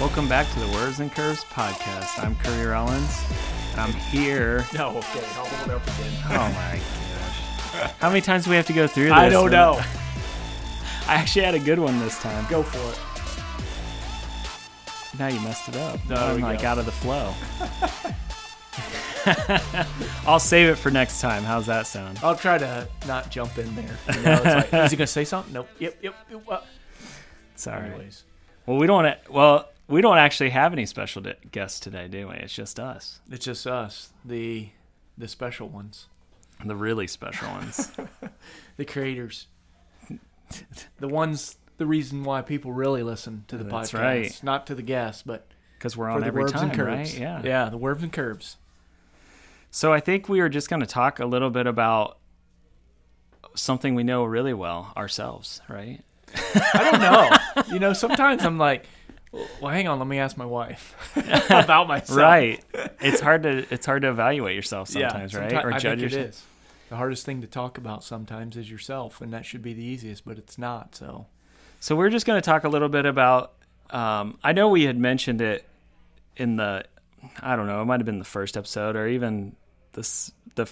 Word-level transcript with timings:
Welcome 0.00 0.28
back 0.28 0.52
to 0.54 0.58
the 0.58 0.66
Words 0.72 0.98
and 0.98 1.12
Curves 1.12 1.44
podcast. 1.44 2.20
I'm 2.20 2.34
Courier 2.34 2.70
Ellens, 2.72 3.22
and 3.70 3.80
I'm 3.80 3.92
here. 3.92 4.66
No, 4.74 4.88
okay, 4.88 5.24
I'll 5.36 5.44
hold 5.44 5.70
it 5.70 5.74
up 5.74 5.82
again. 5.84 6.12
Oh 6.24 6.52
my 6.52 6.80
gosh. 6.80 7.92
How 8.00 8.08
many 8.08 8.20
times 8.20 8.42
do 8.42 8.50
we 8.50 8.56
have 8.56 8.66
to 8.66 8.72
go 8.72 8.88
through 8.88 9.04
this? 9.04 9.12
I 9.12 9.28
don't 9.28 9.52
know. 9.52 9.74
I 11.06 11.14
actually 11.14 11.44
had 11.44 11.54
a 11.54 11.60
good 11.60 11.78
one 11.78 12.00
this 12.00 12.20
time. 12.20 12.44
Go 12.50 12.64
for 12.64 12.78
it. 12.90 12.98
Now 15.16 15.28
you 15.28 15.38
messed 15.42 15.68
it 15.68 15.76
up. 15.76 16.02
There 16.08 16.18
I'm 16.18 16.40
like 16.40 16.62
go. 16.62 16.68
out 16.68 16.78
of 16.78 16.86
the 16.86 16.92
flow. 16.92 17.32
I'll 20.26 20.40
save 20.40 20.70
it 20.70 20.74
for 20.74 20.90
next 20.90 21.20
time. 21.20 21.44
How's 21.44 21.66
that 21.66 21.86
sound? 21.86 22.18
I'll 22.20 22.34
try 22.34 22.58
to 22.58 22.88
not 23.06 23.30
jump 23.30 23.58
in 23.58 23.72
there. 23.76 23.96
You 24.12 24.22
know, 24.22 24.42
it's 24.44 24.72
like, 24.72 24.74
is 24.86 24.90
he 24.90 24.96
gonna 24.96 25.06
say 25.06 25.24
something? 25.24 25.52
Nope. 25.52 25.68
Yep. 25.78 25.98
Yep. 26.02 26.14
yep, 26.32 26.42
uh, 26.48 26.60
Sorry. 27.64 27.88
Anyways, 27.90 28.24
Well, 28.66 28.76
we 28.78 28.86
don't. 28.86 29.16
Well, 29.30 29.68
we 29.88 30.00
don't 30.00 30.18
actually 30.18 30.50
have 30.50 30.72
any 30.72 30.86
special 30.86 31.22
guests 31.50 31.80
today, 31.80 32.08
do 32.08 32.28
we? 32.28 32.34
It's 32.36 32.54
just 32.54 32.78
us, 32.80 33.20
it's 33.30 33.44
just 33.44 33.66
us, 33.66 34.12
the 34.24 34.68
the 35.18 35.28
special 35.28 35.68
ones, 35.68 36.06
the 36.64 36.76
really 36.76 37.06
special 37.06 37.48
ones. 37.48 37.90
the 38.76 38.84
creators, 38.84 39.46
the 40.98 41.08
ones. 41.08 41.56
The 41.76 41.86
reason 41.86 42.22
why 42.22 42.40
people 42.42 42.72
really 42.72 43.02
listen 43.02 43.44
to 43.48 43.56
the 43.56 43.64
That's 43.64 43.90
podcast, 43.90 44.00
right. 44.00 44.40
not 44.44 44.68
to 44.68 44.76
the 44.76 44.82
guests, 44.82 45.24
but 45.26 45.48
Because 45.76 45.96
we're 45.96 46.08
on 46.08 46.20
the 46.20 46.28
every 46.28 46.48
time, 46.48 46.70
and 46.70 46.72
curves. 46.72 47.14
right? 47.14 47.18
Yeah. 47.20 47.40
yeah, 47.42 47.68
the 47.68 47.76
verbs 47.78 48.04
and 48.04 48.12
curves. 48.12 48.58
So 49.72 49.92
I 49.92 49.98
think 49.98 50.28
we 50.28 50.38
are 50.38 50.48
just 50.48 50.70
going 50.70 50.78
to 50.80 50.86
talk 50.86 51.18
a 51.18 51.26
little 51.26 51.50
bit 51.50 51.66
about 51.66 52.18
something 53.56 53.96
we 53.96 54.04
know 54.04 54.24
really 54.24 54.54
well 54.54 54.92
ourselves, 54.96 55.60
right? 55.68 56.00
I 56.54 56.88
don't 56.92 57.00
know. 57.00 57.36
You 57.72 57.78
know, 57.78 57.92
sometimes 57.92 58.44
I'm 58.44 58.58
like, 58.58 58.86
well, 59.32 59.72
hang 59.72 59.88
on, 59.88 59.98
let 59.98 60.06
me 60.06 60.18
ask 60.18 60.36
my 60.36 60.46
wife 60.46 60.94
about 61.50 61.88
myself. 61.88 62.18
Right. 62.18 62.64
it's 63.00 63.20
hard 63.20 63.42
to 63.44 63.66
it's 63.70 63.86
hard 63.86 64.02
to 64.02 64.10
evaluate 64.10 64.54
yourself 64.54 64.88
sometimes, 64.88 65.32
yeah, 65.32 65.40
right? 65.40 65.52
Or 65.64 65.72
I 65.72 65.78
judge 65.78 66.00
think 66.00 66.12
yourself. 66.12 66.28
is. 66.28 66.42
The 66.90 66.96
hardest 66.96 67.26
thing 67.26 67.40
to 67.40 67.46
talk 67.46 67.78
about 67.78 68.04
sometimes 68.04 68.56
is 68.56 68.70
yourself, 68.70 69.20
and 69.20 69.32
that 69.32 69.44
should 69.44 69.62
be 69.62 69.72
the 69.72 69.82
easiest, 69.82 70.24
but 70.24 70.38
it's 70.38 70.58
not. 70.58 70.94
So 70.94 71.26
So 71.80 71.96
we're 71.96 72.10
just 72.10 72.26
going 72.26 72.40
to 72.40 72.44
talk 72.44 72.64
a 72.64 72.68
little 72.68 72.88
bit 72.88 73.06
about. 73.06 73.54
Um, 73.90 74.38
I 74.42 74.52
know 74.52 74.68
we 74.68 74.84
had 74.84 74.96
mentioned 74.98 75.40
it 75.40 75.66
in 76.36 76.56
the, 76.56 76.84
I 77.40 77.54
don't 77.56 77.66
know, 77.66 77.82
it 77.82 77.84
might 77.84 78.00
have 78.00 78.06
been 78.06 78.18
the 78.18 78.24
first 78.24 78.56
episode 78.56 78.96
or 78.96 79.06
even 79.06 79.54
this 79.92 80.32
the 80.54 80.66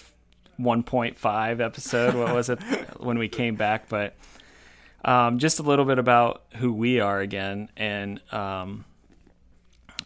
1.5 0.61 1.61
episode. 1.61 2.15
What 2.15 2.34
was 2.34 2.49
it 2.49 2.61
when 2.99 3.19
we 3.19 3.29
came 3.29 3.56
back? 3.56 3.89
But 3.89 4.17
um, 5.05 5.39
just 5.39 5.58
a 5.58 5.62
little 5.62 5.84
bit 5.84 5.98
about 5.98 6.42
who 6.56 6.72
we 6.72 7.00
are 7.00 7.20
again, 7.20 7.69
and 7.77 8.20
um, 8.33 8.84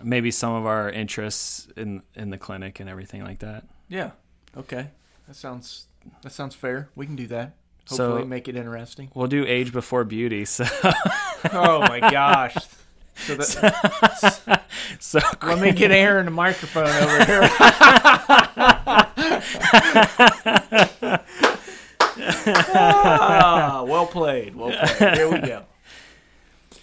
maybe 0.02 0.30
some 0.30 0.52
of 0.54 0.66
our 0.66 0.90
interests 0.90 1.68
in 1.76 2.02
in 2.14 2.30
the 2.30 2.38
clinic 2.38 2.80
and 2.80 2.88
everything 2.88 3.22
like 3.24 3.38
that. 3.40 3.64
yeah, 3.88 4.10
okay, 4.56 4.88
that 5.26 5.36
sounds 5.36 5.86
that 6.22 6.32
sounds 6.32 6.54
fair. 6.54 6.88
We 6.94 7.06
can 7.06 7.16
do 7.16 7.26
that. 7.28 7.54
So- 7.86 8.08
Hopefully, 8.08 8.28
make 8.28 8.48
it 8.48 8.56
interesting. 8.56 9.10
We'll 9.14 9.26
do 9.28 9.44
age 9.46 9.72
before 9.72 10.04
beauty. 10.04 10.44
So 10.44 10.64
oh 11.52 11.80
my 11.80 12.00
gosh! 12.00 12.56
So 13.16 13.34
that, 13.36 14.62
so 15.00 15.20
let 15.42 15.58
me 15.60 15.72
get 15.72 15.90
Aaron 15.90 16.24
the 16.26 16.30
microphone 16.32 16.86
over 16.88 17.24
here. 17.24 17.42
ah, 22.46 23.84
well 23.86 24.06
played. 24.06 24.54
Well 24.54 24.72
played. 24.72 25.14
Here 25.14 25.30
we 25.30 25.40
go. 25.40 25.64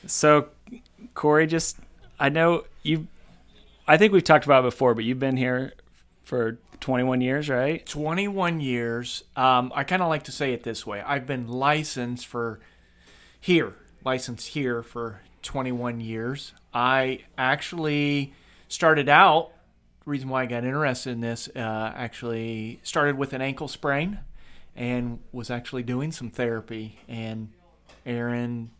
So, 0.06 0.50
Corey, 1.14 1.48
just 1.48 1.78
I 2.20 2.30
know 2.30 2.66
you. 2.82 3.08
I 3.88 3.98
think 3.98 4.14
we've 4.14 4.24
talked 4.24 4.46
about 4.46 4.64
it 4.64 4.68
before, 4.68 4.94
but 4.96 5.04
you've 5.04 5.20
been 5.20 5.38
here 5.38 5.74
for 6.24 6.58
21 6.80 7.22
years, 7.22 7.50
right? 7.50 7.86
21 7.86 8.60
years. 8.60 9.24
Um, 9.36 9.72
I 9.76 9.84
kind 9.84 10.02
of 10.02 10.10
like 10.10 10.24
to 10.24 10.32
say 10.32 10.54
it 10.54 10.64
this 10.64 10.86
way 10.86 11.02
I've 11.02 11.26
been 11.26 11.48
licensed 11.48 12.28
for 12.28 12.60
here, 13.40 13.76
licensed 14.04 14.50
here 14.50 14.84
for 14.84 15.22
21 15.44 16.00
years. 16.00 16.54
I 16.74 17.22
actually 17.38 18.34
started 18.68 19.08
out, 19.10 19.52
reason 20.06 20.30
why 20.30 20.44
I 20.44 20.46
got 20.46 20.64
interested 20.64 21.12
in 21.12 21.22
this, 21.22 21.48
uh, 21.56 21.94
actually 21.96 22.80
started 22.84 23.18
with 23.18 23.34
an 23.34 23.42
ankle 23.42 23.68
sprain 23.68 24.20
and 24.76 25.20
was 25.32 25.50
actually 25.50 25.84
doing 25.84 26.12
some 26.12 26.30
therapy. 26.30 27.00
And 27.08 27.50
Aaron, 28.06 28.72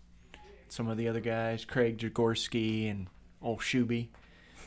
some 0.70 0.88
of 0.88 0.98
the 0.98 1.08
other 1.08 1.20
guys, 1.20 1.66
Craig 1.66 1.98
Jagorsky 1.98 2.90
and 2.90 3.08
old 3.42 3.60
Shuby, 3.60 4.08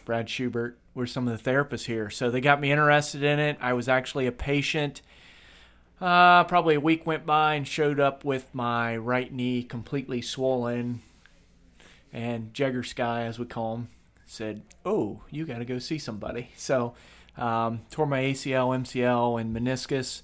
Brad 0.04 0.28
Schubert 0.28 0.78
were 0.94 1.06
some 1.06 1.28
of 1.28 1.42
the 1.42 1.50
therapists 1.50 1.86
here. 1.86 2.10
So 2.10 2.30
they 2.30 2.40
got 2.40 2.60
me 2.60 2.70
interested 2.70 3.22
in 3.22 3.38
it. 3.38 3.58
I 3.60 3.72
was 3.72 3.88
actually 3.88 4.26
a 4.26 4.32
patient. 4.32 5.02
Uh, 6.00 6.44
probably 6.44 6.74
a 6.74 6.80
week 6.80 7.06
went 7.06 7.26
by 7.26 7.54
and 7.54 7.66
showed 7.66 7.98
up 7.98 8.24
with 8.24 8.54
my 8.54 8.96
right 8.96 9.32
knee 9.32 9.62
completely 9.62 10.22
swollen. 10.22 11.02
And 12.12 12.54
Jagger 12.54 12.82
Sky, 12.82 13.24
as 13.24 13.38
we 13.38 13.46
call 13.46 13.74
him, 13.74 13.88
said, 14.26 14.62
Oh, 14.84 15.22
you 15.30 15.44
got 15.44 15.58
to 15.58 15.64
go 15.64 15.78
see 15.78 15.98
somebody. 15.98 16.50
So, 16.56 16.94
um, 17.36 17.82
tore 17.90 18.06
my 18.06 18.20
ACL, 18.20 18.76
MCL, 18.78 19.40
and 19.40 19.54
meniscus. 19.54 20.22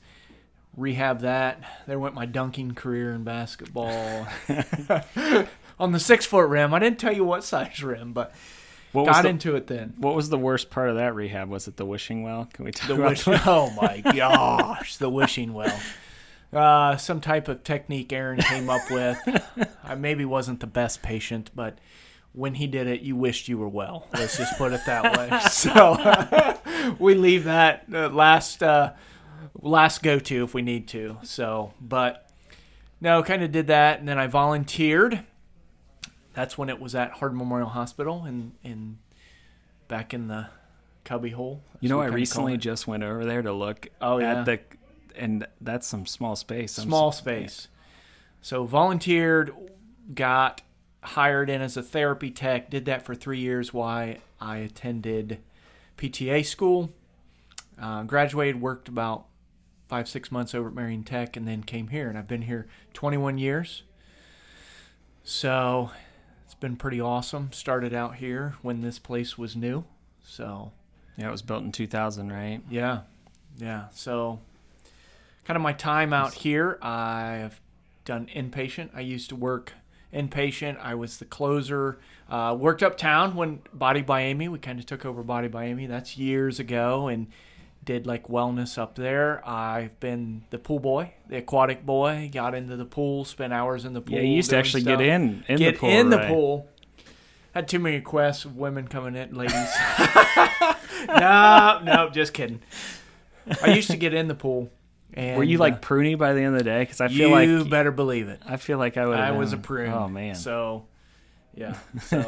Rehab 0.76 1.20
that. 1.20 1.60
There 1.86 1.98
went 1.98 2.14
my 2.14 2.26
dunking 2.26 2.74
career 2.74 3.12
in 3.12 3.24
basketball. 3.24 4.26
On 5.78 5.92
the 5.92 6.00
six 6.00 6.24
foot 6.26 6.48
rim. 6.48 6.72
I 6.74 6.78
didn't 6.78 6.98
tell 6.98 7.12
you 7.12 7.24
what 7.24 7.44
size 7.44 7.82
rim, 7.82 8.12
but 8.12 8.34
What 8.92 9.06
got 9.06 9.22
the, 9.22 9.28
into 9.30 9.56
it 9.56 9.66
then. 9.66 9.94
What 9.98 10.14
was 10.14 10.28
the 10.30 10.38
worst 10.38 10.70
part 10.70 10.88
of 10.88 10.96
that 10.96 11.14
rehab? 11.14 11.48
Was 11.48 11.66
it 11.68 11.76
the 11.76 11.84
wishing 11.86 12.22
well? 12.22 12.48
Can 12.52 12.64
we 12.64 12.70
talk 12.72 12.88
The 12.88 12.94
about 12.94 13.10
wish- 13.10 13.24
that? 13.24 13.42
oh 13.46 13.70
my 13.80 14.00
gosh, 14.16 14.96
the 14.96 15.08
wishing 15.10 15.52
well. 15.52 15.78
Uh, 16.52 16.96
some 16.98 17.20
type 17.20 17.48
of 17.48 17.64
technique 17.64 18.12
Aaron 18.12 18.38
came 18.38 18.68
up 18.70 18.90
with. 18.90 19.18
I 19.82 19.94
maybe 19.94 20.24
wasn't 20.26 20.60
the 20.60 20.66
best 20.66 21.02
patient, 21.02 21.50
but 21.54 21.78
when 22.34 22.54
he 22.54 22.66
did 22.66 22.86
it, 22.86 23.00
you 23.00 23.16
wished 23.16 23.48
you 23.48 23.56
were 23.58 23.68
well. 23.68 24.06
Let's 24.12 24.36
just 24.36 24.56
put 24.58 24.72
it 24.72 24.82
that 24.86 25.16
way. 25.16 25.38
So 25.50 26.94
we 26.98 27.14
leave 27.14 27.44
that 27.44 27.84
uh, 27.92 28.08
last 28.10 28.62
uh, 28.62 28.92
last 29.60 30.02
go 30.02 30.18
to 30.18 30.44
if 30.44 30.54
we 30.54 30.62
need 30.62 30.88
to. 30.88 31.18
So, 31.22 31.72
but 31.80 32.30
no, 33.00 33.22
kind 33.22 33.42
of 33.42 33.52
did 33.52 33.66
that, 33.68 33.98
and 34.00 34.08
then 34.08 34.18
I 34.18 34.26
volunteered. 34.26 35.20
That's 36.34 36.56
when 36.56 36.68
it 36.68 36.80
was 36.80 36.94
at 36.94 37.12
Hardin 37.12 37.36
Memorial 37.38 37.68
Hospital 37.68 38.24
in 38.24 38.52
in 38.62 38.98
back 39.88 40.14
in 40.14 40.28
the 40.28 40.48
cubby 41.04 41.30
hole. 41.30 41.62
You 41.80 41.88
know, 41.88 42.00
I 42.00 42.06
recently 42.06 42.56
just 42.56 42.86
went 42.86 43.02
over 43.02 43.24
there 43.24 43.42
to 43.42 43.52
look 43.52 43.88
Oh, 44.00 44.18
yeah. 44.18 44.40
at 44.40 44.44
the, 44.46 44.60
and 45.16 45.46
that's 45.60 45.86
some 45.86 46.06
small 46.06 46.36
space. 46.36 46.78
I'm 46.78 46.84
small 46.84 47.12
space. 47.12 47.68
So 48.40 48.64
volunteered, 48.64 49.52
got 50.14 50.62
hired 51.02 51.50
in 51.50 51.60
as 51.60 51.76
a 51.76 51.82
therapy 51.82 52.30
tech. 52.30 52.70
Did 52.70 52.84
that 52.86 53.04
for 53.04 53.14
three 53.14 53.40
years. 53.40 53.74
Why 53.74 54.18
I 54.40 54.58
attended 54.58 55.38
PTA 55.98 56.46
school. 56.46 56.90
Uh, 57.80 58.04
graduated, 58.04 58.60
worked 58.60 58.88
about 58.88 59.26
five 59.92 60.08
six 60.08 60.32
months 60.32 60.54
over 60.54 60.68
at 60.68 60.74
Marion 60.74 61.04
Tech, 61.04 61.36
and 61.36 61.46
then 61.46 61.62
came 61.62 61.88
here. 61.88 62.08
And 62.08 62.16
I've 62.16 62.26
been 62.26 62.40
here 62.40 62.66
21 62.94 63.36
years. 63.36 63.82
So 65.22 65.90
it's 66.46 66.54
been 66.54 66.76
pretty 66.76 66.98
awesome. 66.98 67.52
Started 67.52 67.92
out 67.92 68.14
here 68.14 68.54
when 68.62 68.80
this 68.80 68.98
place 68.98 69.36
was 69.36 69.54
new. 69.54 69.84
So 70.24 70.72
Yeah, 71.18 71.28
it 71.28 71.30
was 71.30 71.42
built 71.42 71.62
in 71.62 71.72
2000, 71.72 72.32
right? 72.32 72.62
yeah, 72.70 73.00
yeah. 73.58 73.88
So, 73.92 74.38
kind 75.44 75.56
of 75.58 75.62
my 75.62 75.74
time 75.74 76.14
out 76.14 76.32
here, 76.32 76.78
I've 76.80 77.60
done 78.06 78.30
inpatient. 78.34 78.88
I 78.94 79.00
used 79.00 79.28
to 79.28 79.36
work 79.36 79.74
inpatient. 80.10 80.80
I 80.80 80.94
was 80.94 81.18
the 81.18 81.26
closer. 81.26 81.98
Uh, 82.30 82.56
worked 82.58 82.82
uptown 82.82 83.36
when 83.36 83.60
Body 83.74 84.00
by 84.00 84.22
Amy. 84.22 84.48
We 84.48 84.58
kind 84.58 84.78
of 84.78 84.86
took 84.86 85.04
over 85.04 85.22
Body 85.22 85.48
by 85.48 85.66
Amy. 85.66 85.84
That's 85.84 86.16
years 86.16 86.58
ago, 86.58 87.08
and 87.08 87.26
did 87.84 88.06
like 88.06 88.28
wellness 88.28 88.78
up 88.78 88.94
there. 88.94 89.46
I've 89.46 89.98
been 90.00 90.44
the 90.50 90.58
pool 90.58 90.78
boy, 90.78 91.14
the 91.28 91.38
aquatic 91.38 91.84
boy. 91.84 92.30
Got 92.32 92.54
into 92.54 92.76
the 92.76 92.84
pool, 92.84 93.24
spent 93.24 93.52
hours 93.52 93.84
in 93.84 93.92
the 93.92 94.00
pool. 94.00 94.16
Yeah, 94.16 94.22
you 94.22 94.34
used 94.34 94.50
to 94.50 94.56
actually 94.56 94.82
stuff. 94.82 94.98
get 94.98 95.06
in 95.06 95.44
in 95.48 95.58
get 95.58 95.74
the 95.74 95.80
pool. 95.80 95.90
in 95.90 96.10
the 96.10 96.18
pool. 96.18 96.68
Had 97.54 97.68
too 97.68 97.78
many 97.78 97.96
requests 97.96 98.44
of 98.44 98.56
women 98.56 98.88
coming 98.88 99.14
in, 99.14 99.34
ladies. 99.34 99.54
no, 101.08 101.80
no, 101.84 102.10
just 102.10 102.32
kidding. 102.32 102.62
I 103.62 103.74
used 103.74 103.90
to 103.90 103.96
get 103.96 104.14
in 104.14 104.28
the 104.28 104.34
pool. 104.34 104.70
And, 105.14 105.36
Were 105.36 105.44
you 105.44 105.58
uh, 105.58 105.60
like 105.60 105.82
pruny 105.82 106.16
by 106.16 106.32
the 106.32 106.40
end 106.40 106.54
of 106.54 106.58
the 106.58 106.64
day? 106.64 106.82
Because 106.82 107.00
I 107.00 107.08
feel 107.08 107.28
you 107.28 107.30
like 107.30 107.48
you 107.48 107.64
better 107.64 107.90
believe 107.90 108.28
it. 108.28 108.40
I 108.46 108.56
feel 108.56 108.78
like 108.78 108.96
I 108.96 109.06
would. 109.06 109.18
I 109.18 109.32
was 109.32 109.52
a 109.52 109.58
prune. 109.58 109.92
Oh 109.92 110.08
man. 110.08 110.34
So, 110.34 110.86
yeah. 111.54 111.76
So, 112.04 112.22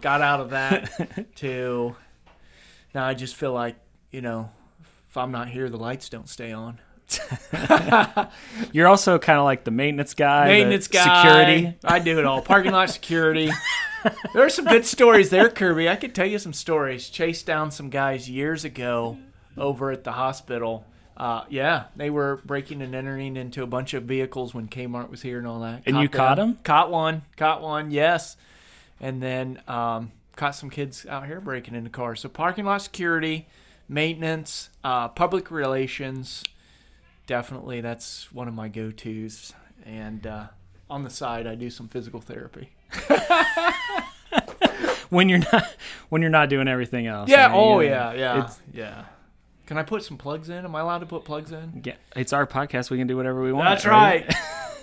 got 0.00 0.20
out 0.20 0.40
of 0.40 0.50
that 0.50 1.34
to 1.36 1.96
now. 2.94 3.06
I 3.06 3.14
just 3.14 3.36
feel 3.36 3.52
like 3.52 3.76
you 4.10 4.20
know, 4.20 4.50
if 5.14 5.18
I'm 5.18 5.30
not 5.30 5.48
here, 5.48 5.70
the 5.70 5.76
lights 5.76 6.08
don't 6.08 6.28
stay 6.28 6.50
on. 6.50 6.80
You're 8.72 8.88
also 8.88 9.16
kind 9.20 9.38
of 9.38 9.44
like 9.44 9.62
the 9.62 9.70
maintenance 9.70 10.12
guy, 10.12 10.48
Maintenance 10.48 10.88
guy, 10.88 11.22
security. 11.22 11.78
I 11.84 12.00
do 12.00 12.18
it 12.18 12.24
all. 12.24 12.42
Parking 12.42 12.72
lot 12.72 12.90
security. 12.90 13.48
there 14.34 14.44
are 14.44 14.48
some 14.50 14.64
good 14.64 14.84
stories 14.84 15.30
there, 15.30 15.50
Kirby. 15.50 15.88
I 15.88 15.94
could 15.94 16.16
tell 16.16 16.26
you 16.26 16.40
some 16.40 16.52
stories. 16.52 17.08
Chased 17.10 17.46
down 17.46 17.70
some 17.70 17.90
guys 17.90 18.28
years 18.28 18.64
ago 18.64 19.16
over 19.56 19.92
at 19.92 20.02
the 20.02 20.10
hospital. 20.10 20.84
Uh, 21.16 21.44
yeah, 21.48 21.84
they 21.94 22.10
were 22.10 22.40
breaking 22.44 22.82
and 22.82 22.92
entering 22.92 23.36
into 23.36 23.62
a 23.62 23.68
bunch 23.68 23.94
of 23.94 24.02
vehicles 24.02 24.52
when 24.52 24.66
Kmart 24.66 25.10
was 25.10 25.22
here 25.22 25.38
and 25.38 25.46
all 25.46 25.60
that. 25.60 25.82
And 25.86 25.98
you 25.98 26.08
caught 26.08 26.38
them? 26.38 26.48
'em? 26.48 26.58
Caught 26.64 26.90
one. 26.90 27.22
Caught 27.36 27.62
one. 27.62 27.92
Yes. 27.92 28.36
And 28.98 29.22
then 29.22 29.62
um, 29.68 30.10
caught 30.34 30.56
some 30.56 30.70
kids 30.70 31.06
out 31.06 31.26
here 31.26 31.40
breaking 31.40 31.76
into 31.76 31.90
cars. 31.90 32.18
So 32.18 32.28
parking 32.28 32.64
lot 32.64 32.82
security, 32.82 33.46
maintenance, 33.88 34.70
uh, 34.82 35.08
public 35.08 35.50
relations. 35.50 36.42
Definitely, 37.26 37.80
that's 37.80 38.32
one 38.32 38.48
of 38.48 38.54
my 38.54 38.68
go-tos. 38.68 39.52
And 39.86 40.26
uh, 40.26 40.46
on 40.90 41.04
the 41.04 41.10
side, 41.10 41.46
I 41.46 41.54
do 41.54 41.70
some 41.70 41.88
physical 41.88 42.20
therapy. 42.20 42.70
when 45.10 45.28
you're 45.28 45.38
not 45.52 45.66
when 46.08 46.22
you're 46.22 46.30
not 46.30 46.48
doing 46.48 46.68
everything 46.68 47.06
else. 47.06 47.28
Yeah. 47.30 47.46
I 47.46 47.48
mean, 47.48 47.56
Oh 47.56 47.80
you- 47.80 47.88
yeah. 47.88 48.12
Yeah. 48.14 48.50
Yeah. 48.72 49.04
Can 49.66 49.78
I 49.78 49.82
put 49.82 50.02
some 50.02 50.18
plugs 50.18 50.50
in? 50.50 50.64
Am 50.64 50.74
I 50.76 50.80
allowed 50.80 50.98
to 50.98 51.06
put 51.06 51.24
plugs 51.24 51.50
in? 51.50 51.80
yeah, 51.84 51.94
it's 52.14 52.34
our 52.34 52.46
podcast. 52.46 52.90
We 52.90 52.98
can 52.98 53.06
do 53.06 53.16
whatever 53.16 53.42
we 53.42 53.50
want. 53.52 53.68
That's 53.70 53.86
right. 53.86 54.30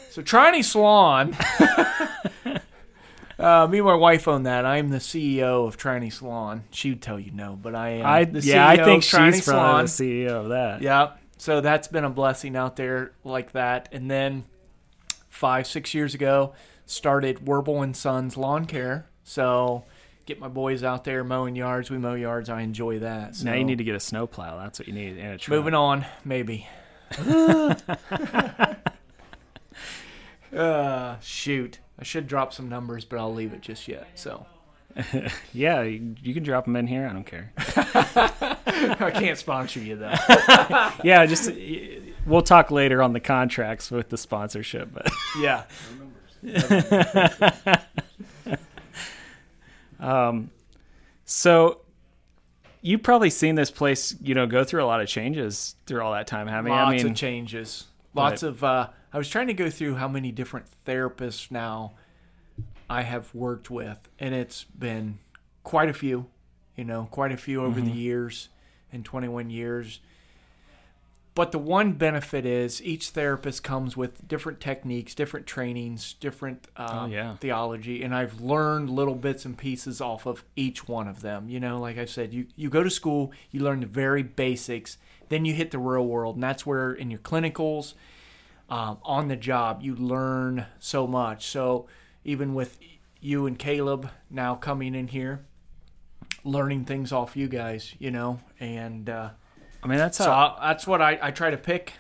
so 0.10 0.24
Trinity 0.24 0.64
Salon. 0.64 1.38
uh, 3.42 3.68
me 3.68 3.80
and 3.80 3.88
my 3.88 3.96
wife 3.96 4.28
own 4.28 4.44
that. 4.44 4.66
I'm 4.66 4.90
the 4.90 4.98
CEO 4.98 5.68
of 5.68 5.78
Trinity 5.78 6.10
Salon. 6.10 6.64
She'd 6.72 7.02
tell 7.02 7.20
you 7.20 7.32
no, 7.32 7.58
but 7.62 7.76
I 7.76 7.90
am. 7.90 8.06
I 8.06 8.24
the 8.26 8.42
yeah, 8.42 8.68
I 8.68 8.78
think 8.78 9.04
of 9.04 9.10
Trinity 9.10 9.38
she's 9.38 9.46
probably 9.46 9.84
the 9.84 9.88
CEO 10.28 10.44
of 10.44 10.50
that. 10.50 10.82
Yep. 10.82 11.18
So 11.38 11.62
that's 11.62 11.88
been 11.88 12.04
a 12.04 12.10
blessing 12.10 12.56
out 12.56 12.76
there 12.76 13.14
like 13.24 13.54
that. 13.54 13.90
And 13.92 14.10
then 14.10 14.46
five, 15.30 15.66
six 15.66 15.94
years 15.94 16.14
ago, 16.14 16.54
started 16.86 17.40
Werble 17.40 17.84
and 17.84 17.98
Sons 17.98 18.38
Lawn 18.38 18.66
Care. 18.66 19.08
So 19.24 19.86
get 20.26 20.40
my 20.40 20.48
boys 20.48 20.84
out 20.84 21.04
there 21.04 21.24
mowing 21.24 21.56
yards. 21.56 21.90
We 21.90 21.98
mow 21.98 22.14
yards. 22.14 22.50
I 22.50 22.62
enjoy 22.62 23.00
that. 23.00 23.36
So 23.36 23.46
Now 23.46 23.56
you 23.56 23.64
need 23.64 23.80
to 23.80 23.84
get 23.84 23.96
a 23.96 24.00
snowplow. 24.00 24.60
That's 24.60 24.78
what 24.78 24.88
you 24.88 24.94
need. 24.94 25.18
And 25.18 25.34
a 25.34 25.38
truck. 25.40 25.58
moving 25.58 25.74
on, 25.74 26.06
maybe. 26.24 26.68
uh, 30.56 31.20
shoot. 31.20 31.80
I 32.00 32.04
should 32.04 32.28
drop 32.28 32.54
some 32.54 32.68
numbers, 32.70 33.06
but 33.06 33.20
I'll 33.20 33.34
leave 33.34 33.54
it 33.54 33.62
just 33.62 33.88
yet. 33.88 34.08
So 34.16 34.46
Yeah, 35.54 35.84
you, 35.84 36.16
you 36.22 36.34
can 36.34 36.44
drop 36.44 36.66
them 36.66 36.76
in 36.76 36.88
here. 36.88 37.08
I 37.08 37.14
don't 37.14 37.26
care. 37.26 37.52
I 37.58 39.12
can't 39.14 39.38
sponsor 39.38 39.80
you 39.80 39.96
though. 39.96 40.14
yeah, 41.04 41.26
just 41.26 41.52
we'll 42.26 42.42
talk 42.42 42.72
later 42.72 43.02
on 43.02 43.14
the 43.14 43.20
contracts 43.20 43.92
with 43.92 44.10
the 44.10 44.18
sponsorship. 44.18 44.90
But 44.94 45.10
yeah. 45.40 45.64
Um, 50.00 50.50
so 51.26 51.82
you've 52.82 53.04
probably 53.04 53.30
seen 53.30 53.56
this 53.56 53.70
place, 53.72 54.16
you 54.22 54.34
know, 54.34 54.48
go 54.48 54.64
through 54.64 54.84
a 54.84 54.86
lot 54.88 55.00
of 55.02 55.08
changes 55.08 55.76
through 55.86 56.02
all 56.02 56.14
that 56.14 56.28
time. 56.28 56.48
Having, 56.48 56.72
Lots 56.74 56.88
I 56.88 56.98
mean, 56.98 57.08
of 57.08 57.16
changes. 57.16 57.86
Lots 58.14 58.44
Right. 58.44 58.50
of. 58.50 58.64
Uh, 58.64 58.88
I 59.14 59.18
was 59.18 59.30
trying 59.30 59.48
to 59.48 59.54
go 59.54 59.70
through 59.70 59.96
how 59.96 60.08
many 60.08 60.32
different 60.32 60.68
therapists 60.86 61.52
now 61.52 61.94
I 62.90 63.02
have 63.04 63.34
worked 63.36 63.70
with, 63.70 64.08
and 64.20 64.34
it's 64.34 64.64
been 64.64 65.20
quite 65.64 65.90
a 65.90 65.94
few. 65.94 66.28
You 66.78 66.86
know, 66.86 67.08
quite 67.12 67.32
a 67.32 67.38
few 67.38 67.64
over 67.64 67.80
Mm-hmm. 67.80 67.90
the 67.90 67.96
years, 67.96 68.50
in 68.92 69.04
21 69.04 69.50
years. 69.50 70.00
But 71.34 71.52
the 71.54 71.60
one 71.60 71.94
benefit 71.94 72.46
is 72.46 72.82
each 72.84 73.10
therapist 73.12 73.64
comes 73.64 73.96
with 73.96 74.28
different 74.28 74.60
techniques, 74.60 75.16
different 75.16 75.46
trainings, 75.48 76.14
different 76.14 76.68
uh, 76.76 77.04
Oh, 77.04 77.06
yeah. 77.06 77.36
theology, 77.38 78.04
and 78.04 78.14
I've 78.14 78.42
learned 78.42 78.90
little 78.90 79.16
bits 79.16 79.46
and 79.46 79.58
pieces 79.58 80.02
off 80.02 80.26
of 80.26 80.44
each 80.58 80.90
one 80.90 81.08
of 81.08 81.22
them. 81.22 81.48
You 81.48 81.60
know, 81.62 81.80
like 81.80 81.98
I 81.98 82.06
said, 82.06 82.34
you 82.34 82.48
you 82.58 82.70
go 82.70 82.84
to 82.84 82.90
school, 82.90 83.32
you 83.52 83.62
learn 83.62 83.80
the 83.82 83.86
very 83.86 84.24
basics, 84.24 84.98
then 85.30 85.46
you 85.46 85.54
hit 85.54 85.72
the 85.72 85.80
real 85.80 86.06
world, 86.06 86.36
and 86.36 86.44
that's 86.44 86.66
where 86.66 86.92
in 86.94 87.10
your 87.10 87.20
clinicals, 87.22 87.94
um, 88.72 88.98
on 89.04 89.28
the 89.28 89.36
job, 89.36 89.82
you 89.84 89.96
learn 89.96 90.66
so 90.80 91.06
much. 91.06 91.46
So 91.48 91.88
even 92.24 92.56
with 92.56 92.80
you 93.20 93.46
and 93.46 93.60
Caleb 93.60 94.10
now 94.30 94.56
coming 94.56 94.96
in 94.96 95.10
here, 95.10 95.46
learning 96.44 96.86
things 96.86 97.12
off 97.12 97.36
you 97.36 97.48
guys, 97.48 97.94
you 98.00 98.10
know, 98.10 98.40
and. 98.60 99.10
Uh, 99.10 99.30
I 99.84 99.88
mean, 99.88 99.98
that's 99.98 100.18
so 100.18 100.26
how. 100.26 100.56
I, 100.60 100.70
that's 100.70 100.88
what 100.88 101.02
I, 101.02 101.20
I 101.22 101.32
try 101.32 101.52
to 101.52 101.58
pick. 101.58 101.94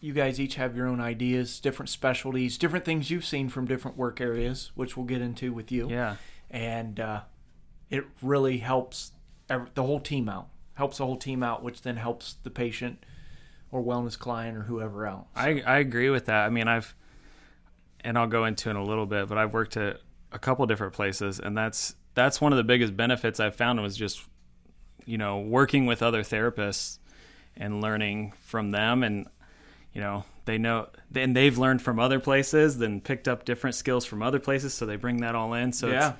You 0.00 0.12
guys 0.12 0.40
each 0.40 0.56
have 0.56 0.76
your 0.76 0.88
own 0.88 1.00
ideas, 1.00 1.60
different 1.60 1.88
specialties, 1.88 2.58
different 2.58 2.84
things 2.84 3.08
you've 3.10 3.24
seen 3.24 3.48
from 3.48 3.66
different 3.66 3.96
work 3.96 4.20
areas, 4.20 4.72
which 4.74 4.96
we'll 4.96 5.06
get 5.06 5.22
into 5.22 5.52
with 5.52 5.70
you. 5.70 5.88
yeah, 5.88 6.16
And 6.50 6.98
uh, 6.98 7.20
it 7.88 8.04
really 8.20 8.58
helps 8.58 9.12
ev- 9.48 9.70
the 9.74 9.84
whole 9.84 10.00
team 10.00 10.28
out. 10.28 10.48
Helps 10.74 10.98
the 10.98 11.06
whole 11.06 11.18
team 11.18 11.44
out, 11.44 11.62
which 11.62 11.82
then 11.82 11.98
helps 11.98 12.34
the 12.42 12.50
patient 12.50 13.04
or 13.72 13.82
wellness 13.82 14.16
client 14.18 14.56
or 14.56 14.62
whoever 14.62 15.06
else. 15.06 15.26
I 15.34 15.62
I 15.66 15.78
agree 15.78 16.10
with 16.10 16.26
that. 16.26 16.46
I 16.46 16.50
mean, 16.50 16.68
I've 16.68 16.94
and 18.04 18.16
I'll 18.16 18.28
go 18.28 18.44
into 18.44 18.68
it 18.68 18.72
in 18.72 18.76
a 18.76 18.84
little 18.84 19.06
bit, 19.06 19.28
but 19.28 19.38
I've 19.38 19.52
worked 19.52 19.76
at 19.76 20.00
a 20.30 20.38
couple 20.38 20.64
different 20.66 20.92
places, 20.92 21.40
and 21.40 21.56
that's 21.56 21.96
that's 22.14 22.40
one 22.40 22.52
of 22.52 22.58
the 22.58 22.64
biggest 22.64 22.96
benefits 22.96 23.40
I've 23.40 23.56
found 23.56 23.80
was 23.80 23.96
just 23.96 24.22
you 25.04 25.18
know 25.18 25.40
working 25.40 25.86
with 25.86 26.02
other 26.02 26.22
therapists 26.22 26.98
and 27.56 27.80
learning 27.80 28.34
from 28.42 28.70
them, 28.70 29.02
and 29.02 29.26
you 29.92 30.00
know 30.00 30.24
they 30.44 30.58
know 30.58 30.88
and 31.14 31.34
they've 31.34 31.56
learned 31.56 31.80
from 31.80 31.98
other 31.98 32.20
places, 32.20 32.78
then 32.78 33.00
picked 33.00 33.26
up 33.26 33.44
different 33.44 33.74
skills 33.74 34.04
from 34.04 34.22
other 34.22 34.38
places, 34.38 34.74
so 34.74 34.84
they 34.84 34.96
bring 34.96 35.22
that 35.22 35.34
all 35.34 35.54
in. 35.54 35.72
So 35.72 35.88
yeah. 35.88 36.10
it's, 36.10 36.18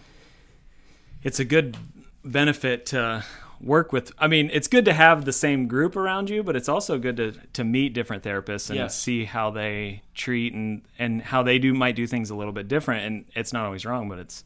it's 1.24 1.40
a 1.40 1.44
good 1.44 1.76
benefit 2.24 2.86
to 2.86 3.24
work 3.62 3.92
with 3.92 4.10
i 4.18 4.26
mean 4.26 4.50
it's 4.52 4.66
good 4.66 4.84
to 4.84 4.92
have 4.92 5.24
the 5.24 5.32
same 5.32 5.68
group 5.68 5.94
around 5.94 6.28
you 6.28 6.42
but 6.42 6.56
it's 6.56 6.68
also 6.68 6.98
good 6.98 7.16
to 7.16 7.32
to 7.52 7.62
meet 7.62 7.92
different 7.94 8.22
therapists 8.24 8.68
and 8.70 8.76
Yes. 8.78 8.98
see 8.98 9.24
how 9.24 9.50
they 9.50 10.02
treat 10.14 10.52
and 10.52 10.82
and 10.98 11.22
how 11.22 11.42
they 11.44 11.58
do 11.60 11.72
might 11.72 11.94
do 11.94 12.06
things 12.06 12.30
a 12.30 12.34
little 12.34 12.52
bit 12.52 12.66
different 12.66 13.04
and 13.06 13.24
it's 13.34 13.52
not 13.52 13.64
always 13.64 13.84
wrong 13.86 14.08
but 14.08 14.18
it's 14.18 14.42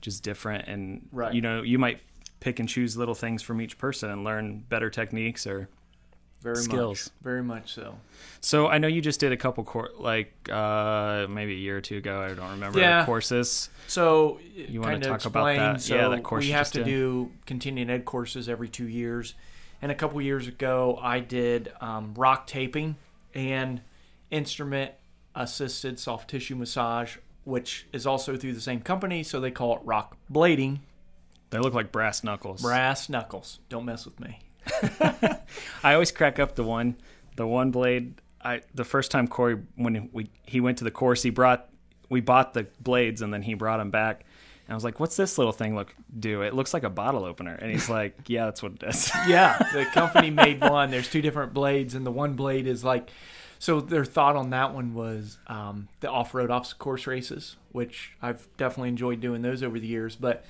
just 0.00 0.22
different 0.24 0.66
and 0.68 1.08
Right. 1.12 1.32
you 1.32 1.40
know 1.40 1.62
you 1.62 1.78
might 1.78 2.00
pick 2.40 2.58
and 2.58 2.68
choose 2.68 2.96
little 2.96 3.14
things 3.14 3.40
from 3.42 3.60
each 3.60 3.78
person 3.78 4.10
and 4.10 4.24
learn 4.24 4.64
better 4.68 4.90
techniques 4.90 5.46
or 5.46 5.68
Very 6.54 6.64
skills. 6.64 7.06
much. 7.06 7.22
Very 7.24 7.42
much 7.42 7.72
so. 7.74 7.98
so 8.40 8.68
i 8.68 8.78
know 8.78 8.88
you 8.88 9.00
just 9.00 9.20
did 9.20 9.32
a 9.32 9.36
couple 9.36 9.64
cour 9.64 9.90
like 9.98 10.32
uh 10.52 11.26
maybe 11.28 11.52
a 11.52 11.56
year 11.58 11.76
or 11.76 11.80
two 11.80 11.96
ago 11.98 12.20
i 12.22 12.34
don't 12.34 12.50
remember 12.50 12.78
Yeah. 12.80 13.04
courses 13.04 13.68
So 13.88 14.38
You 14.54 14.80
wanna 14.80 14.94
kind 14.94 15.06
of 15.06 15.10
talk 15.22 15.24
about 15.26 15.56
that? 15.56 15.80
So 15.80 15.94
Yeah, 15.96 16.08
that 16.08 16.22
course 16.22 16.44
we 16.44 16.50
have 16.50 16.70
to 16.72 16.78
did. 16.78 16.86
do 16.86 17.30
continuing 17.46 17.90
ed 17.90 18.04
courses 18.04 18.48
every 18.48 18.68
two 18.68 18.88
years, 18.88 19.34
and 19.82 19.92
a 19.92 19.94
couple 19.94 20.20
years 20.22 20.48
ago 20.48 20.98
I 21.02 21.20
did 21.20 21.72
um, 21.80 22.14
rock 22.16 22.46
taping 22.46 22.96
and 23.34 23.80
instrument 24.30 24.92
assisted 25.34 25.98
soft 26.00 26.30
tissue 26.30 26.56
massage, 26.56 27.16
which 27.44 27.86
is 27.92 28.06
also 28.06 28.36
through 28.36 28.54
the 28.54 28.60
same 28.60 28.80
company, 28.80 29.22
so 29.22 29.38
they 29.38 29.50
call 29.50 29.76
it 29.76 29.82
rock 29.84 30.16
blading. 30.32 30.80
they 31.50 31.58
look 31.58 31.74
like 31.74 31.92
brass 31.92 32.24
knuckles 32.24 32.62
Brass 32.62 33.08
knuckles. 33.08 33.60
Don't 33.68 33.84
mess 33.84 34.04
with 34.04 34.18
me. 34.18 34.40
I 35.82 35.94
always 35.94 36.12
crack 36.12 36.38
up 36.38 36.54
the 36.54 36.64
one, 36.64 36.96
the 37.36 37.46
one 37.46 37.70
blade. 37.70 38.20
I 38.42 38.62
the 38.74 38.84
first 38.84 39.10
time 39.10 39.28
Corey 39.28 39.58
when 39.76 40.08
we 40.12 40.30
he 40.44 40.60
went 40.60 40.78
to 40.78 40.84
the 40.84 40.90
course, 40.90 41.22
he 41.22 41.30
brought 41.30 41.68
we 42.08 42.20
bought 42.20 42.54
the 42.54 42.66
blades 42.80 43.22
and 43.22 43.32
then 43.32 43.42
he 43.42 43.54
brought 43.54 43.78
them 43.78 43.90
back. 43.90 44.24
And 44.66 44.72
I 44.72 44.74
was 44.74 44.84
like, 44.84 44.98
"What's 44.98 45.16
this 45.16 45.38
little 45.38 45.52
thing 45.52 45.76
look 45.76 45.94
do? 46.18 46.42
It 46.42 46.54
looks 46.54 46.74
like 46.74 46.82
a 46.82 46.90
bottle 46.90 47.24
opener." 47.24 47.54
And 47.54 47.70
he's 47.70 47.88
like, 47.88 48.16
"Yeah, 48.26 48.46
that's 48.46 48.62
what 48.62 48.72
it 48.72 48.78
does." 48.80 49.10
yeah, 49.28 49.58
the 49.72 49.86
company 49.86 50.30
made 50.30 50.60
one. 50.60 50.90
There's 50.90 51.08
two 51.08 51.22
different 51.22 51.54
blades, 51.54 51.94
and 51.94 52.04
the 52.04 52.10
one 52.10 52.34
blade 52.34 52.66
is 52.66 52.84
like. 52.84 53.10
So 53.58 53.80
their 53.80 54.04
thought 54.04 54.36
on 54.36 54.50
that 54.50 54.74
one 54.74 54.92
was 54.92 55.38
um, 55.46 55.88
the 56.00 56.10
off-road 56.10 56.50
off 56.50 56.78
course 56.78 57.06
races, 57.06 57.56
which 57.72 58.12
I've 58.20 58.46
definitely 58.58 58.90
enjoyed 58.90 59.20
doing 59.20 59.40
those 59.40 59.62
over 59.62 59.80
the 59.80 59.86
years. 59.86 60.14
But 60.14 60.44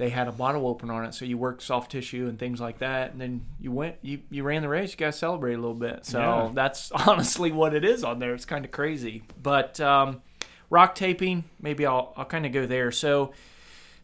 they 0.00 0.08
had 0.08 0.28
a 0.28 0.32
bottle 0.32 0.66
opener 0.66 0.94
on 0.94 1.04
it, 1.04 1.12
so 1.12 1.26
you 1.26 1.36
work 1.36 1.60
soft 1.60 1.92
tissue 1.92 2.26
and 2.26 2.38
things 2.38 2.58
like 2.58 2.78
that, 2.78 3.12
and 3.12 3.20
then 3.20 3.44
you 3.60 3.70
went, 3.70 3.96
you 4.00 4.20
you 4.30 4.42
ran 4.42 4.62
the 4.62 4.68
race. 4.68 4.92
You 4.92 4.96
got 4.96 5.06
to 5.06 5.12
celebrate 5.12 5.52
a 5.52 5.58
little 5.58 5.74
bit. 5.74 6.06
So 6.06 6.18
Yeah. 6.18 6.50
that's 6.54 6.90
honestly 7.06 7.52
what 7.52 7.74
it 7.74 7.84
is 7.84 8.02
on 8.02 8.18
there. 8.18 8.32
It's 8.32 8.46
kind 8.46 8.64
of 8.64 8.70
crazy, 8.70 9.22
but 9.42 9.78
um, 9.80 10.22
rock 10.70 10.94
taping, 10.94 11.44
maybe 11.60 11.84
I'll 11.84 12.14
I'll 12.16 12.24
kind 12.24 12.46
of 12.46 12.52
go 12.52 12.64
there. 12.64 12.90
So 12.90 13.32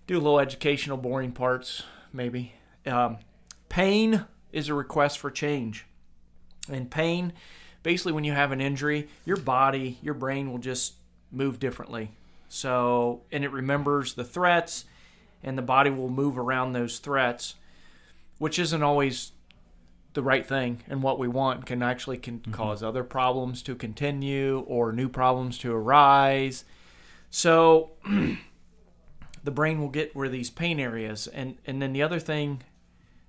do 0.07 0.17
a 0.17 0.21
little 0.21 0.38
educational, 0.38 0.99
boring 0.99 1.33
parts, 1.33 1.83
maybe. 2.12 2.53
Um, 2.87 3.17
pain 3.71 4.26
is 4.53 4.69
a 4.69 4.75
request 4.75 5.19
for 5.19 5.31
change. 5.31 5.87
And 6.71 6.91
pain, 6.91 7.33
basically, 7.83 8.12
when 8.12 8.25
you 8.25 8.33
have 8.33 8.53
an 8.53 8.61
injury, 8.61 9.09
your 9.25 9.37
body, 9.38 9.99
your 10.03 10.15
brain 10.15 10.50
will 10.53 10.59
just 10.59 10.95
move 11.33 11.59
differently. 11.59 12.11
So, 12.49 13.23
and 13.33 13.45
it 13.45 13.50
remembers 13.50 14.15
the 14.15 14.25
threats, 14.25 14.85
and 15.47 15.57
the 15.57 15.62
body 15.62 15.88
will 15.88 16.11
move 16.11 16.37
around 16.37 16.73
those 16.73 16.99
threats, 16.99 17.55
which 18.37 18.59
isn't 18.59 18.83
always 18.83 19.33
the 20.12 20.23
right 20.23 20.47
thing 20.47 20.83
and 20.88 21.03
what 21.03 21.19
we 21.19 21.29
want 21.29 21.67
can 21.67 21.83
actually 21.83 22.17
can 22.17 22.41
cause 22.50 22.83
other 22.83 23.05
problems 23.05 23.62
to 23.62 23.75
continue 23.75 24.61
or 24.61 24.91
new 24.91 25.09
problems 25.09 25.59
to 25.59 25.73
arise. 25.73 26.65
So 27.31 27.91
the 29.45 29.50
brain 29.50 29.79
will 29.79 29.91
get 29.91 30.17
where 30.17 30.31
these 30.31 30.50
pain 30.50 30.81
areas. 30.81 31.26
And, 31.26 31.59
and 31.67 31.81
then 31.81 31.93
the 31.93 32.03
other 32.03 32.19
thing 32.19 32.62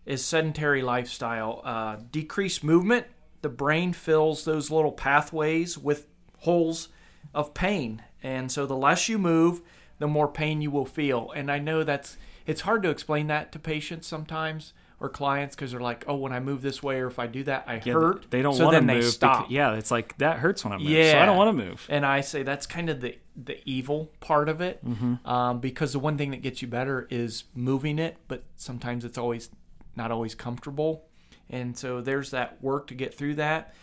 is 0.06 0.24
sedentary 0.24 0.82
lifestyle. 0.82 1.62
Uh, 1.66 1.98
decreased 2.10 2.64
movement, 2.64 3.06
the 3.42 3.50
brain 3.50 3.92
fills 3.92 4.46
those 4.46 4.72
little 4.72 4.94
pathways 4.94 5.78
with 5.78 6.08
holes 6.40 6.88
of 7.36 7.54
pain. 7.54 8.02
And 8.24 8.50
so 8.50 8.66
the 8.66 8.78
less 8.78 9.10
you 9.10 9.20
move, 9.20 9.62
the 10.00 10.08
more 10.08 10.28
pain 10.28 10.62
you 10.62 10.72
will 10.72 10.86
feel. 10.86 11.32
And 11.36 11.52
I 11.52 11.60
know 11.60 11.84
that's 11.84 12.18
it's 12.46 12.62
hard 12.62 12.84
to 12.84 12.90
explain 12.90 13.28
that 13.28 13.52
to 13.54 13.60
patients 13.60 14.08
sometimes 14.08 14.74
or 15.00 15.10
clients 15.10 15.56
because 15.56 15.72
they're 15.72 15.80
like, 15.80 16.04
"Oh, 16.08 16.16
when 16.16 16.34
I 16.34 16.40
move 16.40 16.62
this 16.62 16.82
way 16.82 17.00
or 17.00 17.08
if 17.08 17.20
I 17.20 17.28
do 17.28 17.44
that, 17.44 17.66
I 17.68 17.82
Yeah, 17.84 17.94
hurt." 17.94 18.32
They 18.32 18.42
don't 18.42 18.56
so 18.56 18.66
want 18.66 18.78
to 18.78 18.82
move. 18.82 19.04
They 19.04 19.10
stop. 19.10 19.52
yeah, 19.52 19.74
it's 19.76 19.92
like 19.92 20.18
that 20.18 20.38
hurts 20.40 20.64
when 20.64 20.74
I 20.74 20.78
move. 20.78 20.88
So 20.88 21.20
I 21.20 21.26
don't 21.26 21.38
want 21.38 21.56
to 21.58 21.66
move. 21.66 21.86
And 21.90 22.06
I 22.06 22.22
say 22.22 22.44
that's 22.44 22.66
kind 22.66 22.90
of 22.90 23.02
the 23.02 23.18
the 23.36 23.58
evil 23.70 24.12
part 24.20 24.50
of 24.50 24.62
it, 24.62 24.84
Mm-hmm. 24.84 25.28
um, 25.28 25.60
because 25.60 25.94
the 25.94 26.00
one 26.00 26.18
thing 26.18 26.32
that 26.32 26.42
gets 26.42 26.62
you 26.64 26.68
better 26.68 27.06
is 27.12 27.44
moving 27.54 28.00
it, 28.00 28.18
but 28.28 28.44
sometimes 28.56 29.06
it's 29.06 29.18
always 29.18 29.50
not 29.96 30.12
always 30.12 30.34
comfortable, 30.34 31.06
and 31.50 31.78
so 31.78 32.02
there's 32.02 32.32
that 32.32 32.62
work 32.64 32.88
to 32.88 32.96
get 32.96 33.14
through 33.14 33.36
that. 33.36 33.76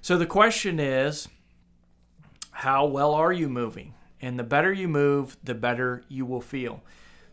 So 0.00 0.16
the 0.16 0.26
question 0.26 0.80
is, 0.80 1.28
how 2.50 2.86
well 2.86 3.12
are 3.14 3.32
you 3.32 3.48
moving? 3.48 3.94
And 4.22 4.38
the 4.38 4.44
better 4.44 4.72
you 4.72 4.88
move, 4.88 5.36
the 5.42 5.54
better 5.54 6.04
you 6.08 6.24
will 6.24 6.40
feel. 6.40 6.80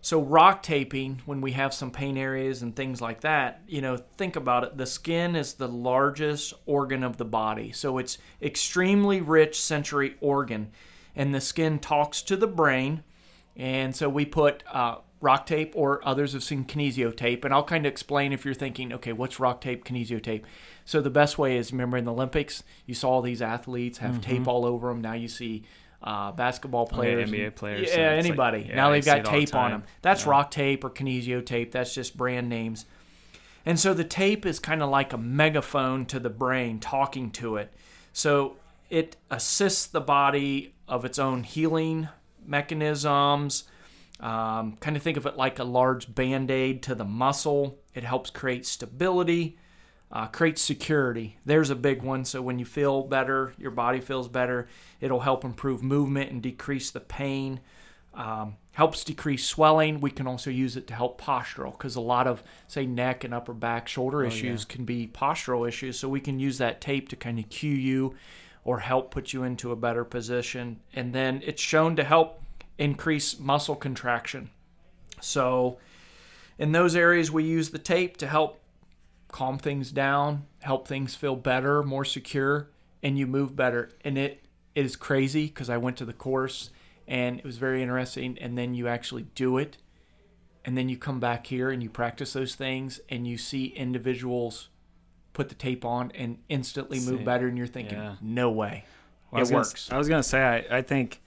So 0.02 0.22
rock 0.22 0.64
taping, 0.64 1.22
when 1.26 1.42
we 1.42 1.52
have 1.52 1.74
some 1.74 1.92
pain 1.92 2.18
areas 2.18 2.62
and 2.62 2.76
things 2.76 3.02
like 3.02 3.22
that, 3.22 3.62
you 3.68 3.82
know, 3.82 3.98
think 3.98 4.36
about 4.36 4.64
it. 4.64 4.78
The 4.78 4.86
skin 4.86 5.36
is 5.36 5.54
the 5.54 5.68
largest 5.68 6.54
organ 6.66 7.04
of 7.04 7.18
the 7.18 7.26
body. 7.26 7.74
So 7.74 7.98
it's 7.98 8.18
extremely 8.42 9.22
rich 9.22 9.62
sensory 9.62 10.16
organ. 10.22 10.72
And 11.16 11.36
the 11.36 11.42
skin 11.42 11.80
talks 11.80 12.22
to 12.24 12.38
the 12.38 12.48
brain. 12.48 13.04
And 13.58 13.94
so 13.94 14.08
we 14.08 14.26
put 14.26 14.64
uh, 14.72 15.00
rock 15.20 15.46
tape, 15.46 15.74
or 15.76 16.00
others 16.08 16.32
have 16.32 16.44
seen 16.44 16.64
kinesio 16.64 17.14
tape. 17.14 17.44
And 17.44 17.54
I'll 17.54 17.66
kind 17.66 17.86
of 17.86 17.92
explain 17.92 18.32
if 18.32 18.46
you're 18.46 18.54
thinking, 18.54 18.94
okay, 18.94 19.12
what's 19.12 19.38
rock 19.38 19.60
tape, 19.60 19.84
kinesio 19.84 20.24
tape? 20.24 20.48
So 20.86 21.02
the 21.02 21.10
best 21.10 21.38
way 21.38 21.58
is 21.58 21.74
remember 21.74 21.98
in 21.98 22.06
the 22.06 22.14
Olympics, 22.14 22.64
you 22.86 22.96
saw 22.96 23.10
all 23.10 23.22
these 23.22 23.42
athletes 23.42 23.98
have 23.98 24.22
tape 24.22 24.48
all 24.48 24.66
over 24.66 24.88
them. 24.88 25.02
Now 25.02 25.14
you 25.14 25.28
see 25.28 25.66
uh, 26.02 26.32
basketball 26.32 26.86
players, 26.88 27.30
NBA 27.30 27.56
players, 27.56 27.88
yeah, 27.90 27.96
so 27.96 28.02
it's 28.02 28.16
like- 28.18 28.26
anybody. 28.26 28.66
yeah, 28.70 28.76
now 28.76 28.90
they've 28.92 29.04
got 29.06 29.26
all 29.26 29.34
the 29.34 29.46
tape 29.46 29.56
on 29.56 29.72
them. 29.72 29.84
That's 30.02 30.24
Yeah. 30.26 30.30
rock 30.32 30.52
tape 30.52 30.84
or 30.84 30.90
kinesio 30.90 31.46
tape. 31.46 31.72
That's 31.72 31.94
just 31.94 32.16
brand 32.16 32.48
names. 32.50 32.86
And 33.66 33.78
so 33.80 33.94
the 33.94 34.06
tape 34.06 34.46
is 34.46 34.60
kind 34.60 34.82
of 34.82 34.90
like 34.90 35.12
a 35.14 35.18
megaphone 35.18 36.06
to 36.08 36.20
the 36.20 36.30
brain 36.30 36.80
talking 36.80 37.30
to 37.32 37.58
it. 37.58 37.74
So 38.14 38.56
it 38.90 39.18
assists 39.30 39.86
the 39.88 40.02
body 40.02 40.74
of 40.88 41.04
its 41.06 41.20
own 41.20 41.44
healing 41.44 42.08
mechanisms. 42.46 43.66
Um, 44.20 44.78
kind 44.80 44.96
of 44.98 45.04
think 45.04 45.18
of 45.18 45.26
it 45.26 45.38
like 45.38 45.60
a 45.60 45.64
large 45.64 46.14
band 46.14 46.52
aid 46.52 46.82
to 46.84 46.96
the 46.96 47.06
muscle. 47.06 47.78
It 47.94 48.04
helps 48.04 48.30
create 48.30 48.66
stability, 48.66 49.58
uh, 50.12 50.28
creates 50.28 50.62
security. 50.62 51.38
There's 51.46 51.70
a 51.70 51.76
big 51.76 52.02
one. 52.02 52.26
So 52.26 52.42
when 52.42 52.60
you 52.60 52.66
feel 52.66 53.04
better, 53.04 53.54
your 53.58 53.72
body 53.72 54.00
feels 54.00 54.28
better. 54.28 54.68
It'll 55.02 55.20
help 55.20 55.44
improve 55.44 55.84
movement 55.84 56.32
and 56.32 56.42
decrease 56.42 56.92
the 56.92 57.00
pain. 57.00 57.60
Um, 58.14 58.56
helps 58.72 59.04
decrease 59.04 59.46
swelling. 59.46 60.02
We 60.02 60.10
can 60.10 60.26
also 60.26 60.50
use 60.50 60.76
it 60.76 60.88
to 60.88 60.96
help 60.96 61.22
postural 61.22 61.72
because 61.72 61.96
a 61.96 62.02
lot 62.02 62.26
of, 62.26 62.44
say, 62.68 62.86
neck 62.86 63.24
and 63.24 63.34
upper 63.34 63.54
back, 63.54 63.88
shoulder 63.88 64.24
issues 64.26 64.66
can 64.66 64.84
be 64.84 65.08
postural 65.08 65.68
issues. 65.68 66.00
So 66.00 66.10
we 66.10 66.20
can 66.20 66.40
use 66.40 66.58
that 66.58 66.82
tape 66.82 67.10
to 67.10 67.16
kind 67.16 67.38
of 67.38 67.50
cue 67.50 67.74
you 67.74 68.16
or 68.64 68.80
help 68.80 69.12
put 69.12 69.32
you 69.32 69.44
into 69.44 69.72
a 69.72 69.76
better 69.76 70.04
position. 70.04 70.80
And 70.94 71.14
then 71.14 71.42
it's 71.46 71.62
shown 71.62 71.96
to 71.98 72.04
help 72.04 72.42
increase 72.78 73.40
muscle 73.40 73.76
contraction. 73.76 74.50
So 75.22 75.78
in 76.58 76.72
those 76.72 76.96
areas, 76.96 77.32
we 77.32 77.44
use 77.44 77.70
the 77.70 77.80
tape 77.80 78.18
to 78.18 78.28
help 78.28 78.59
calm 79.32 79.58
things 79.58 79.92
down, 79.92 80.46
help 80.60 80.88
things 80.88 81.16
feel 81.16 81.36
better, 81.36 81.84
more 81.84 82.06
secure, 82.06 82.70
and 83.02 83.18
you 83.18 83.26
move 83.28 83.56
better. 83.56 83.92
And 84.04 84.18
it, 84.18 84.44
it 84.76 84.86
is 84.86 84.96
crazy 84.96 85.48
because 85.48 85.70
I 85.70 85.78
went 85.78 85.98
to 85.98 86.06
the 86.06 86.14
course 86.14 86.72
and 87.08 87.40
it 87.40 87.46
was 87.46 87.58
very 87.58 87.82
interesting. 87.82 88.38
And 88.40 88.58
then 88.58 88.74
you 88.74 88.88
actually 88.88 89.24
do 89.36 89.58
it. 89.58 89.78
And 90.66 90.78
then 90.78 90.90
you 90.90 90.98
come 90.98 91.20
back 91.20 91.48
here 91.48 91.70
and 91.72 91.82
you 91.82 91.90
practice 91.90 92.34
those 92.34 92.54
things 92.56 93.00
and 93.10 93.26
you 93.28 93.38
see 93.38 93.68
individuals 93.68 94.70
put 95.34 95.50
the 95.50 95.56
tape 95.56 95.86
on 95.86 96.12
and 96.14 96.40
instantly 96.50 97.00
move 97.00 97.20
See, 97.20 97.24
better. 97.24 97.48
And 97.48 97.58
you're 97.58 97.66
thinking, 97.68 97.98
yeah. 97.98 98.16
no 98.22 98.52
way. 98.52 98.84
Well, 99.32 99.40
I 99.40 99.44
it 99.44 99.46
gonna- 99.46 99.58
works. 99.58 99.90
I 99.92 99.98
was 99.98 100.10
gonna 100.10 100.22
say 100.24 100.42
I, 100.42 100.78
I 100.78 100.82
think 100.82 101.22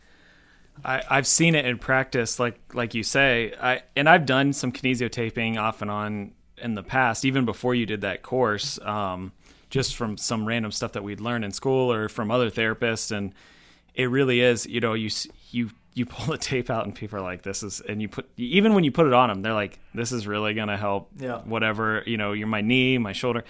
I, 0.85 1.03
I've 1.09 1.27
seen 1.27 1.55
it 1.55 1.65
in 1.65 1.79
practice, 1.79 2.39
like 2.39 2.59
like 2.75 2.95
you 2.95 3.03
say. 3.03 3.55
I 3.61 3.83
and 3.97 4.09
I've 4.09 4.27
done 4.27 4.53
some 4.53 4.71
kinesio 4.73 5.11
taping 5.11 5.57
off 5.59 5.83
and 5.83 5.91
on 5.91 6.33
in 6.63 6.75
the 6.75 6.83
past, 6.83 7.25
even 7.25 7.45
before 7.45 7.75
you 7.75 7.87
did 7.87 8.01
that 8.03 8.23
course, 8.23 8.79
um, 8.83 9.33
just 9.71 9.97
from 9.97 10.17
some 10.17 10.47
random 10.47 10.71
stuff 10.73 10.93
that 10.93 11.03
we'd 11.03 11.21
learned 11.21 11.45
in 11.45 11.53
school 11.53 11.93
or 11.93 12.09
from 12.09 12.31
other 12.31 12.51
therapists, 12.51 13.11
and 13.11 13.33
it 13.95 14.09
really 14.11 14.41
is. 14.41 14.67
You 14.67 14.81
know, 14.81 14.95
you 14.95 15.11
you 15.51 15.71
you 15.95 16.07
pull 16.07 16.27
the 16.33 16.39
tape 16.39 16.71
out 16.71 16.85
and 16.87 16.95
people 16.95 17.19
are 17.19 17.23
like, 17.23 17.43
"This 17.43 17.63
is," 17.63 17.81
and 17.81 18.01
you 18.01 18.09
put 18.09 18.29
even 18.37 18.75
when 18.75 18.85
you 18.85 18.93
put 18.93 19.07
it 19.07 19.13
on 19.13 19.29
them, 19.29 19.43
they're 19.43 19.53
like, 19.55 19.79
"This 19.95 20.13
is 20.13 20.27
really 20.27 20.55
gonna 20.55 20.77
help." 20.77 21.11
Yeah. 21.19 21.39
Whatever 21.39 22.03
you 22.07 22.17
know, 22.17 22.33
you're 22.33 22.47
my 22.47 22.61
knee, 22.61 22.99
my 22.99 23.13
shoulder 23.13 23.45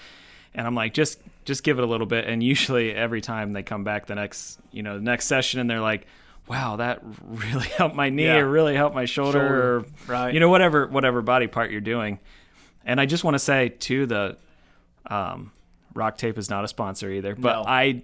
and 0.55 0.67
I'm 0.67 0.75
like, 0.75 0.93
just 0.95 1.19
just 1.45 1.65
give 1.65 1.79
it 1.79 1.83
a 1.85 1.87
little 1.87 2.07
bit. 2.07 2.27
And 2.27 2.43
usually 2.55 2.93
every 2.95 3.21
time 3.21 3.53
they 3.53 3.63
come 3.63 3.85
back 3.85 4.07
the 4.07 4.15
next 4.15 4.59
you 4.71 4.83
know 4.83 4.97
the 4.97 5.05
next 5.05 5.27
session, 5.27 5.61
and 5.61 5.69
they're 5.71 5.81
like, 5.81 6.07
wow, 6.49 6.77
that 6.77 7.03
really 7.25 7.69
helped 7.69 7.95
my 7.97 8.11
knee 8.11 8.25
Yeah. 8.27 8.37
or 8.39 8.49
really 8.49 8.75
helped 8.77 8.95
my 8.95 9.07
shoulder, 9.07 9.39
Shoulder, 9.39 9.77
or 9.77 9.85
right. 10.07 10.35
you 10.35 10.41
know 10.41 10.51
whatever 10.51 10.87
whatever 10.87 11.23
body 11.23 11.47
part 11.47 11.71
you're 11.71 11.81
doing. 11.81 12.19
And 12.85 13.01
I 13.01 13.07
just 13.07 13.25
want 13.25 13.35
to 13.35 13.39
say 13.39 13.69
too 13.71 14.07
the 14.07 14.37
um, 15.07 15.53
rock 15.95 16.17
tape 16.19 16.39
is 16.39 16.49
not 16.51 16.65
a 16.65 16.69
sponsor 16.69 17.11
either, 17.11 17.35
but 17.35 17.55
No. 17.55 17.65
I 17.67 18.03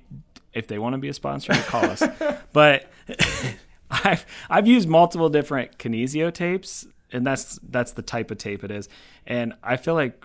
if 0.55 0.67
they 0.67 0.79
want 0.79 0.95
to 0.95 0.99
be 0.99 1.09
a 1.09 1.15
sponsor, 1.15 1.53
call 1.55 1.85
us. 1.85 2.03
But 2.53 2.91
I've 3.91 4.25
I've 4.51 4.67
used 4.67 4.89
multiple 4.89 5.29
different 5.29 5.79
kinesio 5.79 6.33
tapes, 6.33 6.87
and 7.13 7.27
that's 7.27 7.59
that's 7.69 7.93
the 7.93 8.03
type 8.03 8.31
of 8.31 8.39
tape 8.39 8.65
it 8.65 8.71
is. 8.71 8.89
And 9.27 9.55
I 9.63 9.77
feel 9.77 9.95
like 9.95 10.25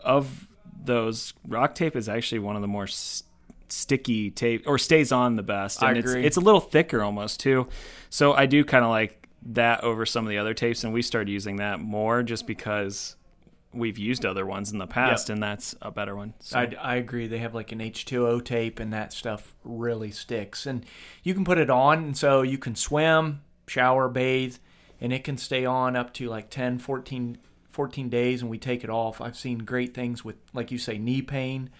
of 0.00 0.46
those, 0.84 1.32
rock 1.48 1.74
tape 1.74 1.96
is 1.96 2.08
actually 2.08 2.38
one 2.40 2.56
of 2.56 2.62
the 2.62 2.68
more 2.68 2.84
s- 2.84 3.22
sticky 3.68 4.30
tape 4.30 4.64
or 4.66 4.76
stays 4.78 5.10
on 5.12 5.36
the 5.36 5.42
best. 5.42 5.82
I 5.82 5.90
And 5.90 5.98
it's 5.98 6.10
agree. 6.10 6.24
it's 6.26 6.36
a 6.36 6.40
little 6.40 6.60
thicker 6.60 7.02
almost 7.02 7.40
too. 7.40 7.68
So 8.10 8.32
I 8.34 8.46
do 8.46 8.64
kind 8.64 8.84
of 8.84 8.90
like 8.90 9.28
that 9.46 9.82
over 9.82 10.04
some 10.06 10.24
of 10.24 10.30
the 10.30 10.38
other 10.38 10.54
tapes, 10.54 10.84
and 10.84 10.92
we 10.92 11.02
started 11.02 11.30
using 11.30 11.56
that 11.56 11.80
more 11.80 12.22
just 12.22 12.46
because 12.46 13.16
we've 13.74 13.98
used 13.98 14.24
other 14.24 14.46
ones 14.46 14.72
in 14.72 14.78
the 14.78 14.86
past, 14.86 15.28
and 15.30 15.42
that's 15.42 15.74
a 15.82 15.90
better 15.90 16.14
one. 16.16 16.34
So. 16.40 16.58
I, 16.58 16.74
I 16.80 16.94
agree. 16.96 17.26
They 17.26 17.38
have 17.38 17.54
like 17.54 17.72
an 17.72 17.80
H2O 17.80 18.44
tape, 18.44 18.80
and 18.80 18.92
that 18.92 19.12
stuff 19.12 19.54
really 19.64 20.10
sticks. 20.10 20.66
And 20.66 20.86
you 21.22 21.34
can 21.34 21.44
put 21.44 21.58
it 21.58 21.70
on, 21.70 21.98
and 22.04 22.16
so 22.16 22.42
you 22.42 22.58
can 22.58 22.74
swim, 22.74 23.42
shower, 23.66 24.08
bathe, 24.08 24.56
and 25.00 25.12
it 25.12 25.24
can 25.24 25.36
stay 25.36 25.64
on 25.64 25.96
up 25.96 26.14
to 26.14 26.28
like 26.28 26.50
10, 26.50 26.78
14, 26.78 27.38
14 27.70 28.08
days, 28.08 28.42
and 28.42 28.50
we 28.50 28.58
take 28.58 28.84
it 28.84 28.90
off. 28.90 29.20
I've 29.20 29.36
seen 29.36 29.58
great 29.58 29.94
things 29.94 30.24
with, 30.24 30.36
like 30.52 30.70
you 30.70 30.78
say, 30.78 30.98
knee 30.98 31.22
pain, 31.22 31.70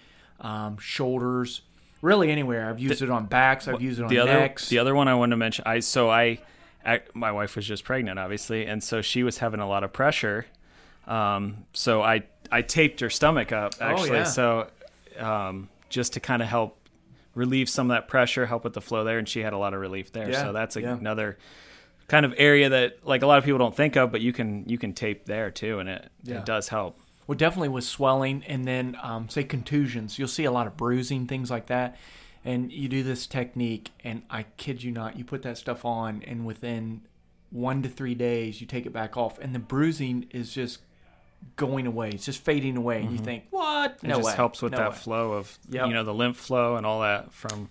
um, 0.41 0.77
shoulders, 0.79 1.63
really 2.03 2.31
anywhere. 2.31 2.69
I've 2.69 2.81
used 2.81 3.03
it 3.03 3.11
on 3.11 3.27
backs, 3.27 3.69
I've 3.69 3.81
used 3.81 4.01
it 4.01 4.05
on 4.05 4.09
the 4.09 4.19
other 4.19 4.35
necks. 4.35 4.69
the 4.69 4.79
other 4.79 4.95
one 4.95 5.09
I 5.09 5.15
wanted 5.15 5.31
to 5.31 5.37
mention. 5.37 5.65
I 5.67 5.81
so 5.81 6.11
I, 6.11 6.41
I 6.85 7.01
my 7.15 7.33
wife 7.33 7.57
was 7.57 7.67
just 7.67 7.85
pregnant, 7.85 8.19
obviously, 8.19 8.67
and 8.67 8.83
so 8.83 9.01
she 9.01 9.23
was 9.23 9.39
having 9.39 9.61
a 9.61 9.69
lot 9.69 9.85
of 9.85 9.93
pressure. 9.93 10.47
Um, 11.07 11.65
so 11.73 12.03
I 12.03 12.25
I 12.51 12.63
taped 12.63 13.01
her 13.01 13.11
stomach 13.11 13.53
up 13.53 13.75
actually. 13.81 14.11
Oh, 14.11 14.15
yeah. 14.15 14.25
So 14.25 14.71
um, 15.19 15.69
just 15.89 16.15
to 16.15 16.21
kind 16.21 16.43
of 16.43 16.49
help 16.49 16.79
relieve 17.35 17.69
some 17.69 17.91
of 17.91 17.95
that 17.95 18.09
pressure, 18.09 18.47
help 18.47 18.65
with 18.65 18.75
the 18.75 18.81
flow 18.81 19.05
there, 19.05 19.19
and 19.19 19.29
she 19.29 19.41
had 19.41 19.53
a 19.53 19.59
lot 19.59 19.75
of 19.75 19.81
relief 19.81 20.13
there. 20.13 20.31
Yeah, 20.31 20.43
So 20.43 20.53
that's 20.53 20.77
yeah. 20.77 20.97
another 20.97 21.39
kind 22.09 22.27
of 22.27 22.35
area 22.37 22.69
that 22.69 23.07
like 23.07 23.23
a 23.23 23.27
lot 23.27 23.39
of 23.39 23.45
people 23.45 23.59
don't 23.59 23.75
think 23.75 23.97
of, 23.97 24.13
but 24.13 24.21
you 24.21 24.33
can 24.33 24.69
you 24.69 24.79
can 24.79 24.93
tape 24.93 25.27
there 25.27 25.51
too, 25.51 25.79
and 25.79 25.89
it 25.89 26.11
it 26.27 26.45
does 26.45 26.69
help. 26.69 26.99
Well, 27.27 27.39
definitely 27.39 27.71
with 27.71 27.85
swelling, 27.85 28.45
and 28.47 28.67
then 28.67 28.97
um, 29.03 29.29
say 29.29 29.45
contusions. 29.45 30.19
You'll 30.19 30.29
see 30.29 30.45
a 30.45 30.53
lot 30.53 30.67
of 30.67 30.77
bruising, 30.77 31.27
things 31.27 31.51
like 31.51 31.67
that. 31.67 31.97
And 32.45 32.71
you 32.71 32.89
do 32.91 33.03
this 33.03 33.27
technique, 33.27 33.91
and 34.05 34.21
I 34.29 34.43
kid 34.59 34.83
you 34.83 34.93
not, 34.93 35.17
you 35.17 35.25
put 35.25 35.41
that 35.43 35.57
stuff 35.57 35.87
on, 35.87 36.23
and 36.27 36.45
within 36.45 37.01
one 37.51 37.81
to 37.83 37.89
three 37.89 38.15
days, 38.15 38.61
you 38.61 38.67
take 38.67 38.85
it 38.85 38.93
back 38.93 39.17
off, 39.17 39.39
and 39.39 39.55
the 39.55 39.59
bruising 39.59 40.27
is 40.31 40.53
just 40.53 40.81
going 41.57 41.87
away. 41.87 42.11
It's 42.11 42.25
just 42.25 42.43
fading 42.45 42.77
away, 42.77 43.03
and 43.03 43.13
you 43.13 43.19
think, 43.19 43.45
"What? 43.51 43.97
Mm-hmm. 43.99 44.07
It 44.07 44.09
No 44.09 44.17
just 44.17 44.27
way. 44.27 44.35
helps 44.37 44.63
with 44.63 44.73
No 44.73 44.79
that 44.79 44.91
way." 44.93 44.97
flow 44.97 45.33
of 45.33 45.59
Yep. 45.71 45.87
you 45.89 45.93
know 45.95 46.05
the 46.05 46.15
lymph 46.15 46.37
flow 46.37 46.77
and 46.77 46.85
all 46.87 47.01
that 47.03 47.33
from 47.33 47.71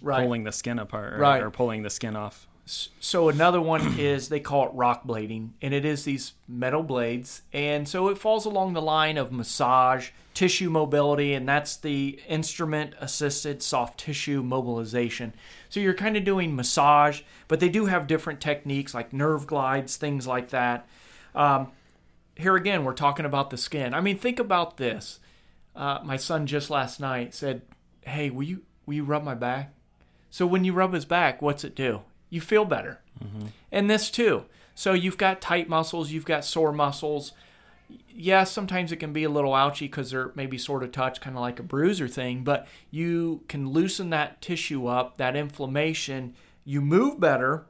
Right. 0.00 0.22
pulling 0.22 0.44
the 0.44 0.52
skin 0.52 0.78
apart 0.78 1.14
or, 1.14 1.18
Right. 1.18 1.42
or 1.42 1.50
pulling 1.50 1.82
the 1.82 1.90
skin 1.90 2.14
off. 2.16 2.46
So 2.66 3.28
another 3.28 3.60
one 3.60 3.94
is 3.98 4.28
they 4.28 4.40
call 4.40 4.66
it 4.68 4.72
rock 4.74 5.04
blading, 5.06 5.50
and 5.62 5.74
it 5.74 5.84
is 5.84 6.04
these 6.04 6.32
metal 6.48 6.82
blades, 6.82 7.42
and 7.52 7.88
so 7.88 8.08
it 8.08 8.18
falls 8.18 8.44
along 8.46 8.72
the 8.74 8.82
line 8.82 9.16
of 9.18 9.32
massage, 9.32 10.10
tissue 10.32 10.68
mobility, 10.70 11.32
and 11.34 11.48
that's 11.48 11.76
the 11.76 12.18
instrument 12.28 12.94
assisted 13.00 13.62
soft 13.62 14.00
tissue 14.00 14.42
mobilization. 14.42 15.32
So 15.68 15.78
you're 15.80 15.94
kind 15.94 16.16
of 16.16 16.24
doing 16.24 16.56
massage, 16.56 17.22
but 17.48 17.60
they 17.60 17.68
do 17.68 17.86
have 17.86 18.06
different 18.06 18.40
techniques 18.40 18.94
like 18.94 19.12
nerve 19.12 19.46
glides, 19.46 19.96
things 19.96 20.26
like 20.26 20.48
that. 20.50 20.86
Um, 21.34 21.70
here 22.36 22.56
again, 22.56 22.84
we're 22.84 22.94
talking 22.94 23.26
about 23.26 23.50
the 23.50 23.56
skin. 23.56 23.94
I 23.94 24.00
mean, 24.00 24.18
think 24.18 24.38
about 24.38 24.76
this. 24.76 25.20
Uh, 25.74 26.00
my 26.04 26.16
son 26.16 26.46
just 26.46 26.70
last 26.70 27.00
night 27.00 27.34
said, 27.34 27.62
"Hey, 28.02 28.30
will 28.30 28.44
you 28.44 28.62
will 28.86 28.94
you 28.94 29.04
rub 29.04 29.24
my 29.24 29.34
back?" 29.34 29.72
So 30.30 30.46
when 30.46 30.64
you 30.64 30.72
rub 30.72 30.92
his 30.92 31.04
back, 31.04 31.40
what's 31.40 31.64
it 31.64 31.76
do? 31.76 32.02
You 32.30 32.40
feel 32.40 32.64
better. 32.64 33.00
And 33.70 33.88
this 33.88 34.10
too. 34.10 34.44
So 34.74 34.92
you've 34.92 35.18
got 35.18 35.40
tight 35.40 35.68
muscles, 35.68 36.10
you've 36.10 36.24
got 36.24 36.44
sore 36.44 36.72
muscles. 36.72 37.32
Yes, 38.08 38.50
sometimes 38.50 38.90
it 38.90 38.96
can 38.96 39.12
be 39.12 39.24
a 39.24 39.28
little 39.30 39.54
ouchy 39.54 39.86
because 39.86 40.10
they're 40.10 40.32
maybe 40.34 40.58
sort 40.58 40.82
of 40.82 40.90
touch, 40.90 41.20
kind 41.20 41.36
of 41.36 41.42
like 41.42 41.60
a 41.60 41.62
bruiser 41.62 42.08
thing, 42.08 42.42
but 42.42 42.66
you 42.90 43.42
can 43.46 43.70
loosen 43.70 44.10
that 44.10 44.40
tissue 44.40 44.86
up, 44.86 45.16
that 45.18 45.36
inflammation. 45.36 46.34
You 46.64 46.80
move 46.80 47.20
better, 47.20 47.66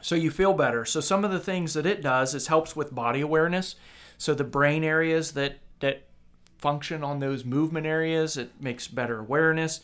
so 0.00 0.14
you 0.14 0.30
feel 0.30 0.52
better. 0.54 0.84
So 0.84 1.00
some 1.00 1.24
of 1.24 1.30
the 1.30 1.40
things 1.40 1.74
that 1.74 1.86
it 1.86 2.02
does 2.02 2.34
is 2.34 2.46
helps 2.46 2.74
with 2.76 2.94
body 2.94 3.20
awareness. 3.20 3.76
So 4.16 4.34
the 4.34 4.44
brain 4.44 4.84
areas 4.84 5.32
that 5.32 5.58
that 5.80 6.04
function 6.58 7.04
on 7.04 7.20
those 7.20 7.44
movement 7.44 7.86
areas, 7.86 8.36
it 8.36 8.50
makes 8.60 8.88
better 8.88 9.20
awareness. 9.20 9.80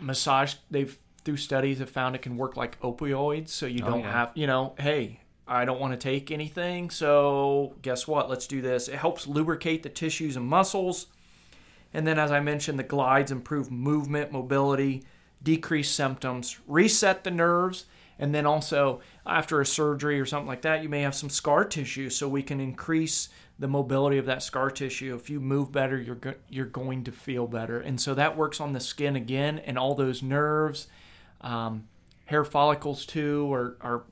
Massage, 0.00 0.54
they've 0.70 0.96
through 1.24 1.36
studies 1.36 1.78
have 1.78 1.90
found 1.90 2.14
it 2.14 2.22
can 2.22 2.38
work 2.38 2.56
like 2.56 2.80
opioids, 2.80 3.50
so 3.50 3.66
you 3.66 3.80
Oh, 3.84 3.90
don't 3.90 4.00
yeah. 4.00 4.12
have, 4.12 4.32
you 4.34 4.46
know, 4.46 4.72
hey, 4.78 5.20
I 5.46 5.66
don't 5.66 5.78
want 5.78 5.92
to 5.92 5.98
take 5.98 6.30
anything, 6.30 6.88
so 6.88 7.74
guess 7.82 8.08
what? 8.08 8.30
Let's 8.30 8.46
do 8.46 8.62
this. 8.62 8.88
It 8.88 8.94
helps 8.96 9.26
lubricate 9.26 9.82
the 9.82 9.90
tissues 9.90 10.36
and 10.36 10.46
muscles. 10.46 11.08
And 11.92 12.06
then, 12.06 12.18
as 12.18 12.30
I 12.32 12.40
mentioned, 12.40 12.78
the 12.78 12.84
glides 12.84 13.30
improve 13.32 13.70
movement, 13.70 14.32
mobility, 14.32 15.02
decrease 15.42 15.90
symptoms, 15.90 16.58
reset 16.66 17.24
the 17.24 17.30
nerves, 17.30 17.84
and 18.20 18.32
then 18.32 18.46
also 18.46 19.00
after 19.26 19.60
a 19.60 19.66
surgery 19.66 20.20
or 20.20 20.26
something 20.26 20.46
like 20.46 20.62
that, 20.62 20.82
you 20.82 20.88
may 20.88 21.00
have 21.00 21.14
some 21.16 21.30
scar 21.30 21.64
tissue, 21.64 22.08
so 22.08 22.28
we 22.28 22.44
can 22.44 22.60
increase 22.60 23.28
the 23.58 23.66
mobility 23.66 24.18
of 24.18 24.26
that 24.26 24.42
scar 24.42 24.70
tissue. 24.70 25.16
If 25.16 25.28
you 25.28 25.40
move 25.40 25.72
better, 25.72 26.00
you're 26.00 26.14
go- 26.14 26.40
you're 26.48 26.66
going 26.66 27.04
to 27.04 27.12
feel 27.12 27.48
better, 27.48 27.80
and 27.80 28.00
so 28.00 28.14
that 28.14 28.36
works 28.36 28.60
on 28.60 28.72
the 28.72 28.80
skin 28.80 29.16
again 29.16 29.58
and 29.58 29.76
all 29.76 29.96
those 29.96 30.22
nerves. 30.22 30.86
Um, 31.40 31.88
hair 32.26 32.44
follicles 32.44 33.04
too 33.04 33.52
are 33.52 33.76
are 33.80 34.04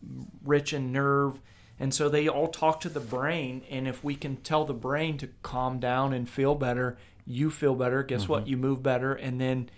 rich 0.42 0.72
in 0.72 0.90
nerve. 0.90 1.40
And 1.80 1.94
so 1.94 2.08
they 2.08 2.26
all 2.26 2.48
talk 2.48 2.80
to 2.80 2.88
the 2.88 2.98
brain, 2.98 3.62
and 3.70 3.86
if 3.86 4.02
we 4.02 4.16
can 4.16 4.38
tell 4.38 4.64
the 4.64 4.74
brain 4.74 5.16
to 5.18 5.28
calm 5.42 5.78
down 5.78 6.12
and 6.12 6.28
feel 6.28 6.56
better, 6.56 6.98
you 7.24 7.50
feel 7.50 7.76
better. 7.76 8.02
Guess 8.02 8.28
what? 8.28 8.48
You 8.48 8.56
move 8.56 8.82
better, 8.82 9.14
and 9.14 9.40
then 9.40 9.70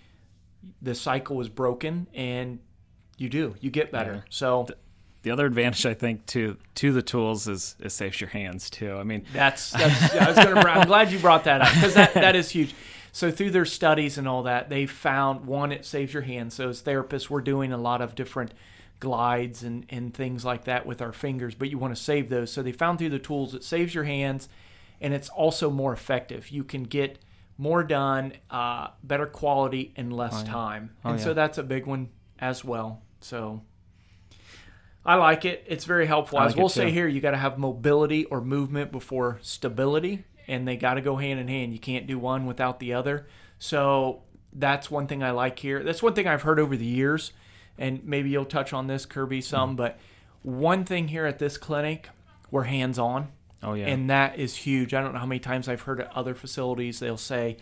the 0.81 0.95
cycle 0.95 1.43
is 1.43 1.51
broken, 1.51 2.07
and 2.15 2.61
you 3.21 3.29
do. 3.29 3.55
You 3.61 3.71
get 3.71 3.93
better. 3.93 4.15
Yeah. 4.15 4.21
So 4.31 4.67
The 5.23 5.31
other 5.31 5.47
advantage 5.47 5.85
I 5.87 5.95
think 5.95 6.25
to 6.27 6.57
to 6.77 6.93
the 6.93 7.03
tools 7.03 7.47
is 7.47 7.77
it 7.79 7.91
saves 7.91 8.21
your 8.21 8.31
hands 8.31 8.71
too. 8.71 8.97
I 8.97 9.05
mean, 9.05 9.25
that's, 9.33 9.71
that's 9.71 10.15
I 10.15 10.29
was 10.29 10.37
gonna. 10.37 10.61
I'm 10.61 10.87
glad 10.87 11.13
you 11.13 11.19
brought 11.19 11.45
that 11.45 11.61
up 11.61 11.73
because 11.75 11.95
that, 11.95 12.15
that 12.15 12.35
is 12.35 12.51
huge. 12.51 12.75
So 13.13 13.31
through 13.31 13.51
their 13.51 13.65
studies 13.67 14.19
and 14.19 14.27
all 14.29 14.45
that, 14.45 14.69
they 14.71 14.87
found 14.87 15.45
one, 15.47 15.73
it 15.73 15.85
saves 15.85 16.15
your 16.15 16.23
hands. 16.23 16.55
So 16.55 16.69
as 16.71 16.81
therapists, 16.83 17.29
we're 17.29 17.41
doing 17.41 17.73
a 17.73 17.77
lot 17.77 18.01
of 18.01 18.15
different 18.15 18.55
glides 19.01 19.63
and, 19.63 19.85
and 19.91 20.15
things 20.15 20.45
like 20.45 20.65
that 20.65 20.87
with 20.87 21.03
our 21.03 21.13
fingers, 21.13 21.55
but 21.55 21.71
you 21.71 21.79
want 21.79 21.95
to 21.95 22.01
save 22.01 22.29
those. 22.29 22.53
So 22.53 22.63
they 22.63 22.73
found 22.73 22.99
through 22.99 23.09
the 23.11 23.19
tools 23.19 23.55
it 23.55 23.65
saves 23.65 23.95
your 23.95 24.05
hands, 24.05 24.49
and 25.01 25.13
it's 25.13 25.29
also 25.29 25.71
more 25.71 25.93
effective. 25.93 26.51
You 26.51 26.63
can 26.65 26.85
get 26.85 27.19
more 27.59 27.83
done, 27.83 28.33
uh, 28.51 28.89
better 29.03 29.27
quality 29.27 29.93
in 29.97 30.11
less 30.11 30.43
time, 30.45 30.91
Oh, 31.05 31.11
and 31.11 31.19
yeah. 31.19 31.25
so 31.25 31.35
that's 31.35 31.59
a 31.59 31.63
big 31.63 31.87
one 31.87 32.11
as 32.39 32.65
well. 32.65 33.03
So. 33.21 33.63
I 35.05 35.15
like 35.15 35.45
it. 35.45 35.65
It's 35.67 35.85
very 35.85 36.07
helpful. 36.07 36.39
I 36.39 36.47
As 36.47 36.57
we'll 36.57 36.69
say 36.69 36.91
here, 36.91 37.09
you 37.09 37.21
got 37.21 37.31
to 37.31 37.39
have 37.39 37.59
mobility 37.59 38.27
or 38.27 38.43
movement 38.43 38.93
before 38.93 39.39
stability, 39.41 40.25
and 40.47 40.69
they 40.69 40.77
got 40.77 40.95
to 40.95 41.01
go 41.01 41.17
hand 41.17 41.41
in 41.41 41.49
hand. 41.49 41.73
You 41.73 41.79
can't 41.79 42.07
do 42.07 42.19
one 42.19 42.45
without 42.45 42.81
the 42.81 42.93
other. 42.93 43.27
So 43.59 44.23
that's 44.53 44.91
one 44.91 45.07
thing 45.07 45.23
I 45.23 45.31
like 45.31 45.59
here. 45.59 45.83
That's 45.83 46.03
one 46.03 46.15
thing 46.15 46.27
I've 46.27 46.43
heard 46.43 46.61
over 46.61 46.77
the 46.77 46.85
years, 46.85 47.33
and 47.79 48.05
maybe 48.05 48.31
you'll 48.31 48.45
touch 48.45 48.73
on 48.73 48.89
this, 48.89 49.07
Kirby, 49.07 49.41
some. 49.41 49.71
Mm-hmm. 49.71 49.77
But 49.77 49.99
one 50.43 50.85
thing 50.85 51.09
here 51.09 51.27
at 51.27 51.39
this 51.39 51.57
clinic, 51.57 52.11
we're 52.51 52.65
hands 52.65 52.99
on, 52.99 53.29
oh 53.63 53.75
yeah, 53.75 53.87
and 53.87 54.11
that 54.11 54.39
is 54.39 54.55
huge. 54.55 54.93
I 54.93 55.01
don't 55.01 55.13
know 55.13 55.19
how 55.19 55.27
many 55.27 55.41
times 55.41 55.69
I've 55.69 55.83
heard 55.83 56.01
at 56.01 56.15
other 56.15 56.35
facilities 56.35 57.01
they'll 57.01 57.17
say, 57.17 57.57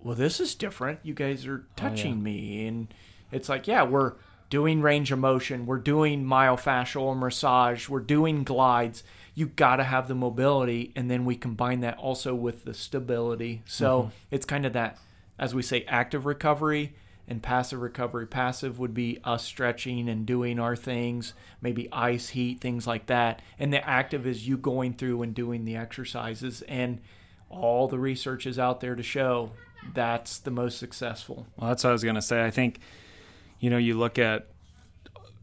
"Well, 0.00 0.14
this 0.14 0.38
is 0.38 0.54
different. 0.54 1.00
You 1.02 1.14
guys 1.14 1.46
are 1.46 1.64
oh, 1.66 1.72
touching 1.76 2.22
me," 2.22 2.66
and 2.66 2.92
it's 3.30 3.48
like, 3.48 3.66
yeah, 3.66 3.84
we're 3.84 4.14
doing 4.50 4.80
range 4.80 5.12
of 5.12 5.18
motion, 5.18 5.66
we're 5.66 5.78
doing 5.78 6.24
myofascial 6.24 7.18
massage, 7.18 7.88
we're 7.88 8.00
doing 8.00 8.44
glides. 8.44 9.02
You 9.34 9.46
got 9.46 9.76
to 9.76 9.84
have 9.84 10.08
the 10.08 10.14
mobility, 10.14 10.92
and 10.96 11.10
then 11.10 11.24
we 11.24 11.36
combine 11.36 11.80
that 11.80 11.98
also 11.98 12.34
with 12.34 12.64
the 12.64 12.72
stability. 12.72 13.62
So 13.66 14.02
mm-hmm. 14.02 14.10
it's 14.30 14.46
kind 14.46 14.64
of 14.64 14.72
that, 14.72 14.98
as 15.38 15.54
we 15.54 15.62
say, 15.62 15.84
active 15.88 16.24
recovery 16.24 16.94
and 17.28 17.42
passive 17.42 17.80
recovery. 17.80 18.26
Passive 18.26 18.78
would 18.78 18.94
be 18.94 19.18
us 19.24 19.44
stretching 19.44 20.08
and 20.08 20.24
doing 20.24 20.58
our 20.58 20.76
things, 20.76 21.34
maybe 21.60 21.88
ice, 21.92 22.30
heat, 22.30 22.60
things 22.60 22.86
like 22.86 23.06
that. 23.06 23.42
And 23.58 23.72
the 23.72 23.86
active 23.86 24.26
is 24.26 24.48
you 24.48 24.56
going 24.56 24.94
through 24.94 25.22
and 25.22 25.34
doing 25.34 25.64
the 25.64 25.76
exercises. 25.76 26.62
And 26.62 27.00
all 27.50 27.88
the 27.88 27.98
research 27.98 28.46
is 28.46 28.58
out 28.58 28.80
there 28.80 28.94
to 28.94 29.02
show 29.02 29.50
that's 29.92 30.38
the 30.38 30.50
most 30.50 30.78
successful. 30.78 31.46
Well, 31.56 31.68
that's 31.68 31.84
what 31.84 31.90
I 31.90 31.92
was 31.92 32.04
going 32.04 32.16
to 32.16 32.22
say. 32.22 32.44
I 32.44 32.50
think, 32.50 32.80
you 33.60 33.70
know, 33.70 33.78
you 33.78 33.94
look 33.98 34.18
at 34.18 34.46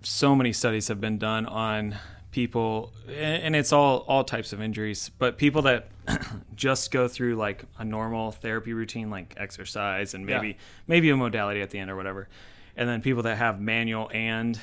so 0.02 0.36
many 0.36 0.54
studies 0.54 0.88
have 0.90 1.00
been 1.00 1.18
done 1.18 1.46
on 1.46 1.96
people, 2.32 2.92
and 3.10 3.56
it's 3.56 3.72
all 3.72 4.00
all 4.08 4.24
types 4.24 4.54
of 4.54 4.62
injuries, 4.62 5.10
but 5.20 5.38
people 5.38 5.62
that 5.64 5.88
just 6.56 6.92
go 6.92 7.08
through 7.08 7.36
like 7.36 7.64
a 7.78 7.86
normal 7.86 8.32
therapy 8.32 8.74
routine, 8.74 9.10
like 9.10 9.34
exercise 9.38 10.14
and 10.14 10.26
maybe 10.26 10.48
Yeah. 10.50 10.54
maybe 10.88 11.10
a 11.10 11.16
modality 11.16 11.62
at 11.62 11.70
the 11.70 11.80
end 11.80 11.90
or 11.90 11.96
whatever, 11.96 12.28
and 12.76 12.90
then 12.90 13.02
people 13.02 13.24
that 13.24 13.38
have 13.38 13.62
manual 13.62 14.10
and 14.14 14.60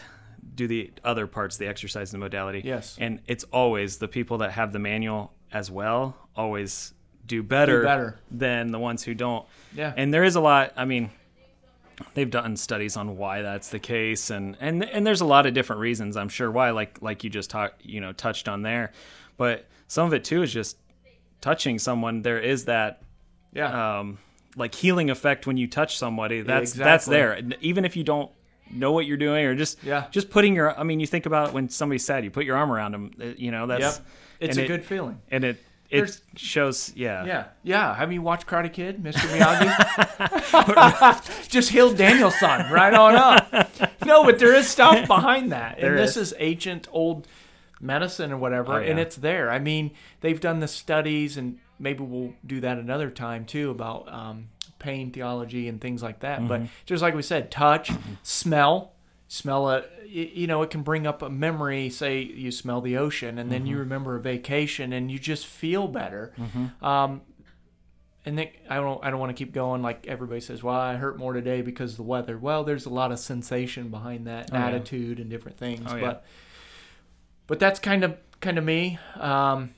do 0.55 0.67
the 0.67 0.91
other 1.05 1.27
parts, 1.27 1.57
the 1.57 1.67
exercise 1.67 2.13
and 2.13 2.21
the 2.21 2.25
modality. 2.25 2.61
Yes. 2.65 2.97
and 3.01 3.21
it's 3.27 3.45
always 3.53 3.99
the 3.99 4.09
people 4.09 4.39
that 4.39 4.53
have 4.53 4.73
the 4.73 4.79
manual 4.79 5.33
as 5.53 5.71
well 5.71 6.17
always 6.37 6.93
do 7.27 7.43
better, 7.43 7.83
better. 7.83 8.19
than 8.31 8.73
the 8.73 8.79
ones 8.79 9.05
who 9.05 9.15
don't. 9.15 9.47
Yeah. 9.75 9.93
And 9.97 10.13
there 10.13 10.25
is 10.25 10.35
a 10.37 10.41
lot. 10.41 10.73
I 10.77 10.85
mean, 10.85 11.11
they've 12.15 12.31
done 12.31 12.57
studies 12.57 12.97
on 12.97 13.17
why 13.17 13.43
that's 13.43 13.69
the 13.71 13.79
case, 13.79 14.31
and 14.31 14.57
and 14.61 14.85
and 14.85 15.07
there's 15.07 15.21
a 15.21 15.25
lot 15.27 15.47
of 15.47 15.55
different 15.55 15.81
reasons. 15.81 16.17
I'm 16.17 16.29
sure 16.29 16.51
why, 16.51 16.71
like 16.71 17.01
like 17.03 17.25
you 17.25 17.31
just 17.31 17.51
talked, 17.51 17.85
you 17.85 18.01
know, 18.01 18.13
touched 18.13 18.49
on 18.49 18.63
there. 18.63 18.93
But 19.37 19.67
some 19.89 20.07
of 20.07 20.13
it 20.13 20.25
too 20.25 20.43
is 20.43 20.53
just 20.53 20.77
touching 21.41 21.79
someone. 21.79 22.23
There 22.23 22.39
is 22.39 22.67
that 22.67 23.03
yeah. 23.53 23.99
um, 24.01 24.19
like 24.57 24.75
healing 24.75 25.11
effect 25.11 25.47
when 25.47 25.57
you 25.57 25.67
touch 25.67 25.97
somebody. 25.99 26.43
That's 26.43 26.73
that's 26.73 27.07
there. 27.07 27.41
Even 27.61 27.85
if 27.85 27.97
you 27.97 28.05
don't 28.05 28.31
know 28.71 28.93
what 28.93 29.07
you're 29.07 29.17
doing, 29.17 29.45
or 29.47 29.55
just 29.55 29.83
Yeah. 29.83 30.07
just 30.11 30.31
putting 30.31 30.55
your. 30.55 30.79
I 30.79 30.83
mean, 30.85 31.01
you 31.01 31.07
think 31.07 31.27
about 31.27 31.53
when 31.53 31.69
somebody's 31.69 32.05
sad, 32.05 32.25
you 32.25 32.31
put 32.31 32.45
your 32.45 32.57
arm 32.57 32.71
around 32.71 32.93
them. 32.93 33.11
uh, 33.21 33.25
You 33.37 33.51
know, 33.51 33.67
that's 33.67 33.81
yep. 33.99 34.07
It's 34.41 34.57
a 34.59 34.65
it- 34.65 34.69
good 34.69 34.85
feeling. 34.85 35.21
and 35.31 35.45
it 35.45 35.63
it 35.91 36.21
shows. 36.37 36.93
Yeah. 36.95 37.25
Yeah, 37.25 37.45
yeah. 37.63 37.95
Have 37.95 38.13
you 38.13 38.23
watched 38.23 38.47
Karate 38.47 38.73
Kid, 38.73 39.03
Mr. 39.03 39.27
Miyagi? 39.29 39.71
Just 41.49 41.71
Hill 41.71 41.93
Daniel-san, 41.95 42.73
right 42.73 42.95
on 42.95 43.15
up. 43.17 43.71
No, 44.05 44.25
but 44.25 44.39
there 44.39 44.55
is 44.55 44.69
stuff 44.69 45.07
behind 45.07 45.53
that, 45.53 45.79
There 45.81 45.91
and 45.91 45.99
this 45.99 46.17
is. 46.17 46.33
is 46.33 46.35
ancient 46.39 46.89
old 46.93 47.27
medicine 47.81 48.33
or 48.33 48.37
whatever, 48.37 48.75
Oh, 48.75 48.83
and 48.83 48.99
it's 48.99 49.17
there. 49.17 49.51
I 49.51 49.59
mean, 49.59 49.93
they've 50.21 50.41
done 50.41 50.61
the 50.61 50.69
studies, 50.69 51.37
and 51.37 51.59
maybe 51.79 52.03
we'll 52.05 52.35
do 52.47 52.61
that 52.61 52.79
another 52.79 53.11
time 53.11 53.45
too 53.45 53.71
about 53.71 54.13
um, 54.13 54.49
pain 54.79 55.11
theology 55.11 55.67
and 55.69 55.81
things 55.81 56.03
like 56.03 56.21
that. 56.21 56.47
But 56.47 56.61
Mm-hmm. 56.61 56.73
just 56.87 57.03
like 57.03 57.15
we 57.15 57.23
said, 57.23 57.51
touch, 57.51 57.91
smell. 58.23 58.93
Smell 59.33 59.71
it 59.71 59.89
you 60.09 60.49
know, 60.49 60.61
it 60.63 60.71
can 60.71 60.83
bring 60.83 61.07
up 61.07 61.23
a 61.23 61.31
memory. 61.31 61.89
Say 61.89 62.19
you 62.23 62.51
smell 62.51 62.81
the 62.81 62.97
ocean, 62.97 63.39
and 63.39 63.49
then 63.49 63.65
you 63.65 63.75
Mm-hmm. 63.75 63.81
remember 63.81 64.17
a 64.17 64.21
vacation, 64.21 64.93
and 64.93 65.09
you 65.09 65.21
just 65.21 65.47
feel 65.47 65.87
better. 65.87 66.33
Um, 66.83 67.21
and 68.27 68.37
then 68.37 68.49
I 68.69 68.75
don't 68.77 69.05
I 69.05 69.11
don't 69.11 69.21
want 69.21 69.31
to 69.37 69.45
keep 69.45 69.55
going 69.55 69.83
like 69.83 70.09
everybody 70.09 70.41
says, 70.41 70.65
well, 70.65 70.75
I 70.75 70.97
hurt 70.97 71.17
more 71.17 71.33
today 71.33 71.63
because 71.63 71.93
of 71.93 71.97
the 71.99 72.03
weather. 72.03 72.37
Well, 72.39 72.65
there's 72.65 72.87
a 72.87 72.91
lot 72.91 73.13
of 73.13 73.21
sensation 73.21 73.89
behind 73.89 74.27
that, 74.27 74.51
Oh, 74.53 74.57
yeah. 74.57 74.67
attitude 74.67 75.21
and 75.21 75.31
different 75.31 75.59
things. 75.59 75.87
Oh, 75.87 75.95
yeah. 75.95 76.01
But 76.01 76.25
but 77.47 77.61
that's 77.61 77.79
kind 77.79 78.03
of 78.03 78.17
kind 78.41 78.59
of 78.59 78.65
me. 78.65 78.99
Um, 79.15 79.71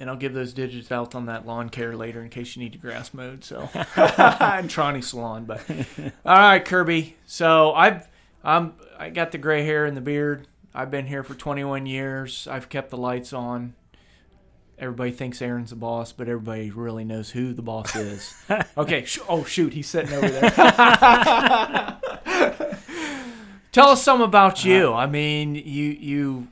and 0.00 0.08
I'll 0.08 0.16
give 0.16 0.32
those 0.32 0.54
digits 0.54 0.90
out 0.90 1.14
on 1.14 1.26
that 1.26 1.46
lawn 1.46 1.68
care 1.68 1.94
later 1.94 2.22
in 2.22 2.30
case 2.30 2.56
you 2.56 2.62
need 2.62 2.72
to 2.72 2.78
grass 2.78 3.12
mowed. 3.12 3.44
So 3.44 3.68
and 3.96 4.68
Trinity 4.68 5.02
Salon. 5.02 5.44
But 5.44 5.60
all 6.24 6.34
right, 6.34 6.64
Kirby. 6.64 7.16
So 7.26 7.72
I've 7.72 8.08
I'm 8.42 8.72
I 8.98 9.10
got 9.10 9.30
the 9.30 9.38
gray 9.38 9.62
hair 9.64 9.84
and 9.84 9.96
the 9.96 10.00
beard. 10.00 10.48
I've 10.74 10.90
been 10.90 11.06
here 11.06 11.22
for 11.22 11.34
21 11.34 11.86
years. 11.86 12.48
I've 12.50 12.68
kept 12.68 12.90
the 12.90 12.96
lights 12.96 13.32
on. 13.32 13.74
Everybody 14.78 15.10
thinks 15.10 15.42
Aaron's 15.42 15.70
the 15.70 15.76
boss, 15.76 16.12
but 16.12 16.28
everybody 16.28 16.70
really 16.70 17.04
knows 17.04 17.30
who 17.30 17.52
the 17.52 17.60
boss 17.60 17.94
is. 17.94 18.34
okay. 18.78 19.04
Sh- 19.04 19.18
oh 19.28 19.44
shoot, 19.44 19.74
he's 19.74 19.88
sitting 19.88 20.14
over 20.14 20.28
there. 20.28 20.50
Tell 23.72 23.90
us 23.90 24.02
some 24.02 24.22
about 24.22 24.60
uh-huh. 24.60 24.68
you. 24.68 24.92
I 24.94 25.06
mean, 25.06 25.54
you 25.54 25.62
you 26.00 26.48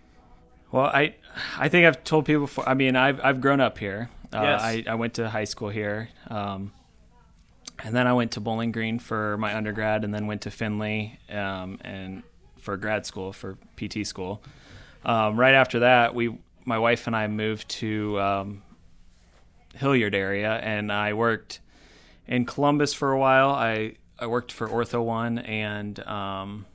Well, 0.71 0.85
I 0.85 1.15
I 1.59 1.69
think 1.69 1.87
I've 1.87 2.03
told 2.05 2.25
people 2.27 2.43
before. 2.43 2.69
I 2.69 2.75
mean, 2.75 2.97
I've 2.97 3.21
I've 3.23 3.41
grown 3.41 3.61
up 3.61 3.79
here. 3.79 4.11
Uh, 4.33 4.41
Yes. 4.43 4.61
I 4.63 4.85
I 4.89 4.95
went 4.95 5.15
to 5.15 5.29
high 5.29 5.45
school 5.45 5.69
here, 5.69 6.09
um, 6.29 6.73
and 7.83 7.95
then 7.95 8.07
I 8.07 8.13
went 8.13 8.33
to 8.33 8.41
Bowling 8.41 8.73
Green 8.73 8.99
for 8.99 9.37
my 9.39 9.57
undergrad, 9.57 10.05
and 10.05 10.13
then 10.13 10.27
went 10.27 10.43
to 10.43 10.51
Findlay 10.51 11.19
um, 11.31 11.79
and 11.83 12.23
for 12.59 12.77
grad 12.77 13.07
school 13.07 13.33
for 13.33 13.57
PT 13.77 14.07
school. 14.07 14.43
Um, 15.05 15.39
right 15.39 15.55
after 15.55 15.81
that, 15.81 16.15
we 16.15 16.37
my 16.65 16.79
wife 16.79 17.07
and 17.07 17.17
I 17.17 17.27
moved 17.29 17.69
to 17.81 18.21
um, 18.21 18.63
Hilliard 19.75 20.15
area, 20.15 20.53
and 20.63 20.93
I 20.93 21.13
worked 21.15 21.61
in 22.27 22.45
Columbus 22.45 22.93
for 22.93 23.13
a 23.13 23.19
while. 23.19 23.51
I 23.51 23.95
I 24.19 24.27
worked 24.27 24.53
for 24.53 24.69
Ortho 24.69 25.03
One 25.05 25.39
and 25.39 25.99
um, 26.07 26.67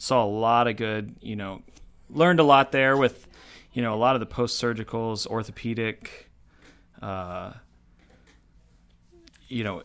saw 0.00 0.24
a 0.24 0.26
lot 0.26 0.66
of 0.66 0.76
good, 0.76 1.14
you 1.20 1.36
know, 1.36 1.62
learned 2.10 2.40
a 2.40 2.44
lot 2.44 2.72
there 2.72 2.96
with, 2.96 3.26
you 3.74 3.82
know, 3.82 3.92
a 3.92 3.96
lot 3.96 4.16
of 4.16 4.20
the 4.20 4.26
post 4.26 4.62
surgicals, 4.62 5.26
orthopedic, 5.26 6.30
uh, 7.02 7.52
you 9.48 9.64
know, 9.64 9.82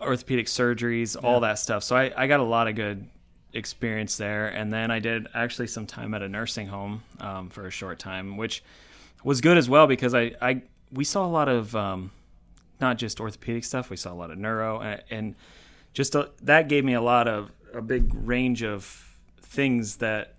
orthopedic 0.00 0.46
surgeries, 0.46 1.22
all 1.22 1.40
that 1.40 1.58
stuff. 1.58 1.82
So 1.84 1.96
I, 1.96 2.12
I 2.16 2.26
got 2.28 2.40
a 2.40 2.44
lot 2.44 2.68
of 2.68 2.76
good 2.76 3.08
experience 3.52 4.16
there. 4.16 4.48
And 4.48 4.72
then 4.72 4.90
I 4.90 5.00
did 5.00 5.26
actually 5.34 5.66
some 5.66 5.86
time 5.86 6.14
at 6.14 6.22
a 6.22 6.28
nursing 6.28 6.68
home 6.68 7.02
um, 7.20 7.50
for 7.50 7.66
a 7.66 7.70
short 7.70 7.98
time, 7.98 8.36
which 8.36 8.62
was 9.24 9.40
good 9.40 9.58
as 9.58 9.68
well 9.68 9.86
because 9.86 10.14
I, 10.14 10.32
I 10.40 10.62
we 10.92 11.04
saw 11.04 11.26
a 11.26 11.28
lot 11.28 11.48
of 11.48 11.74
um, 11.74 12.10
not 12.80 12.96
just 12.96 13.20
orthopedic 13.20 13.64
stuff. 13.64 13.90
We 13.90 13.96
saw 13.96 14.12
a 14.12 14.14
lot 14.14 14.30
of 14.30 14.38
neuro 14.38 14.80
and, 14.80 15.02
and 15.10 15.34
just 15.94 16.14
a, 16.14 16.30
that 16.42 16.68
gave 16.68 16.84
me 16.84 16.94
a 16.94 17.02
lot 17.02 17.28
of 17.28 17.50
a 17.74 17.82
big 17.82 18.12
range 18.14 18.62
of 18.62 19.16
things 19.40 19.96
that 19.96 20.36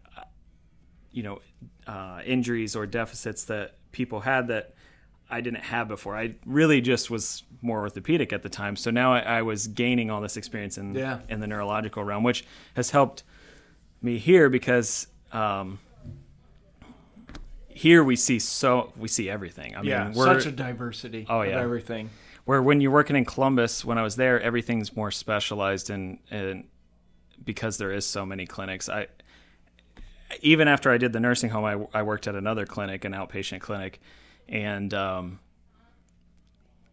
you 1.14 1.24
know 1.24 1.40
uh, 1.88 2.22
injuries 2.26 2.76
or 2.76 2.86
deficits 2.86 3.46
that 3.46 3.76
people 3.92 4.20
had 4.22 4.48
that 4.50 4.74
I 5.30 5.42
didn't 5.42 5.62
have 5.64 5.88
before. 5.88 6.18
I 6.18 6.36
really 6.46 6.82
just 6.82 7.10
was 7.10 7.44
more 7.62 7.80
orthopedic 7.82 8.34
at 8.34 8.44
the 8.44 8.50
time, 8.50 8.76
so 8.76 8.92
now 8.92 9.14
I, 9.14 9.20
I 9.20 9.42
was 9.44 9.68
gaining 9.68 10.12
all 10.12 10.20
this 10.22 10.36
experience 10.38 10.78
in 10.78 10.94
Yeah. 10.94 11.20
in 11.30 11.40
the 11.40 11.48
neurological 11.48 12.04
realm, 12.04 12.24
which 12.24 12.46
has 12.76 12.90
helped 12.92 13.24
me 14.02 14.18
here 14.18 14.50
because 14.50 15.08
um, 15.32 15.80
here 17.68 18.04
we 18.04 18.16
see 18.16 18.40
so 18.40 18.92
we 18.98 19.08
see 19.08 19.30
everything. 19.30 19.76
I 19.76 19.80
mean, 19.82 19.90
yeah, 19.90 20.12
we're, 20.14 20.26
such 20.40 20.46
a 20.46 20.52
diversity 20.52 21.26
Oh, 21.30 21.42
of 21.42 21.50
yeah. 21.50 21.60
everything. 21.60 22.10
where 22.46 22.62
when 22.62 22.82
you're 22.82 22.92
working 22.92 23.16
in 23.16 23.26
Columbus, 23.26 23.84
when 23.86 23.98
I 23.98 24.04
was 24.04 24.16
there, 24.16 24.40
everything's 24.42 24.96
more 24.96 25.12
specialized 25.12 25.90
and 25.90 26.20
and 26.30 26.66
because 27.44 27.78
there 27.78 27.92
is 27.92 28.06
so 28.06 28.26
many 28.26 28.46
clinics. 28.46 28.90
I 28.90 29.08
even 30.42 30.68
after 30.68 30.92
I 30.92 30.98
did 30.98 31.14
the 31.14 31.20
nursing 31.20 31.50
home, 31.50 31.66
I, 31.66 32.00
I 32.00 32.04
worked 32.04 32.28
at 32.28 32.36
another 32.36 32.66
clinic, 32.66 33.06
an 33.06 33.14
outpatient 33.14 33.62
clinic, 33.62 34.00
and 34.50 34.94
um, 34.94 35.40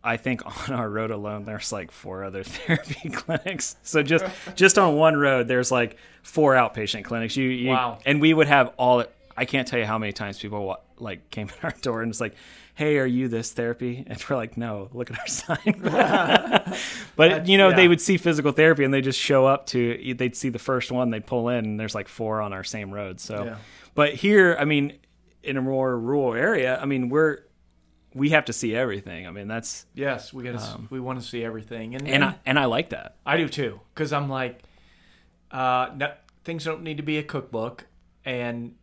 I 0.03 0.17
think 0.17 0.45
on 0.69 0.75
our 0.75 0.89
road 0.89 1.11
alone, 1.11 1.45
there's 1.45 1.73
like 1.73 1.91
four 1.91 2.25
other 2.25 2.43
therapy 2.45 3.09
clinics. 3.13 3.77
So 3.83 4.03
just 4.03 4.25
just 4.55 4.79
on 4.79 4.97
one 4.97 5.17
road, 5.17 5.49
there's 5.49 5.71
like 5.71 5.97
four 6.23 6.55
outpatient 6.55 7.05
clinics. 7.05 7.37
You, 7.37 7.49
you 7.49 7.71
Wow. 7.71 7.99
and 8.07 8.21
we 8.21 8.33
would 8.35 8.49
have 8.49 8.73
all. 8.77 9.05
I 9.37 9.45
can't 9.47 9.67
tell 9.67 9.79
you 9.79 9.87
how 9.87 9.97
many 9.99 10.13
times 10.13 10.39
people 10.39 10.77
like 10.99 11.31
came 11.31 11.49
in 11.49 11.55
our 11.63 11.75
door 11.81 12.03
and 12.03 12.11
it's 12.11 12.21
like, 12.21 12.35
"Hey, 12.81 12.97
are 12.99 13.07
you 13.07 13.29
this 13.29 13.53
therapy?" 13.53 14.05
And 14.09 14.25
we're 14.29 14.37
like, 14.37 14.57
"No, 14.57 14.89
look 14.93 15.11
at 15.11 15.19
our 15.19 15.27
sign." 15.41 15.81
but 17.17 17.47
you 17.47 17.59
know, 17.59 17.69
yeah. 17.69 17.77
they 17.77 17.89
would 17.89 18.01
see 18.01 18.17
physical 18.17 18.53
therapy 18.53 18.85
and 18.85 18.93
they 18.93 19.03
just 19.03 19.19
show 19.19 19.45
up 19.47 19.67
to. 19.67 20.15
They'd 20.15 20.35
see 20.35 20.49
the 20.49 20.59
first 20.59 20.91
one, 20.91 21.11
they'd 21.11 21.27
pull 21.27 21.49
in, 21.51 21.65
and 21.65 21.81
there's 21.81 21.95
like 21.95 22.09
four 22.09 22.41
on 22.41 22.53
our 22.53 22.65
same 22.65 22.91
road. 22.93 23.21
So, 23.21 23.45
Yeah. 23.45 23.57
but 23.95 24.15
here, 24.15 24.57
I 24.59 24.65
mean, 24.65 24.99
in 25.43 25.57
a 25.57 25.63
more 25.63 25.99
rural 25.99 26.35
area, 26.35 26.79
I 26.81 26.87
mean, 26.87 27.09
we're 27.11 27.39
we 28.15 28.31
have 28.31 28.47
to 28.47 28.53
see 28.53 28.75
everything. 28.75 29.27
I 29.27 29.31
mean, 29.31 29.47
that's 29.47 29.87
Yes, 29.95 30.33
we 30.33 30.43
got 30.43 30.59
to 30.59 30.81
we 30.91 31.01
want 31.01 31.21
to 31.21 31.27
see 31.27 31.45
everything, 31.45 31.95
and 31.95 32.09
and 32.09 32.25
I, 32.25 32.35
and 32.47 32.59
I 32.59 32.65
like 32.65 32.91
that. 32.91 33.17
I 33.27 33.37
do 33.37 33.49
too, 33.49 33.81
because 33.95 34.13
I'm 34.13 34.29
like, 34.29 34.63
uh, 35.51 35.91
no, 35.97 36.13
things 36.45 36.65
don't 36.65 36.83
need 36.83 36.97
to 36.97 37.03
be 37.03 37.19
a 37.19 37.23
cookbook, 37.23 37.87
and 38.25 38.75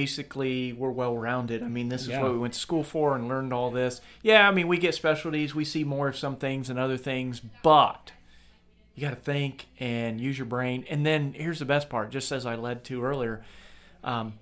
basically 0.00 0.74
we're 0.74 0.90
well 0.90 1.16
rounded. 1.16 1.62
I 1.62 1.68
mean, 1.68 1.88
this 1.88 2.02
is 2.02 2.08
Yeah. 2.08 2.22
what 2.22 2.32
we 2.32 2.38
went 2.38 2.52
to 2.52 2.60
school 2.60 2.84
for 2.84 3.16
and 3.16 3.28
learned 3.28 3.52
all 3.54 3.70
this. 3.70 4.02
Yeah, 4.22 4.46
I 4.46 4.50
mean, 4.50 4.68
we 4.68 4.76
get 4.76 4.94
specialties, 4.94 5.54
we 5.54 5.64
see 5.64 5.84
more 5.84 6.06
of 6.08 6.16
some 6.18 6.36
things 6.36 6.68
and 6.68 6.78
other 6.78 6.98
things, 6.98 7.40
but 7.62 8.12
you 8.94 9.00
got 9.00 9.10
to 9.10 9.16
think 9.16 9.68
and 9.80 10.20
use 10.20 10.36
your 10.38 10.44
brain. 10.46 10.84
And 10.90 11.06
then 11.06 11.32
here's 11.32 11.58
the 11.60 11.64
best 11.64 11.88
part, 11.88 12.10
just 12.10 12.30
as 12.30 12.44
I 12.44 12.56
led 12.56 12.84
to 12.84 13.02
earlier. 13.02 13.42
Um, 14.04 14.34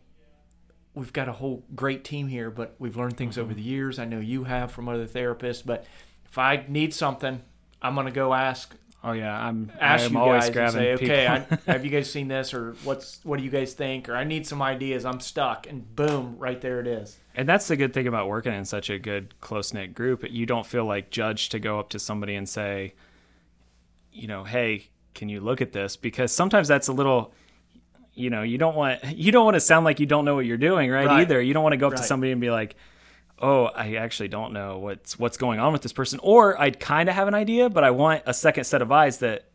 We've 0.96 1.12
got 1.12 1.28
a 1.28 1.32
whole 1.32 1.64
great 1.74 2.04
team 2.04 2.28
here, 2.28 2.52
but 2.52 2.76
we've 2.78 2.96
learned 2.96 3.16
things 3.16 3.36
over 3.36 3.52
the 3.52 3.60
years. 3.60 3.98
I 3.98 4.04
know 4.04 4.20
you 4.20 4.44
have 4.44 4.70
from 4.70 4.88
other 4.88 5.08
therapists, 5.08 5.66
but 5.66 5.84
if 6.24 6.38
I 6.38 6.64
need 6.68 6.94
something, 6.94 7.42
I'm 7.82 7.96
gonna 7.96 8.12
go 8.12 8.32
ask 8.32 8.76
Oh 9.06 9.12
yeah, 9.12 9.38
I'm 9.38 9.70
ask 9.78 10.06
I'm 10.06 10.14
you 10.14 10.18
always 10.18 10.48
guys 10.48 10.74
and 10.74 10.82
say, 10.82 10.96
people. 10.96 11.14
okay, 11.14 11.26
I, 11.26 11.46
have 11.70 11.84
you 11.84 11.90
guys 11.90 12.10
seen 12.10 12.26
this, 12.26 12.54
or 12.54 12.74
what's 12.84 13.20
what 13.22 13.38
do 13.38 13.44
you 13.44 13.50
guys 13.50 13.74
think, 13.74 14.08
or 14.08 14.16
I 14.16 14.24
need 14.24 14.46
some 14.46 14.62
ideas. 14.62 15.04
I'm 15.04 15.20
stuck, 15.20 15.66
and 15.68 15.94
boom, 15.94 16.36
right 16.38 16.58
there 16.58 16.80
it 16.80 16.86
is. 16.86 17.18
And 17.34 17.46
that's 17.46 17.68
the 17.68 17.76
good 17.76 17.92
thing 17.92 18.06
about 18.06 18.28
working 18.28 18.54
in 18.54 18.64
such 18.64 18.88
a 18.88 18.98
good 18.98 19.38
close 19.42 19.74
knit 19.74 19.94
group. 19.94 20.24
You 20.30 20.46
don't 20.46 20.64
feel 20.64 20.86
like 20.86 21.10
judged 21.10 21.52
to 21.52 21.58
go 21.58 21.78
up 21.78 21.90
to 21.90 21.98
somebody 21.98 22.34
and 22.34 22.48
say, 22.48 22.94
you 24.10 24.26
know, 24.26 24.44
hey, 24.44 24.88
can 25.14 25.28
you 25.28 25.40
look 25.40 25.60
at 25.60 25.72
this? 25.72 25.96
Because 25.96 26.32
sometimes 26.32 26.66
that's 26.66 26.88
a 26.88 26.92
little, 26.92 27.34
you 28.14 28.30
know, 28.30 28.40
you 28.40 28.56
don't 28.56 28.74
want 28.74 29.04
you 29.04 29.32
don't 29.32 29.44
want 29.44 29.56
to 29.56 29.60
sound 29.60 29.84
like 29.84 30.00
you 30.00 30.06
don't 30.06 30.24
know 30.24 30.34
what 30.34 30.46
you're 30.46 30.56
doing, 30.56 30.90
right? 30.90 31.06
Right. 31.06 31.20
Either 31.20 31.42
you 31.42 31.52
don't 31.52 31.62
want 31.62 31.74
to 31.74 31.78
go 31.78 31.88
up 31.88 31.96
to 31.96 32.02
somebody 32.02 32.32
and 32.32 32.40
be 32.40 32.50
like, 32.50 32.74
oh, 33.38 33.66
I 33.66 33.97
actually 33.97 34.29
don't 34.29 34.53
know 34.53 34.79
what's 34.79 35.18
what's 35.18 35.37
going 35.37 35.61
on 35.61 35.73
with 35.73 35.83
this 35.83 35.92
person, 35.92 36.20
or 36.23 36.61
I'd 36.61 36.81
kind 36.81 37.09
of 37.09 37.14
have 37.14 37.29
an 37.29 37.35
idea, 37.35 37.68
but 37.68 37.85
I 37.85 37.90
want 37.90 38.23
a 38.27 38.35
second 38.35 38.64
set 38.64 38.83
of 38.83 38.92
eyes 38.92 39.18
that 39.18 39.49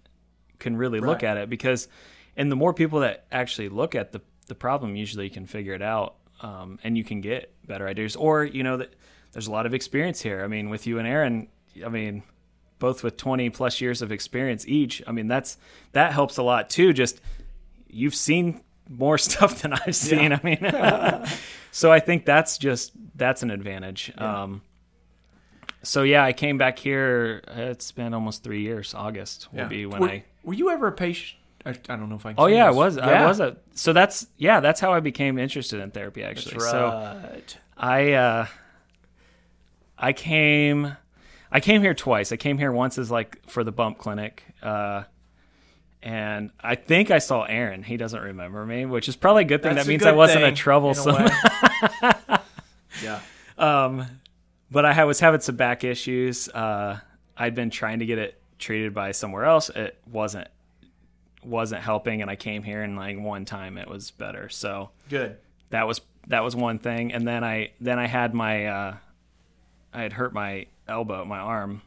can 0.60 0.76
really 0.76 1.00
look 1.00 1.24
at 1.24 1.38
it 1.38 1.50
because, 1.50 1.88
and 2.36 2.52
the 2.52 2.56
more 2.56 2.74
people 2.74 3.00
that 3.00 3.26
actually 3.32 3.70
look 3.70 3.96
at 3.96 4.12
the 4.12 4.22
the 4.48 4.56
problem, 4.56 4.96
usually 4.96 5.26
you 5.26 5.32
can 5.32 5.46
figure 5.46 5.74
it 5.74 5.82
out, 5.82 6.16
um, 6.42 6.80
and 6.84 6.98
you 6.98 7.04
can 7.04 7.22
get 7.22 7.54
better 7.66 7.88
ideas. 7.88 8.16
Or 8.16 8.44
you 8.44 8.64
know 8.64 8.78
that 8.78 8.94
there's 9.32 9.48
a 9.48 9.52
lot 9.52 9.66
of 9.66 9.74
experience 9.74 10.22
here. 10.22 10.44
I 10.44 10.48
mean, 10.48 10.70
with 10.70 10.88
you 10.88 11.00
and 11.00 11.08
Aaron, 11.08 11.48
I 11.86 11.90
mean, 11.90 12.24
both 12.80 13.04
with 13.04 13.18
20 13.18 13.50
plus 13.52 13.80
years 13.80 14.02
of 14.02 14.12
experience 14.12 14.68
each. 14.68 15.04
I 15.06 15.12
mean, 15.12 15.28
that's 15.28 15.58
that 15.92 16.14
helps 16.14 16.38
a 16.38 16.44
lot 16.44 16.70
too. 16.70 16.94
Just 16.94 17.22
you've 17.88 18.16
seen 18.16 18.62
more 18.90 19.18
stuff 19.30 19.62
than 19.62 19.74
I've 19.74 19.96
seen. 19.96 20.34
I 20.34 20.42
mean, 20.44 21.26
so 21.72 21.92
I 21.92 22.00
think 22.00 22.26
that's 22.26 22.58
just 22.58 22.92
that's 23.20 23.44
an 23.44 23.52
advantage. 23.52 24.12
Um, 24.18 24.62
so 25.84 26.04
yeah, 26.04 26.24
I 26.24 26.34
came 26.34 26.58
back 26.58 26.80
here. 26.80 27.42
It's 27.48 27.92
been 27.92 28.14
almost 28.14 28.44
three 28.44 28.62
years. 28.62 28.94
August 28.94 29.48
will 29.54 29.68
be 29.68 29.86
when 29.86 30.02
were, 30.02 30.10
I. 30.10 30.24
were 30.44 30.54
you 30.54 30.70
ever 30.70 30.88
a 30.88 30.92
patient? 30.92 31.40
I, 31.66 31.72
I 31.72 31.96
don't 31.96 32.10
know 32.10 32.16
if 32.16 32.26
I. 32.26 32.34
Can 32.34 32.44
Oh 32.44 32.48
yeah, 32.48 32.66
I 32.66 32.70
this. 32.70 32.78
was. 32.78 32.98
I 32.98 33.26
was 33.26 33.40
a. 33.40 33.58
So 33.76 33.94
that's 33.94 34.28
yeah. 34.38 34.60
That's 34.60 34.80
how 34.80 34.94
I 34.94 35.00
became 35.00 35.38
interested 35.38 35.80
in 35.80 35.92
therapy. 35.92 36.24
Actually, 36.24 36.58
That's 36.60 36.72
so. 36.72 37.32
I 37.78 38.14
uh, 38.14 38.48
I 39.98 40.14
came 40.14 40.96
I 41.52 41.60
came 41.60 41.82
here 41.82 41.94
twice. 41.94 42.32
I 42.32 42.38
came 42.38 42.58
here 42.58 42.72
once 42.72 42.98
as 42.98 43.10
like 43.10 43.48
for 43.48 43.64
the 43.64 43.72
bump 43.72 43.98
clinic. 43.98 44.44
Uh, 44.62 45.04
and 46.02 46.52
I 46.62 46.76
think 46.76 47.12
I 47.12 47.20
saw 47.20 47.44
Aaron. 47.44 47.84
He 47.84 47.98
doesn't 47.98 48.22
remember 48.22 48.66
me, 48.66 48.86
which 48.86 49.10
is 49.10 49.16
probably 49.16 49.42
a 49.44 49.46
good 49.46 49.62
thing. 49.62 49.76
That's 49.76 49.88
that 49.88 49.92
means 49.92 50.06
I 50.06 50.12
wasn't 50.12 50.46
a 50.46 50.52
troublesome. 50.54 51.16
way. 51.16 51.30
yeah. 53.04 53.20
um, 53.58 54.06
but 54.72 54.86
I 54.86 55.04
was 55.06 55.20
having 55.20 55.42
some 55.42 55.56
back 55.56 55.84
issues. 55.84 56.48
Uh, 56.50 57.00
I'd 57.38 57.56
been 57.56 57.70
trying 57.70 58.00
to 58.00 58.06
get 58.06 58.18
it 58.20 58.42
treated 58.60 58.94
by 58.94 59.12
somewhere 59.14 59.46
else. 59.46 59.70
It 59.70 59.98
wasn't 60.12 60.48
wasn't 61.44 61.82
helping, 61.82 62.22
and 62.22 62.30
I 62.30 62.36
came 62.36 62.64
here 62.64 62.84
and 62.84 62.96
like 62.98 63.18
one 63.20 63.46
time 63.46 63.78
it 63.78 63.88
was 63.88 64.12
better. 64.12 64.50
So 64.50 64.90
Good. 65.10 65.38
that 65.70 65.88
was 65.88 66.02
that 66.28 66.44
was 66.44 66.56
one 66.56 66.78
thing 66.78 67.12
and 67.12 67.28
then 67.28 67.44
i 67.44 67.72
then 67.82 67.98
i 67.98 68.06
had 68.06 68.36
my 68.36 68.66
uh 68.68 68.96
i 69.94 70.02
had 70.04 70.14
hurt 70.14 70.32
my 70.32 70.68
elbow 70.88 71.26
my 71.26 71.40
arm 71.40 71.82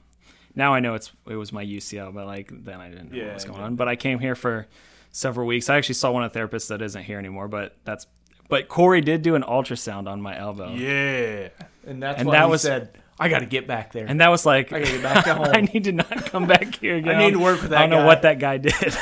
now 0.57 0.75
i 0.75 0.81
know 0.81 0.95
it's 0.95 1.13
it 1.29 1.37
was 1.37 1.53
my 1.53 1.65
ucl 1.65 2.13
but 2.13 2.27
like 2.27 2.51
then 2.65 2.81
i 2.81 2.89
didn't 2.89 3.13
know 3.13 3.19
Yeah, 3.19 3.27
what 3.27 3.35
was 3.35 3.45
going 3.45 3.59
yeah. 3.61 3.67
on 3.67 3.77
but 3.77 3.87
i 3.89 3.95
came 3.95 4.19
here 4.19 4.35
for 4.35 4.67
several 5.13 5.47
weeks 5.47 5.71
i 5.71 5.77
actually 5.77 5.95
saw 5.95 6.11
one 6.11 6.25
of 6.25 6.33
the 6.33 6.41
therapists 6.41 6.69
that 6.69 6.83
isn't 6.83 7.05
here 7.05 7.19
anymore 7.19 7.47
but 7.47 7.77
that's 7.85 8.07
but 8.53 8.69
corey 8.69 9.01
did 9.01 9.23
do 9.23 9.35
an 9.35 9.43
ultrasound 9.43 10.07
on 10.07 10.21
my 10.21 10.39
elbow 10.39 10.75
Yeah. 10.75 11.49
And 11.87 12.03
that's 12.03 12.19
And 12.21 12.29
why 12.29 12.37
that 12.37 12.45
he 12.45 12.51
was- 12.51 12.63
said, 12.63 12.91
I 13.19 13.29
got 13.29 13.39
to 13.41 13.47
get 13.47 13.67
back 13.67 13.93
there. 13.93 14.07
and 14.07 14.21
that 14.21 14.29
was 14.29 14.45
like 14.45 14.73
I 14.73 14.81
gotta 14.81 14.93
get 14.93 15.03
back 15.03 15.25
to 15.25 15.35
home. 15.41 15.49
i 15.53 15.61
need 15.61 15.85
to 15.85 15.93
not 15.93 16.27
come 16.27 16.47
back 16.47 16.75
here 16.77 16.97
again 16.97 17.17
I 17.17 17.27
need 17.27 17.33
to 17.33 17.39
work 17.39 17.61
with 17.63 17.71
that. 17.71 17.79
i 17.83 17.87
don't 17.87 17.91
that 17.91 17.97
know 18.01 18.07
what 18.07 18.23
that 18.23 18.39
guy 18.39 18.59
did 18.59 18.73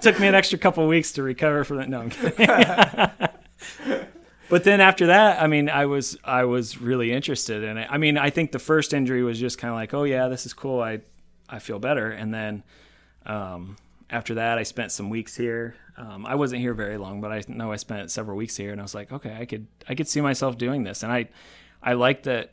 Took 0.00 0.20
me 0.20 0.28
an 0.28 0.34
extra 0.34 0.58
couple 0.58 0.86
weeks 0.86 1.12
to 1.12 1.22
recover 1.22 1.64
from 1.64 1.78
that. 1.78 1.88
No, 1.88 2.00
I'm 2.00 2.10
kidding. 2.10 2.46
but 4.48 4.64
then 4.64 4.80
after 4.80 5.06
that, 5.08 5.42
I 5.42 5.46
mean, 5.48 5.68
I 5.68 5.86
was 5.86 6.16
I 6.24 6.44
was 6.44 6.80
really 6.80 7.12
interested 7.12 7.62
in 7.62 7.76
it. 7.78 7.88
I 7.90 7.98
mean, 7.98 8.16
I 8.16 8.30
think 8.30 8.52
the 8.52 8.58
first 8.58 8.94
injury 8.94 9.22
was 9.22 9.38
just 9.38 9.58
kind 9.58 9.70
of 9.70 9.76
like, 9.76 9.92
oh 9.94 10.04
yeah, 10.04 10.28
this 10.28 10.46
is 10.46 10.54
cool. 10.54 10.80
I 10.80 11.00
I 11.48 11.58
feel 11.58 11.78
better, 11.78 12.10
and 12.10 12.32
then 12.32 12.62
um, 13.26 13.76
after 14.10 14.34
that, 14.34 14.58
I 14.58 14.62
spent 14.62 14.92
some 14.92 15.10
weeks 15.10 15.36
here. 15.36 15.74
Um, 15.96 16.26
I 16.26 16.34
wasn't 16.34 16.60
here 16.60 16.74
very 16.74 16.96
long, 16.98 17.20
but 17.20 17.32
I 17.32 17.42
know 17.48 17.72
I 17.72 17.76
spent 17.76 18.10
several 18.10 18.36
weeks 18.36 18.56
here, 18.56 18.70
and 18.70 18.80
I 18.80 18.82
was 18.84 18.94
like, 18.94 19.10
okay, 19.12 19.36
I 19.38 19.44
could 19.46 19.66
I 19.88 19.94
could 19.94 20.08
see 20.08 20.20
myself 20.20 20.56
doing 20.58 20.84
this, 20.84 21.02
and 21.02 21.10
I 21.12 21.28
I 21.82 21.94
like 21.94 22.24
that 22.24 22.52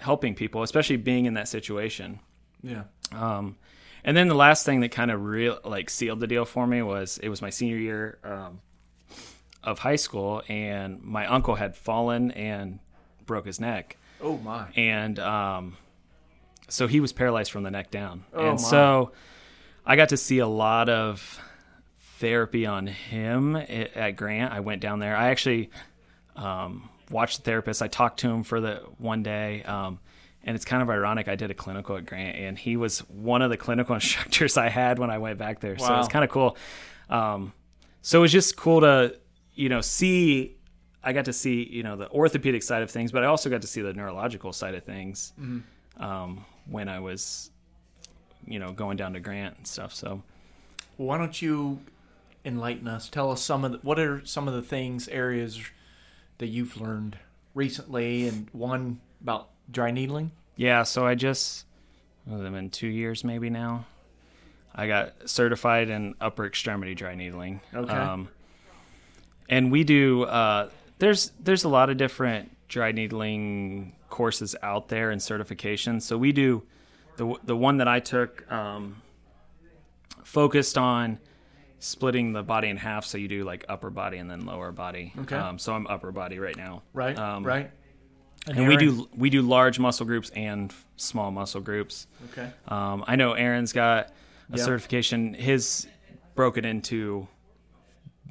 helping 0.00 0.34
people, 0.34 0.62
especially 0.62 0.96
being 0.96 1.26
in 1.26 1.34
that 1.34 1.48
situation. 1.48 2.18
Yeah. 2.62 2.84
Um, 3.12 3.56
and 4.04 4.16
then 4.16 4.26
the 4.28 4.34
last 4.34 4.64
thing 4.66 4.80
that 4.80 4.90
kind 4.90 5.10
of 5.10 5.22
real 5.22 5.58
like 5.64 5.90
sealed 5.90 6.20
the 6.20 6.26
deal 6.26 6.44
for 6.44 6.66
me 6.66 6.82
was 6.82 7.18
it 7.18 7.28
was 7.28 7.40
my 7.42 7.50
senior 7.50 7.76
year 7.76 8.18
um, 8.24 8.60
of 9.62 9.78
high 9.80 9.96
school, 9.96 10.42
and 10.48 11.00
my 11.02 11.26
uncle 11.26 11.54
had 11.54 11.76
fallen 11.76 12.30
and 12.32 12.80
broke 13.26 13.46
his 13.46 13.60
neck, 13.60 13.96
Oh 14.20 14.38
my. 14.38 14.66
and 14.74 15.18
um, 15.20 15.76
so 16.68 16.88
he 16.88 16.98
was 17.00 17.12
paralyzed 17.12 17.52
from 17.52 17.62
the 17.62 17.70
neck 17.70 17.90
down, 17.90 18.24
Oh, 18.34 18.40
and 18.40 18.52
my. 18.52 18.56
so 18.68 19.12
I 19.84 19.96
got 19.96 20.10
to 20.10 20.16
see 20.16 20.38
a 20.38 20.46
lot 20.46 20.88
of 20.88 21.40
therapy 22.18 22.66
on 22.66 22.86
him 22.86 23.56
at 23.56 24.16
Grant. 24.16 24.52
I 24.52 24.60
went 24.60 24.80
down 24.80 24.98
there. 25.00 25.16
I 25.16 25.30
actually 25.30 25.70
um, 26.36 26.88
watched 27.10 27.38
the 27.38 27.42
therapist. 27.44 27.82
I 27.82 27.88
talked 27.88 28.20
to 28.20 28.30
him 28.30 28.44
for 28.44 28.60
the 28.60 28.76
one 28.98 29.22
day. 29.22 29.62
Um, 29.64 29.98
and 30.44 30.54
it's 30.56 30.64
kind 30.64 30.82
of 30.82 30.90
ironic. 30.90 31.28
I 31.28 31.36
did 31.36 31.50
a 31.50 31.54
clinical 31.54 31.96
at 31.96 32.06
Grant, 32.06 32.36
and 32.36 32.58
he 32.58 32.76
was 32.76 33.00
one 33.08 33.42
of 33.42 33.50
the 33.50 33.56
clinical 33.56 33.94
instructors 33.96 34.56
I 34.56 34.68
had 34.68 34.98
when 34.98 35.10
I 35.10 35.18
went 35.18 35.38
back 35.38 35.60
there. 35.60 35.78
So 35.78 35.88
Wow. 35.88 35.98
it's 36.00 36.08
kind 36.08 36.24
of 36.24 36.30
cool. 36.30 36.56
Um, 37.10 37.52
so 38.02 38.18
it 38.18 38.22
was 38.22 38.32
just 38.32 38.56
cool 38.56 38.80
to, 38.80 39.16
you 39.54 39.68
know, 39.68 39.80
see. 39.80 40.56
I 41.04 41.12
got 41.12 41.24
to 41.24 41.32
see, 41.32 41.68
you 41.68 41.82
know, 41.82 41.96
the 41.96 42.08
orthopedic 42.10 42.62
side 42.62 42.82
of 42.84 42.90
things, 42.90 43.10
but 43.10 43.24
I 43.24 43.26
also 43.26 43.50
got 43.50 43.62
to 43.62 43.66
see 43.66 43.82
the 43.82 43.92
neurological 43.92 44.52
side 44.52 44.76
of 44.76 44.84
things 44.84 45.32
um, 45.98 46.44
when 46.66 46.88
I 46.88 47.00
was, 47.00 47.50
you 48.46 48.58
know, 48.58 48.72
going 48.72 48.96
down 48.96 49.12
to 49.14 49.20
Grant 49.20 49.56
and 49.56 49.66
stuff. 49.66 49.94
So 49.94 50.22
Why 50.96 51.18
don't 51.18 51.40
you 51.40 51.80
enlighten 52.44 52.88
us? 52.88 53.08
Tell 53.08 53.30
us 53.30 53.42
some 53.42 53.64
of 53.64 53.72
the, 53.72 53.78
what 53.78 53.98
are 53.98 54.24
some 54.24 54.48
of 54.48 54.54
the 54.54 54.62
things, 54.62 55.08
areas 55.08 55.60
that 56.38 56.48
you've 56.48 56.80
learned 56.80 57.18
recently, 57.54 58.26
and 58.28 58.48
one 58.52 59.00
about 59.22 59.48
dry 59.70 59.90
needling. 59.90 60.32
Yeah, 60.56 60.82
so 60.82 61.06
I 61.06 61.14
just 61.14 61.66
what 62.24 62.40
have 62.40 62.52
been 62.52 62.70
two 62.70 62.88
years 62.88 63.24
maybe 63.24 63.50
now. 63.50 63.86
I 64.74 64.86
got 64.86 65.28
certified 65.28 65.90
in 65.90 66.14
upper 66.20 66.46
extremity 66.46 66.94
dry 66.94 67.14
needling. 67.14 67.60
Okay. 67.74 67.92
Um, 67.92 68.28
and 69.48 69.70
we 69.70 69.84
do 69.84 70.24
uh, 70.24 70.70
there's 70.98 71.32
there's 71.40 71.64
a 71.64 71.68
lot 71.68 71.90
of 71.90 71.96
different 71.96 72.56
dry 72.68 72.92
needling 72.92 73.94
courses 74.08 74.56
out 74.62 74.88
there 74.88 75.10
and 75.10 75.20
certifications. 75.20 76.02
So 76.02 76.16
we 76.16 76.32
do 76.32 76.62
the 77.16 77.34
the 77.44 77.56
one 77.56 77.78
that 77.78 77.88
I 77.88 78.00
took 78.00 78.50
um, 78.50 79.02
focused 80.24 80.78
on 80.78 81.18
splitting 81.78 82.32
the 82.32 82.42
body 82.42 82.68
in 82.68 82.76
half. 82.76 83.04
So 83.04 83.18
you 83.18 83.28
do 83.28 83.44
like 83.44 83.64
upper 83.68 83.90
body 83.90 84.18
and 84.18 84.30
then 84.30 84.46
lower 84.46 84.72
body. 84.72 85.12
Okay. 85.20 85.36
Um, 85.36 85.58
so 85.58 85.74
I'm 85.74 85.86
upper 85.86 86.12
body 86.12 86.38
right 86.38 86.56
now. 86.56 86.82
Right. 86.92 87.18
Um, 87.18 87.44
right. 87.44 87.70
and 88.46 88.66
we 88.68 88.76
do 88.76 89.08
we 89.16 89.30
do 89.30 89.42
large 89.42 89.78
muscle 89.78 90.06
groups 90.06 90.30
and 90.30 90.72
small 90.96 91.30
muscle 91.30 91.60
groups. 91.60 92.06
Okay. 92.32 92.50
Um, 92.68 93.04
I 93.06 93.16
know 93.16 93.32
Aaron's 93.32 93.72
got 93.72 94.08
a 94.52 94.56
Yep. 94.56 94.64
certification. 94.66 95.34
His 95.34 95.86
broken 96.34 96.64
into 96.64 97.26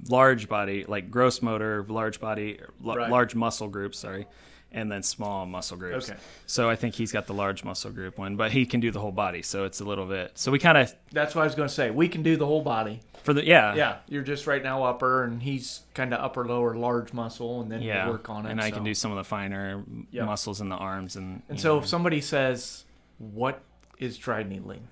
large 0.09 0.47
body, 0.49 0.85
like 0.87 1.11
gross 1.11 1.41
motor, 1.41 1.85
large 1.87 2.19
body, 2.19 2.59
l- 2.85 2.95
Right. 2.95 3.09
large 3.09 3.35
muscle 3.35 3.67
groups. 3.67 3.99
Sorry, 3.99 4.27
and 4.71 4.91
then 4.91 5.03
small 5.03 5.45
muscle 5.45 5.77
groups. 5.77 6.09
Okay. 6.09 6.17
So 6.45 6.69
I 6.69 6.75
think 6.75 6.95
he's 6.95 7.11
got 7.11 7.27
the 7.27 7.33
large 7.33 7.63
muscle 7.63 7.91
group 7.91 8.17
one, 8.17 8.35
but 8.37 8.51
he 8.51 8.65
can 8.65 8.79
do 8.79 8.89
the 8.91 8.99
whole 8.99 9.11
body. 9.11 9.41
So 9.41 9.65
it's 9.65 9.81
a 9.81 9.83
little 9.83 10.05
bit. 10.05 10.31
So 10.35 10.51
we 10.51 10.59
kind 10.59 10.77
of 10.77 10.93
That's 11.11 11.35
what 11.35 11.41
I 11.41 11.45
was 11.45 11.55
going 11.55 11.67
to 11.67 11.73
say. 11.73 11.89
We 11.91 12.07
can 12.07 12.23
do 12.23 12.37
the 12.37 12.45
whole 12.45 12.61
body. 12.61 13.01
for 13.23 13.33
the 13.33 13.45
yeah 13.45 13.75
Yeah, 13.75 13.97
you're 14.07 14.23
just 14.23 14.47
right 14.47 14.63
now 14.63 14.83
upper, 14.83 15.23
and 15.25 15.41
he's 15.43 15.81
kind 15.93 16.13
of 16.13 16.21
upper, 16.21 16.45
lower, 16.47 16.75
large 16.75 17.11
muscle, 17.13 17.61
and 17.61 17.71
then 17.71 17.81
yeah 17.81 18.07
work 18.09 18.29
on 18.29 18.45
it. 18.45 18.51
and 18.51 18.61
I 18.61 18.69
so. 18.69 18.75
can 18.77 18.83
do 18.85 18.93
some 18.93 19.11
of 19.11 19.17
the 19.17 19.23
finer 19.25 19.83
Yep. 20.11 20.25
muscles 20.25 20.61
in 20.61 20.69
the 20.69 20.75
arms 20.77 21.15
and 21.17 21.41
And 21.49 21.59
so, 21.59 21.73
know. 21.75 21.79
if 21.81 21.87
somebody 21.87 22.21
says, 22.21 22.85
"What 23.17 23.61
is 23.99 24.17
dry 24.17 24.43
needling?" 24.43 24.87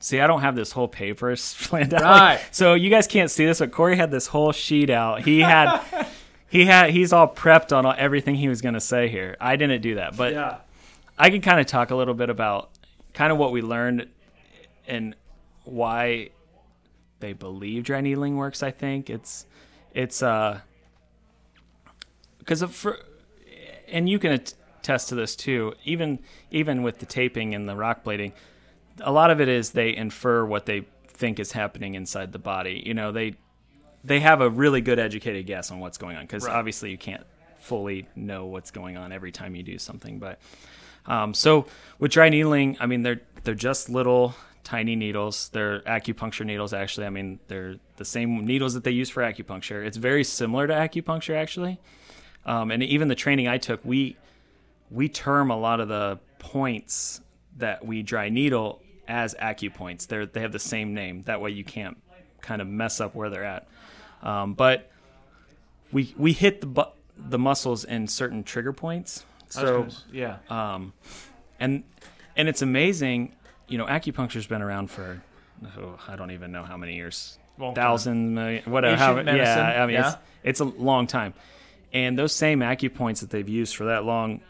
See, 0.00 0.20
I 0.20 0.26
don't 0.26 0.42
have 0.42 0.54
this 0.54 0.70
whole 0.72 0.86
paper 0.88 1.34
planned 1.62 1.94
out. 1.94 2.02
Right. 2.02 2.40
So 2.50 2.74
you 2.74 2.90
guys 2.90 3.06
can't 3.06 3.30
see 3.30 3.46
this, 3.46 3.58
but 3.60 3.72
Corey 3.72 3.96
had 3.96 4.10
this 4.10 4.26
whole 4.26 4.52
sheet 4.52 4.90
out. 4.90 5.22
He 5.22 5.40
had, 5.40 5.80
he 6.54 6.66
had, 6.66 6.90
he's 6.90 7.12
all 7.12 7.26
prepped 7.26 7.76
on 7.76 7.84
all, 7.84 7.94
everything 7.98 8.36
he 8.36 8.48
was 8.48 8.62
going 8.62 8.74
to 8.74 8.80
say 8.80 9.08
here. 9.08 9.36
I 9.40 9.56
didn't 9.56 9.80
do 9.80 9.96
that, 9.96 10.16
but 10.16 10.32
Yeah. 10.32 10.58
I 11.18 11.28
can 11.30 11.40
kind 11.40 11.58
of 11.58 11.66
talk 11.66 11.90
a 11.90 11.96
little 11.96 12.14
bit 12.14 12.30
about 12.30 12.70
kind 13.12 13.32
of 13.32 13.38
what 13.38 13.50
we 13.50 13.60
learned 13.60 14.06
and 14.86 15.16
why 15.64 16.30
they 17.18 17.32
believe 17.32 17.82
dry 17.82 18.00
needling 18.00 18.36
works. 18.36 18.62
I 18.62 18.70
think 18.70 19.10
it's, 19.10 19.46
it's, 19.92 20.22
uh, 20.22 20.60
because 22.38 22.62
for, 22.62 23.00
and 23.88 24.08
you 24.08 24.20
can 24.20 24.30
attest 24.30 25.08
to 25.08 25.16
this 25.16 25.34
too. 25.34 25.74
Even 25.84 26.20
even 26.52 26.84
with 26.84 27.00
the 27.00 27.06
taping 27.06 27.52
and 27.52 27.68
the 27.68 27.74
rock 27.74 28.04
blading, 28.04 28.32
a 29.00 29.10
lot 29.10 29.32
of 29.32 29.40
it 29.40 29.48
is 29.48 29.70
they 29.70 29.96
infer 29.96 30.44
what 30.44 30.66
they 30.66 30.84
think 31.08 31.40
is 31.40 31.50
happening 31.50 31.94
inside 31.94 32.30
the 32.30 32.38
body. 32.38 32.80
You 32.86 32.94
know, 32.94 33.10
they 33.10 33.34
they 34.04 34.20
have 34.20 34.40
a 34.40 34.50
really 34.50 34.80
good 34.80 34.98
educated 34.98 35.46
guess 35.46 35.70
on 35.70 35.80
what's 35.80 35.98
going 35.98 36.16
on 36.16 36.22
because 36.24 36.44
Right. 36.44 36.54
obviously 36.54 36.90
you 36.90 36.98
can't 36.98 37.24
fully 37.58 38.06
know 38.14 38.44
what's 38.46 38.70
going 38.70 38.96
on 38.98 39.10
every 39.12 39.32
time 39.32 39.54
you 39.56 39.62
do 39.62 39.78
something. 39.78 40.18
But 40.18 40.38
um, 41.06 41.32
so 41.34 41.66
with 41.98 42.12
dry 42.12 42.28
needling, 42.28 42.76
I 42.80 42.86
mean 42.86 43.02
they're 43.02 43.22
they're 43.44 43.54
just 43.54 43.88
little 43.88 44.34
tiny 44.62 44.96
needles. 44.96 45.48
They're 45.50 45.80
acupuncture 45.80 46.44
needles 46.44 46.72
actually. 46.72 47.06
I 47.06 47.10
mean 47.10 47.38
they're 47.48 47.76
the 47.96 48.04
same 48.04 48.44
needles 48.44 48.74
that 48.74 48.84
they 48.84 48.90
use 48.90 49.08
for 49.10 49.22
acupuncture. 49.22 49.84
It's 49.84 49.96
very 49.96 50.24
similar 50.24 50.66
to 50.66 50.74
acupuncture 50.74 51.34
actually. 51.36 51.80
Um, 52.46 52.70
and 52.70 52.82
even 52.82 53.08
the 53.08 53.14
training 53.14 53.48
I 53.48 53.56
took, 53.58 53.82
we 53.84 54.16
we 54.90 55.08
term 55.08 55.50
a 55.50 55.56
lot 55.58 55.80
of 55.80 55.88
the 55.88 56.18
points 56.38 57.20
that 57.56 57.84
we 57.86 58.02
dry 58.02 58.28
needle 58.28 58.82
as 59.08 59.34
acupoints. 59.36 60.06
They're 60.06 60.26
they 60.26 60.40
have 60.40 60.52
the 60.52 60.58
same 60.58 60.92
name. 60.92 61.22
That 61.22 61.40
way 61.40 61.50
you 61.50 61.64
can't 61.64 61.96
kind 62.42 62.60
of 62.60 62.68
mess 62.68 63.00
up 63.00 63.14
where 63.14 63.30
they're 63.30 63.44
at. 63.44 63.66
Um, 64.24 64.54
but 64.54 64.90
we 65.92 66.14
we 66.16 66.32
hit 66.32 66.60
the 66.60 66.66
bu- 66.66 66.92
the 67.16 67.38
muscles 67.38 67.84
in 67.84 68.08
certain 68.08 68.42
trigger 68.42 68.72
points. 68.72 69.24
So 69.50 69.86
yeah. 70.10 70.38
um, 70.48 70.92
and 71.60 71.84
and 72.36 72.48
it's 72.48 72.62
amazing. 72.62 73.36
You 73.68 73.78
know, 73.78 73.86
acupuncture's 73.86 74.46
been 74.46 74.62
around 74.62 74.90
for 74.90 75.22
oh, 75.78 75.98
I 76.08 76.16
don't 76.16 76.32
even 76.32 76.50
know 76.50 76.64
how 76.64 76.76
many 76.76 76.96
years, 76.96 77.38
Long 77.58 77.74
time. 77.74 77.82
thousand 77.82 78.34
million, 78.34 78.64
whatever. 78.64 78.96
How, 78.96 79.20
yeah, 79.20 79.82
I 79.82 79.86
mean 79.86 79.94
yeah. 79.94 80.08
it's 80.08 80.16
it's 80.42 80.60
a 80.60 80.64
long 80.64 81.06
time, 81.06 81.34
and 81.92 82.18
those 82.18 82.34
same 82.34 82.60
acupoints 82.60 83.20
that 83.20 83.30
they've 83.30 83.48
used 83.48 83.76
for 83.76 83.84
that 83.84 84.04
long 84.04 84.40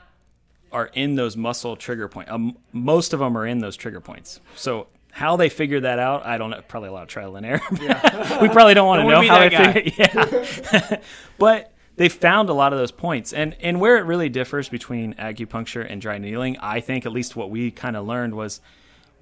are 0.73 0.91
in 0.95 1.15
those 1.15 1.37
muscle 1.37 1.77
trigger 1.77 2.09
points. 2.09 2.31
Um, 2.31 2.57
most 2.73 3.13
of 3.13 3.21
them 3.21 3.37
are 3.37 3.47
in 3.47 3.59
those 3.59 3.77
trigger 3.77 4.01
points. 4.01 4.41
So 4.57 4.89
how 5.15 5.37
they 5.37 5.49
figured 5.49 5.85
that 5.85 6.01
out, 6.01 6.27
I 6.27 6.39
don't 6.39 6.51
know. 6.51 6.61
Probably 6.67 6.89
a 6.89 6.93
lot 6.93 7.05
of 7.05 7.09
trial 7.09 7.37
and 7.37 7.47
error. 7.47 7.61
we 7.71 8.49
probably 8.49 8.75
don't 8.75 8.89
want 8.89 9.01
to 9.01 9.09
know 9.09 9.23
how 9.23 9.39
they 9.39 9.73
figured. 9.73 9.95
Yeah, 9.97 10.97
but 11.39 11.73
they 11.95 12.09
found 12.09 12.49
a 12.49 12.53
lot 12.53 12.73
of 12.73 12.81
those 12.81 12.91
points, 12.91 13.33
and 13.33 13.57
and 13.61 13.81
where 13.81 13.97
it 13.99 14.07
really 14.07 14.29
differs 14.29 14.69
between 14.69 15.15
acupuncture 15.15 15.87
and 15.89 16.03
dry 16.03 16.19
needling, 16.19 16.57
I 16.59 16.81
think 16.81 17.07
at 17.07 17.13
least 17.13 17.37
what 17.37 17.49
we 17.49 17.71
kind 17.71 17.97
of 17.97 18.05
learned 18.05 18.35
was 18.35 18.61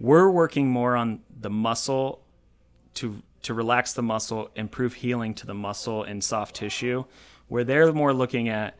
we're 0.00 0.30
working 0.30 0.66
more 0.66 0.96
on 0.96 1.20
the 1.38 1.50
muscle 1.50 2.22
to 2.94 3.22
to 3.42 3.52
relax 3.52 3.92
the 3.92 4.02
muscle, 4.02 4.50
improve 4.56 4.94
healing 4.94 5.34
to 5.34 5.46
the 5.46 5.54
muscle 5.54 6.04
and 6.04 6.24
soft 6.24 6.56
tissue, 6.56 7.04
where 7.48 7.64
they're 7.64 7.92
more 7.92 8.14
looking 8.14 8.48
at 8.48 8.78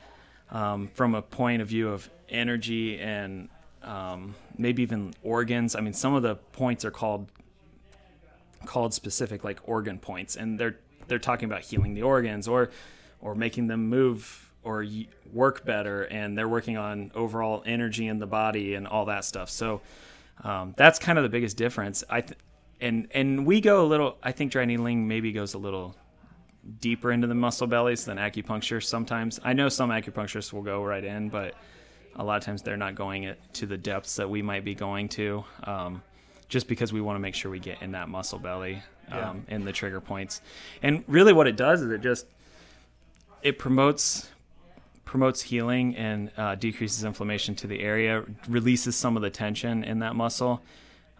um, 0.50 0.88
from 0.94 1.14
a 1.14 1.20
point 1.20 1.60
of 1.60 1.68
view 1.68 1.90
of 1.90 2.08
energy 2.30 2.98
and 2.98 3.50
um, 3.84 4.34
maybe 4.56 4.82
even 4.82 5.14
organs. 5.22 5.74
I 5.76 5.80
mean, 5.80 5.92
some 5.92 6.14
of 6.14 6.22
the 6.22 6.36
points 6.36 6.84
are 6.84 6.90
called 6.90 7.30
called 8.64 8.94
specific 8.94 9.44
like 9.44 9.60
organ 9.68 9.98
points, 9.98 10.36
and 10.36 10.58
they're 10.58 10.78
they're 11.08 11.18
talking 11.18 11.46
about 11.46 11.62
healing 11.62 11.94
the 11.94 12.02
organs 12.02 12.48
or 12.48 12.70
or 13.20 13.34
making 13.34 13.66
them 13.66 13.88
move 13.88 14.50
or 14.62 14.86
work 15.32 15.64
better, 15.64 16.04
and 16.04 16.38
they're 16.38 16.48
working 16.48 16.76
on 16.76 17.10
overall 17.14 17.62
energy 17.66 18.06
in 18.06 18.18
the 18.18 18.26
body 18.26 18.74
and 18.74 18.86
all 18.86 19.06
that 19.06 19.24
stuff. 19.24 19.50
So 19.50 19.80
um, 20.42 20.74
that's 20.76 20.98
kind 20.98 21.18
of 21.18 21.24
the 21.24 21.28
biggest 21.28 21.56
difference. 21.56 22.04
I 22.08 22.20
th- 22.20 22.38
and 22.80 23.08
and 23.12 23.46
we 23.46 23.60
go 23.60 23.84
a 23.84 23.86
little. 23.86 24.16
I 24.22 24.32
think 24.32 24.52
dry 24.52 24.64
needling 24.64 25.08
maybe 25.08 25.32
goes 25.32 25.54
a 25.54 25.58
little 25.58 25.96
deeper 26.80 27.10
into 27.10 27.26
the 27.26 27.34
muscle 27.34 27.66
bellies 27.66 28.04
than 28.04 28.18
acupuncture. 28.18 28.82
Sometimes 28.82 29.40
I 29.42 29.52
know 29.52 29.68
some 29.68 29.90
acupuncturists 29.90 30.52
will 30.52 30.62
go 30.62 30.84
right 30.84 31.04
in, 31.04 31.28
but 31.28 31.54
a 32.16 32.24
lot 32.24 32.36
of 32.36 32.44
times 32.44 32.62
they're 32.62 32.76
not 32.76 32.94
going 32.94 33.24
it 33.24 33.40
to 33.54 33.66
the 33.66 33.76
depths 33.78 34.16
that 34.16 34.28
we 34.28 34.42
might 34.42 34.64
be 34.64 34.74
going 34.74 35.08
to, 35.10 35.44
um, 35.64 36.02
just 36.48 36.68
because 36.68 36.92
we 36.92 37.00
want 37.00 37.16
to 37.16 37.20
make 37.20 37.34
sure 37.34 37.50
we 37.50 37.58
get 37.58 37.80
in 37.82 37.92
that 37.92 38.08
muscle 38.08 38.38
belly. 38.38 38.82
Yeah. 39.08 39.30
um, 39.30 39.44
in 39.48 39.64
the 39.64 39.72
trigger 39.72 40.00
points. 40.00 40.40
And 40.82 41.04
really, 41.06 41.32
what 41.34 41.46
it 41.46 41.56
does 41.56 41.82
is 41.82 41.90
it 41.90 42.00
just 42.02 42.24
it 43.42 43.58
promotes 43.58 44.28
promotes 45.04 45.42
healing 45.42 45.94
and 45.96 46.30
uh, 46.38 46.54
decreases 46.54 47.04
inflammation 47.04 47.54
to 47.56 47.66
the 47.66 47.80
area, 47.80 48.24
releases 48.48 48.96
some 48.96 49.16
of 49.16 49.22
the 49.22 49.28
tension 49.28 49.84
in 49.84 49.98
that 49.98 50.14
muscle. 50.16 50.62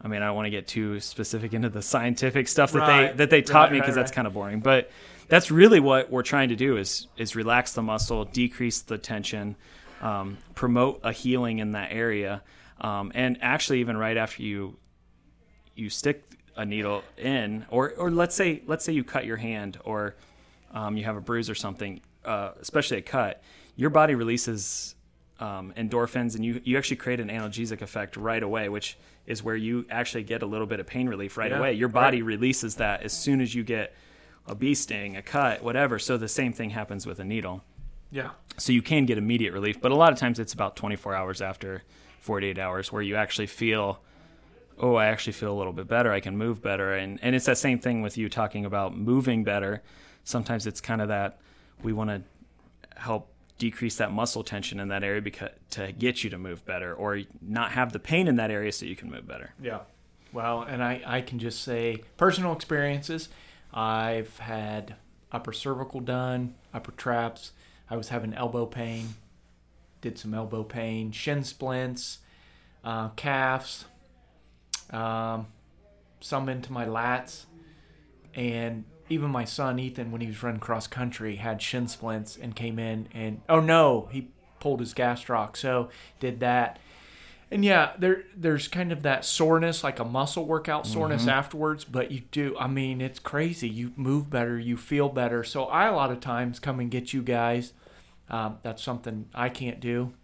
I 0.03 0.09
mean, 0.09 0.23
I 0.23 0.27
don't 0.27 0.37
want 0.37 0.47
to 0.47 0.51
get 0.51 0.67
too 0.67 1.01
specific 1.01 1.53
into 1.53 1.69
the 1.69 1.83
scientific 1.93 2.49
stuff 2.49 2.73
that 2.73 2.79
Right. 2.79 3.09
they 3.11 3.17
that 3.17 3.31
they 3.31 3.43
taught 3.43 3.65
Right, 3.65 3.73
me 3.73 3.81
because 3.81 3.97
right, 3.97 4.03
that's 4.03 4.13
kind 4.13 4.27
of 4.27 4.33
boring. 4.33 4.61
But 4.61 4.91
that's 5.29 5.51
really 5.51 5.81
what 5.81 6.11
we're 6.11 6.23
trying 6.23 6.49
to 6.51 6.57
do 6.57 6.77
is 6.77 7.09
is 7.19 7.37
relax 7.37 7.73
the 7.75 7.83
muscle, 7.83 8.25
decrease 8.25 8.81
the 8.81 8.97
tension, 8.97 9.57
um, 10.03 10.37
promote 10.55 11.01
a 11.03 11.13
healing 11.13 11.59
in 11.61 11.73
that 11.73 11.93
area, 11.93 12.43
um, 12.81 13.13
and 13.15 13.39
actually 13.41 13.81
even 13.81 13.97
right 13.97 14.17
after 14.17 14.43
you 14.43 14.77
you 15.75 15.89
stick 15.89 16.25
a 16.57 16.67
needle 16.67 17.03
in, 17.17 17.65
or 17.71 17.93
or 17.97 18.11
let's 18.11 18.35
say 18.35 18.63
let's 18.67 18.85
say 18.85 18.93
you 18.93 19.05
cut 19.05 19.25
your 19.25 19.39
hand 19.39 19.79
or 19.85 20.15
um, 20.73 20.97
you 20.97 21.05
have 21.05 21.17
a 21.17 21.21
bruise 21.21 21.49
or 21.49 21.55
something, 21.55 22.01
uh, 22.25 22.51
especially 22.61 22.99
a 22.99 23.03
cut, 23.03 23.43
your 23.77 23.91
body 23.91 24.15
releases 24.15 24.95
um, 25.41 25.73
endorphins, 25.77 26.35
and 26.35 26.45
you 26.45 26.61
you 26.65 26.77
actually 26.77 26.97
create 26.97 27.21
an 27.21 27.29
analgesic 27.29 27.81
effect 27.81 28.17
right 28.17 28.43
away, 28.43 28.69
which 28.69 28.99
is 29.27 29.43
where 29.43 29.57
you 29.57 29.87
actually 29.89 30.25
get 30.25 30.43
a 30.43 30.47
little 30.47 30.67
bit 30.67 30.81
of 30.81 30.87
pain 30.87 31.09
relief 31.09 31.37
right 31.37 31.53
Yeah, 31.53 31.59
away. 31.59 31.73
Your 31.75 31.89
body 31.89 32.23
right. 32.23 32.27
releases 32.27 32.75
that 32.77 33.03
as 33.03 33.13
soon 33.13 33.41
as 33.41 33.55
you 33.55 33.63
get 33.63 33.95
a 34.47 34.55
bee 34.55 34.75
sting, 34.75 35.17
a 35.17 35.23
cut, 35.23 35.63
whatever. 35.63 35.99
So 36.01 36.17
the 36.19 36.29
same 36.29 36.53
thing 36.53 36.71
happens 36.71 37.07
with 37.07 37.21
a 37.21 37.25
needle. 37.25 37.63
Yeah. 38.13 38.31
So 38.59 38.73
you 38.73 38.83
can 38.83 39.07
get 39.07 39.19
immediate 39.19 39.53
relief, 39.53 39.81
but 39.81 39.91
a 39.91 39.97
lot 39.97 40.13
of 40.13 40.19
times 40.19 40.39
it's 40.39 40.53
about 40.53 40.77
24 40.77 41.15
hours 41.15 41.41
after 41.41 41.83
48 42.21 42.59
hours 42.59 42.93
where 42.93 43.03
you 43.03 43.17
actually 43.17 43.47
feel, 43.47 44.01
oh, 44.79 44.95
I 44.95 45.07
actually 45.07 45.33
feel 45.33 45.53
a 45.53 45.59
little 45.59 45.73
bit 45.73 45.89
better. 45.89 46.13
I 46.13 46.21
can 46.21 46.37
move 46.37 46.63
better. 46.63 46.93
And, 46.93 47.19
and 47.23 47.35
it's 47.35 47.47
that 47.47 47.59
same 47.59 47.79
thing 47.79 48.03
with 48.03 48.19
you 48.19 48.29
talking 48.29 48.65
about 48.65 48.97
moving 48.97 49.43
better. 49.43 49.83
Sometimes 50.23 50.67
it's 50.67 50.81
kind 50.81 51.01
of 51.01 51.09
that 51.09 51.41
we 51.83 51.93
want 51.93 52.11
to 52.11 53.01
help 53.01 53.33
decrease 53.59 53.97
that 53.97 54.13
muscle 54.13 54.45
tension 54.45 54.79
in 54.79 54.89
that 54.89 55.03
area 55.03 55.23
because 55.23 55.51
to 55.71 55.93
get 55.93 56.23
you 56.23 56.31
to 56.31 56.39
move 56.39 56.65
better 56.65 56.95
or 56.95 57.21
not 57.41 57.73
have 57.73 57.93
the 57.93 57.99
pain 57.99 58.29
in 58.29 58.37
that 58.37 58.51
area 58.51 58.71
so 58.73 58.85
you 58.85 58.97
can 58.97 59.11
move 59.11 59.27
better. 59.27 59.55
Yeah. 59.61 59.81
Well, 60.33 60.63
and 60.63 60.83
I, 60.83 61.03
I 61.05 61.21
can 61.21 61.39
just 61.39 61.63
say 61.63 62.03
personal 62.17 62.53
experiences. 62.53 63.29
I've 63.73 64.39
had 64.39 64.97
upper 65.31 65.53
cervical 65.53 66.01
done, 66.01 66.55
upper 66.75 66.93
traps. 66.93 67.53
I 67.93 67.97
was 67.97 68.09
having 68.09 68.33
elbow 68.33 68.65
pain, 68.65 69.17
did 70.01 70.17
some 70.17 70.33
elbow 70.33 70.63
pain, 70.63 71.13
shin 71.13 71.45
splints, 71.45 72.21
uh, 72.83 73.11
calves, 73.11 73.85
um, 74.91 75.47
some 76.21 76.49
into 76.49 76.73
my 76.73 76.87
lats, 76.87 77.45
and 78.35 78.85
even 79.11 79.29
my 79.29 79.45
son 79.45 79.79
Ethan, 79.79 80.11
when 80.11 80.23
he 80.23 80.29
was 80.29 80.43
running 80.43 80.59
cross 80.59 80.87
country, 80.87 81.37
had 81.37 81.61
shin 81.61 81.87
splints 81.87 82.35
and 82.35 82.57
came 82.57 82.79
in 82.79 83.09
and 83.13 83.43
oh 83.47 83.61
no, 83.61 84.09
he 84.11 84.31
pulled 84.59 84.81
his 84.81 84.95
gastroc, 84.95 85.55
so 85.55 85.91
did 86.19 86.41
that. 86.41 86.79
And 87.51 87.63
yeah, 87.63 87.93
there 87.99 88.25
there's 88.35 88.69
kind 88.69 88.91
of 88.91 89.03
that 89.03 89.27
soreness, 89.27 89.85
like 89.85 89.99
a 89.99 90.05
muscle 90.07 90.47
workout 90.47 90.87
soreness 90.87 91.29
afterwards. 91.29 91.85
But 91.85 92.11
you 92.11 92.23
do, 92.31 92.57
I 92.59 92.69
mean, 92.69 93.03
it's 93.03 93.19
crazy. 93.19 93.69
You 93.69 93.93
move 93.97 94.31
better, 94.31 94.59
you 94.59 94.79
feel 94.79 95.11
better. 95.11 95.45
So 95.45 95.65
I 95.65 95.89
a 95.89 95.95
lot 95.95 96.11
of 96.11 96.21
times 96.21 96.59
come 96.59 96.81
and 96.81 96.91
get 96.91 97.13
you 97.13 97.21
guys. 97.21 97.75
Um, 98.33 98.59
that's 98.63 98.83
something 98.83 99.29
I 99.35 99.51
can't 99.51 99.79
do. 99.79 100.15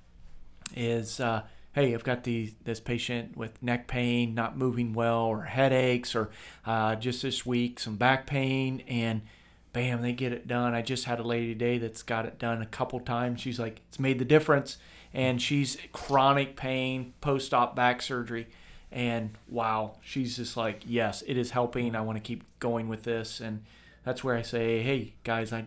Is 0.75 1.21
uh, 1.21 1.43
hey, 1.75 1.95
I've 1.95 2.05
got 2.05 2.25
the 2.25 2.53
this 2.65 2.81
patient 2.81 3.37
with 3.37 3.63
neck 3.63 3.87
pain, 3.87 4.35
not 4.35 4.57
moving 4.57 4.95
well, 4.95 5.21
or 5.27 5.43
headaches, 5.43 6.17
or 6.17 6.31
uh, 6.67 6.97
just 6.97 7.23
this 7.23 7.47
week 7.47 7.79
some 7.79 7.97
back 7.97 8.27
pain, 8.27 8.83
and 8.89 9.23
bam, 9.73 10.03
they 10.03 10.13
get 10.13 10.33
it 10.33 10.49
done. 10.49 10.75
I 10.75 10.83
just 10.83 11.05
had 11.05 11.21
a 11.21 11.23
lady 11.23 11.53
today 11.53 11.79
that's 11.79 12.03
got 12.03 12.27
it 12.27 12.39
done 12.39 12.63
a 12.63 12.67
couple 12.67 12.99
times. 13.01 13.41
She's 13.41 13.61
like, 13.61 13.83
it's 13.89 14.01
made 14.01 14.19
the 14.19 14.25
difference, 14.25 14.79
and 15.13 15.41
she's 15.41 15.77
chronic 15.93 16.57
pain 16.57 17.13
post 17.21 17.55
op 17.55 17.77
back 17.77 18.03
surgery. 18.03 18.49
And 18.91 19.37
wow, 19.49 19.97
she's 20.01 20.37
just 20.37 20.57
like, 20.57 20.83
yes, 20.87 21.23
it 21.27 21.37
is 21.37 21.51
helping. 21.51 21.95
I 21.95 22.01
want 22.01 22.17
to 22.17 22.23
keep 22.23 22.43
going 22.59 22.89
with 22.89 23.03
this, 23.05 23.41
and 23.41 23.65
that's 24.03 24.25
where 24.25 24.35
I 24.35 24.43
say, 24.43 24.83
hey 24.83 25.13
guys, 25.25 25.53
I 25.53 25.67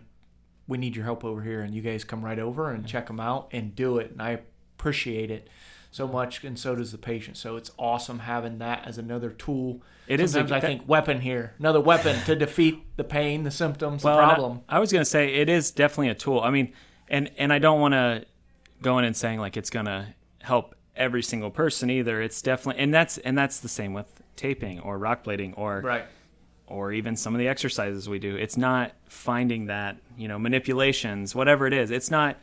we 0.68 0.78
need 0.78 0.96
your 0.96 1.06
help 1.06 1.24
over 1.26 1.42
here, 1.42 1.62
and 1.62 1.74
you 1.74 1.82
guys 1.82 2.04
come 2.04 2.24
right 2.24 2.40
over 2.40 2.72
and 2.72 2.86
check 2.88 3.08
them 3.08 3.20
out 3.20 3.50
and 3.52 3.76
do 3.76 3.98
it. 3.98 4.12
And 4.12 4.22
I 4.22 4.40
appreciate 4.78 5.30
it 5.32 5.50
so 5.92 6.08
much, 6.08 6.44
and 6.44 6.58
so 6.58 6.76
does 6.76 6.92
the 6.92 6.98
patient. 6.98 7.36
So 7.38 7.58
it's 7.58 7.72
awesome 7.78 8.20
having 8.20 8.60
that 8.60 8.88
as 8.88 8.98
another 8.98 9.30
tool. 9.32 9.82
It 10.08 10.20
is 10.20 10.32
a- 10.32 10.40
Sometimes 10.40 10.52
I 10.52 10.60
that- 10.60 10.68
think 10.68 10.88
weapon 10.88 11.22
here, 11.22 11.54
another 11.60 11.82
weapon 11.82 12.18
to 12.26 12.36
defeat 12.36 12.82
the 12.96 13.04
pain, 13.04 13.44
the 13.44 13.52
symptoms, 13.52 14.04
the 14.04 14.10
and 14.10 14.20
I- 14.20 14.24
problem. 14.34 14.62
I, 14.70 14.80
was 14.80 14.92
going 14.92 15.02
to 15.02 15.10
say 15.10 15.34
it 15.36 15.50
is 15.50 15.72
definitely 15.72 16.10
a 16.10 16.16
tool. 16.16 16.40
I 16.40 16.50
mean, 16.50 16.74
and 17.10 17.30
and 17.38 17.52
I 17.52 17.60
don't 17.60 17.82
want 17.82 17.94
to 17.94 18.26
go 18.82 18.98
in 19.00 19.06
and 19.06 19.16
saying 19.16 19.40
like 19.40 19.58
it's 19.58 19.70
going 19.70 19.86
to 19.86 20.08
help 20.42 20.76
every 20.96 21.22
single 21.24 21.52
person 21.52 21.90
either. 21.90 22.22
It's 22.22 22.42
definitely 22.42 22.82
and 22.82 22.94
that's 22.94 23.18
and 23.20 23.38
that's 23.38 23.60
the 23.60 23.70
same 23.70 23.94
with 23.94 24.08
taping 24.38 24.80
or 24.80 24.98
rock 24.98 25.24
blading 25.26 25.54
or 25.58 25.82
right. 25.82 26.06
Or 26.72 26.92
even 26.94 27.16
some 27.16 27.36
of 27.36 27.40
the 27.40 27.48
exercises 27.48 28.08
we 28.10 28.20
do. 28.20 28.36
It's 28.36 28.58
not 28.58 28.94
finding 29.08 29.66
that, 29.68 29.98
you 30.18 30.28
know, 30.28 30.40
manipulations, 30.40 31.36
whatever 31.36 31.68
it 31.68 31.74
is. 31.74 31.92
It's 31.92 32.10
not 32.12 32.38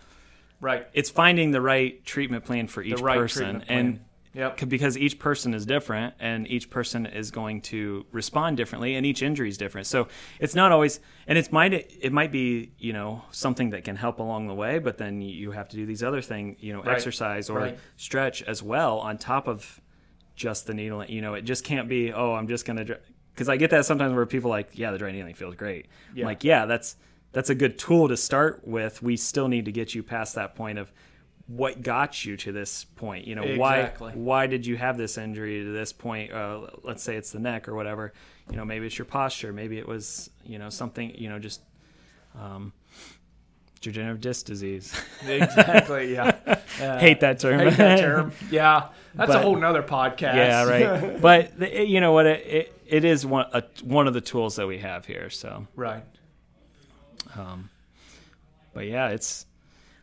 Right. 0.61 0.87
it's 0.93 1.09
finding 1.11 1.53
the 1.53 1.61
right 1.61 2.05
treatment 2.05 2.45
plan 2.45 2.67
for 2.67 2.83
each 2.83 3.01
right 3.01 3.17
person 3.17 3.65
and 3.69 4.01
Yep. 4.35 4.69
because 4.69 4.97
each 4.99 5.19
person 5.19 5.55
is 5.55 5.65
different 5.67 6.15
and 6.21 6.47
each 6.49 6.69
person 6.69 7.07
is 7.07 7.31
going 7.31 7.61
to 7.63 8.05
respond 8.13 8.57
differently 8.57 8.95
and 8.95 9.07
each 9.07 9.23
injury 9.23 9.49
is 9.49 9.57
different 9.57 9.87
so 9.87 10.07
it's 10.39 10.55
not 10.55 10.71
always 10.71 11.01
and 11.27 11.39
it's 11.39 11.51
might 11.51 11.73
it 11.73 12.13
might 12.13 12.31
be 12.31 12.73
you 12.79 12.93
know 12.93 13.23
something 13.31 13.71
that 13.71 13.85
can 13.85 13.97
help 13.97 14.19
along 14.19 14.47
the 14.49 14.55
way 14.55 14.79
but 14.79 14.99
then 14.99 15.21
you 15.23 15.53
have 15.53 15.69
to 15.71 15.77
do 15.77 15.87
these 15.87 16.03
other 16.03 16.21
things, 16.21 16.57
you 16.61 16.73
know 16.73 16.83
Right. 16.83 16.95
exercise 16.95 17.49
or 17.49 17.59
Right. 17.61 17.79
stretch 17.97 18.43
as 18.43 18.63
well 18.63 18.99
on 18.99 19.17
top 19.19 19.49
of 19.49 19.81
just 20.37 20.67
the 20.67 20.75
needle 20.75 21.05
you 21.05 21.21
know 21.21 21.35
it 21.35 21.43
just 21.43 21.65
can't 21.65 21.89
be 21.89 22.13
oh 22.13 22.35
i'm 22.35 22.47
just 22.49 22.65
gonna 22.65 22.85
because 23.39 23.49
i 23.49 23.57
get 23.57 23.71
that 23.71 23.85
sometimes 23.87 24.13
where 24.15 24.27
people 24.27 24.51
are 24.51 24.57
like 24.59 24.71
yeah 24.77 24.91
the 24.91 24.99
dry 24.99 25.13
needling 25.13 25.35
feels 25.35 25.55
great 25.55 25.87
I'm 26.11 26.17
Yeah. 26.19 26.27
like 26.27 26.43
yeah 26.43 26.67
that's 26.67 26.97
that's 27.33 27.51
a 27.51 27.55
good 27.55 27.79
tool 27.79 28.09
to 28.09 28.17
start 28.17 28.67
with 28.67 29.01
we 29.03 29.17
still 29.17 29.47
need 29.47 29.67
to 29.67 29.73
get 29.73 29.95
you 29.95 30.03
past 30.03 30.35
that 30.35 30.57
point 30.57 30.79
of 30.79 30.91
what 31.47 31.81
got 31.83 32.25
you 32.25 32.37
to 32.37 32.51
this 32.53 32.85
point 32.85 33.27
you 33.27 33.35
know 33.37 33.43
Exactly. 33.43 34.11
why 34.13 34.17
why 34.17 34.47
did 34.49 34.67
you 34.67 34.77
have 34.77 34.99
this 34.99 35.17
injury 35.17 35.63
to 35.63 35.71
this 35.73 35.93
point 35.93 36.33
uh, 36.33 36.67
let's 36.83 37.03
say 37.03 37.15
it's 37.17 37.31
the 37.31 37.39
neck 37.39 37.69
or 37.69 37.75
whatever 37.75 38.13
you 38.51 38.57
know 38.57 38.65
maybe 38.65 38.87
it's 38.87 38.99
your 38.99 39.05
posture 39.07 39.53
maybe 39.53 39.79
it 39.79 39.87
was 39.87 40.31
you 40.45 40.59
know 40.59 40.69
something 40.69 41.15
you 41.17 41.29
know 41.29 41.39
just 41.39 41.61
um 42.39 42.73
degenerative 43.81 44.21
disc 44.21 44.45
disease 44.47 44.93
exactly. 45.27 46.13
Yeah. 46.13 46.37
Uh, 46.81 46.97
hate 47.01 47.19
that 47.19 47.41
term 47.41 47.59
hate 47.59 47.77
that 47.77 47.99
term. 47.99 48.31
Yeah. 48.53 48.89
That's 49.15 49.33
a 49.33 49.43
whole 49.43 49.57
nother 49.57 49.83
podcast. 49.83 50.35
yeah 50.37 50.63
right 50.65 51.21
but 51.21 51.59
the, 51.59 51.85
you 51.85 52.01
know 52.01 52.13
what 52.13 52.27
it, 52.27 52.47
it, 52.47 52.78
it 52.89 53.05
is 53.05 53.25
one 53.27 53.47
a, 53.53 53.63
one 53.85 54.07
of 54.09 54.15
the 54.15 54.21
tools 54.21 54.57
that 54.57 54.67
we 54.67 54.79
have 54.79 55.07
here 55.07 55.31
so 55.31 55.67
right. 55.77 56.03
Um, 57.37 57.71
but 58.73 58.87
yeah, 58.87 59.09
it's 59.09 59.47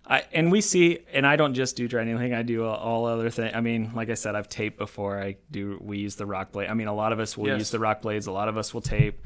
I 0.07 0.23
and 0.33 0.51
we 0.51 0.61
see, 0.61 0.99
and 1.11 1.25
I 1.25 1.35
don't 1.35 1.55
just 1.55 1.75
do 1.75 1.87
dry 1.87 2.03
needling. 2.03 2.33
I 2.33 2.43
do 2.43 2.63
all 2.65 3.05
other 3.05 3.29
things. 3.31 3.53
I 3.55 3.61
mean, 3.61 3.91
like 3.95 4.09
I 4.09 4.13
said, 4.13 4.35
I've 4.35 4.47
taped 4.49 4.77
before. 4.77 5.19
I 5.19 5.37
do. 5.49 5.79
We 5.81 5.97
use 5.97 6.15
the 6.15 6.25
rock 6.27 6.51
blade. 6.51 6.69
I 6.69 6.73
mean, 6.75 6.87
a 6.87 6.93
lot 6.93 7.11
of 7.11 7.19
us 7.19 7.35
will 7.35 7.47
Yes. 7.47 7.57
use 7.59 7.69
the 7.71 7.79
rock 7.79 8.01
blades. 8.01 8.27
A 8.27 8.31
lot 8.31 8.47
of 8.47 8.57
us 8.57 8.73
will 8.73 8.81
tape. 8.81 9.19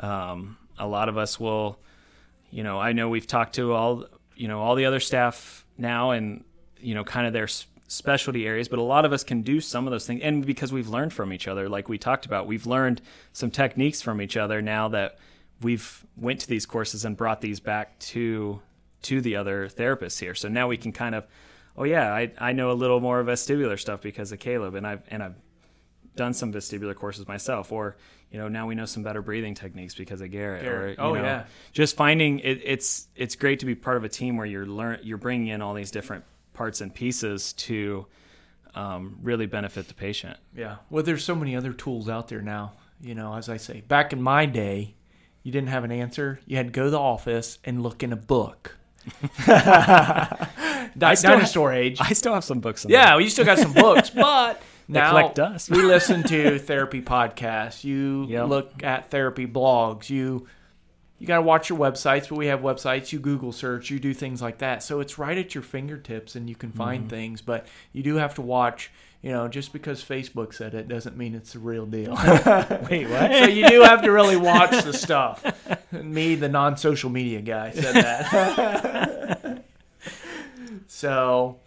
Um, 0.00 0.56
a 0.78 0.86
lot 0.86 1.08
of 1.08 1.16
us 1.16 1.38
will. 1.38 1.78
You 2.50 2.64
know, 2.64 2.80
I 2.80 2.92
know 2.92 3.08
we've 3.08 3.26
talked 3.26 3.54
to 3.56 3.72
all 3.72 4.06
you 4.34 4.48
know 4.48 4.60
all 4.60 4.74
the 4.74 4.86
other 4.86 5.00
staff 5.00 5.64
now, 5.78 6.10
and 6.10 6.42
you 6.80 6.94
know, 6.94 7.04
kind 7.04 7.26
of 7.26 7.32
their 7.32 7.48
specialty 7.88 8.46
areas. 8.46 8.68
But 8.68 8.78
a 8.78 8.82
lot 8.82 9.04
of 9.04 9.12
us 9.12 9.24
can 9.24 9.42
do 9.42 9.60
some 9.60 9.86
of 9.86 9.90
those 9.90 10.06
things, 10.06 10.20
and 10.22 10.44
because 10.44 10.72
we've 10.72 10.88
learned 10.88 11.12
from 11.12 11.32
each 11.32 11.48
other, 11.48 11.68
like 11.68 11.88
we 11.88 11.98
talked 11.98 12.26
about, 12.26 12.46
we've 12.46 12.66
learned 12.66 13.00
some 13.32 13.50
techniques 13.50 14.02
from 14.02 14.20
each 14.20 14.36
other 14.36 14.60
now 14.62 14.88
that 14.88 15.18
we've 15.62 16.04
went 16.16 16.40
to 16.40 16.48
these 16.48 16.66
courses 16.66 17.04
and 17.04 17.16
brought 17.16 17.40
these 17.40 17.60
back 17.60 17.98
to 18.00 18.60
to 19.02 19.20
the 19.20 19.36
other 19.36 19.68
therapists 19.68 20.18
here. 20.18 20.34
So 20.34 20.48
now 20.48 20.66
we 20.68 20.76
can 20.76 20.90
kind 20.92 21.14
of, 21.14 21.26
oh 21.76 21.84
yeah, 21.84 22.12
I, 22.12 22.32
I 22.38 22.52
know 22.52 22.72
a 22.72 22.74
little 22.74 23.00
more 23.00 23.22
vestibular 23.22 23.78
stuff 23.78 24.02
because 24.02 24.32
of 24.32 24.40
Caleb, 24.40 24.74
and 24.74 24.86
I've 24.86 25.02
and 25.08 25.22
I've 25.22 25.34
done 26.16 26.32
some 26.34 26.52
vestibular 26.52 26.94
courses 26.94 27.28
myself, 27.28 27.70
or 27.70 27.96
you 28.30 28.38
know 28.38 28.48
now 28.48 28.66
we 28.66 28.74
know 28.74 28.86
some 28.86 29.02
better 29.02 29.22
breathing 29.22 29.54
techniques 29.54 29.94
because 29.94 30.20
of 30.20 30.30
Garrett. 30.30 30.62
Garrett. 30.64 30.98
Or, 30.98 31.02
you 31.02 31.10
Oh, 31.10 31.14
know, 31.14 31.22
yeah. 31.22 31.44
just 31.72 31.94
finding 31.96 32.40
it, 32.40 32.60
it's 32.64 33.06
it's 33.14 33.36
great 33.36 33.60
to 33.60 33.66
be 33.66 33.74
part 33.74 33.96
of 33.96 34.04
a 34.04 34.08
team 34.08 34.36
where 34.36 34.46
you're 34.46 34.66
learn 34.66 34.98
you're 35.02 35.18
bringing 35.18 35.48
in 35.48 35.62
all 35.62 35.74
these 35.74 35.90
different 35.90 36.24
parts 36.56 36.80
and 36.80 36.92
pieces 36.92 37.52
to 37.52 38.06
um, 38.74 39.18
really 39.22 39.46
benefit 39.46 39.86
the 39.88 39.94
patient. 39.94 40.38
Yeah. 40.56 40.76
Well, 40.90 41.02
there's 41.04 41.22
so 41.24 41.34
many 41.34 41.54
other 41.54 41.72
tools 41.72 42.08
out 42.08 42.28
there 42.28 42.42
now. 42.42 42.72
You 43.00 43.14
know, 43.14 43.34
as 43.34 43.48
I 43.48 43.58
say, 43.58 43.82
back 43.82 44.12
in 44.12 44.20
my 44.22 44.46
day, 44.46 44.94
you 45.42 45.52
didn't 45.52 45.68
have 45.68 45.84
an 45.84 45.92
answer. 45.92 46.40
You 46.46 46.56
had 46.56 46.66
to 46.66 46.72
go 46.72 46.84
to 46.84 46.90
the 46.90 46.98
office 46.98 47.58
and 47.64 47.82
look 47.82 48.02
in 48.02 48.12
a 48.12 48.16
book. 48.16 48.76
Di- 49.46 51.14
still 51.14 51.30
dinosaur 51.32 51.72
age. 51.72 51.98
I 52.00 52.12
still 52.12 52.34
have 52.34 52.44
some 52.44 52.60
books. 52.60 52.84
In 52.84 52.90
Yeah, 52.90 53.10
well, 53.12 53.20
you 53.20 53.30
still 53.30 53.44
got 53.44 53.58
some 53.58 53.72
books, 53.72 54.10
but 54.14 54.60
now 54.88 55.10
collect 55.10 55.34
dust. 55.36 55.70
we 55.70 55.82
listen 55.82 56.22
to 56.24 56.58
therapy 56.58 57.02
podcasts. 57.02 57.84
You 57.84 58.26
Yep. 58.28 58.48
look 58.48 58.82
at 58.82 59.10
therapy 59.10 59.46
blogs. 59.46 60.10
You 60.10 60.46
you 61.18 61.26
got 61.26 61.36
to 61.36 61.42
watch 61.42 61.68
your 61.70 61.78
websites, 61.78 62.28
but 62.28 62.36
we 62.36 62.46
have 62.46 62.60
websites. 62.60 63.10
You 63.12 63.18
Google 63.18 63.52
search. 63.52 63.90
You 63.90 63.98
do 63.98 64.12
things 64.12 64.42
like 64.42 64.58
that. 64.58 64.82
So 64.82 65.00
it's 65.00 65.18
right 65.18 65.38
at 65.38 65.54
your 65.54 65.62
fingertips, 65.62 66.36
and 66.36 66.48
you 66.48 66.54
can 66.54 66.72
find 66.72 67.02
Mm-hmm. 67.04 67.10
things. 67.10 67.40
But 67.42 67.66
you 67.92 68.02
do 68.02 68.16
have 68.16 68.34
to 68.34 68.42
watch. 68.42 68.90
You 69.22 69.32
know, 69.32 69.48
just 69.48 69.72
because 69.72 70.04
Facebook 70.04 70.52
said 70.54 70.74
it 70.74 70.86
doesn't 70.88 71.16
mean 71.16 71.34
it's 71.34 71.54
the 71.54 71.58
real 71.58 71.86
deal. 71.86 72.10
Wait, 72.90 73.06
what? 73.08 73.32
so 73.32 73.44
you 73.46 73.66
do 73.68 73.80
have 73.82 74.02
to 74.02 74.12
really 74.12 74.36
watch 74.36 74.84
the 74.84 74.92
stuff. 74.92 75.42
Me, 75.92 76.34
the 76.36 76.48
non-social 76.48 77.10
media 77.10 77.40
guy, 77.40 77.70
said 77.72 77.94
that. 77.94 79.64
so, 80.86 81.58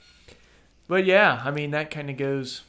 but 0.87 1.05
yeah, 1.05 1.41
I 1.43 1.51
mean 1.51 1.71
that 1.71 1.91
kind 1.91 2.09
of 2.09 2.17
goes. 2.17 2.61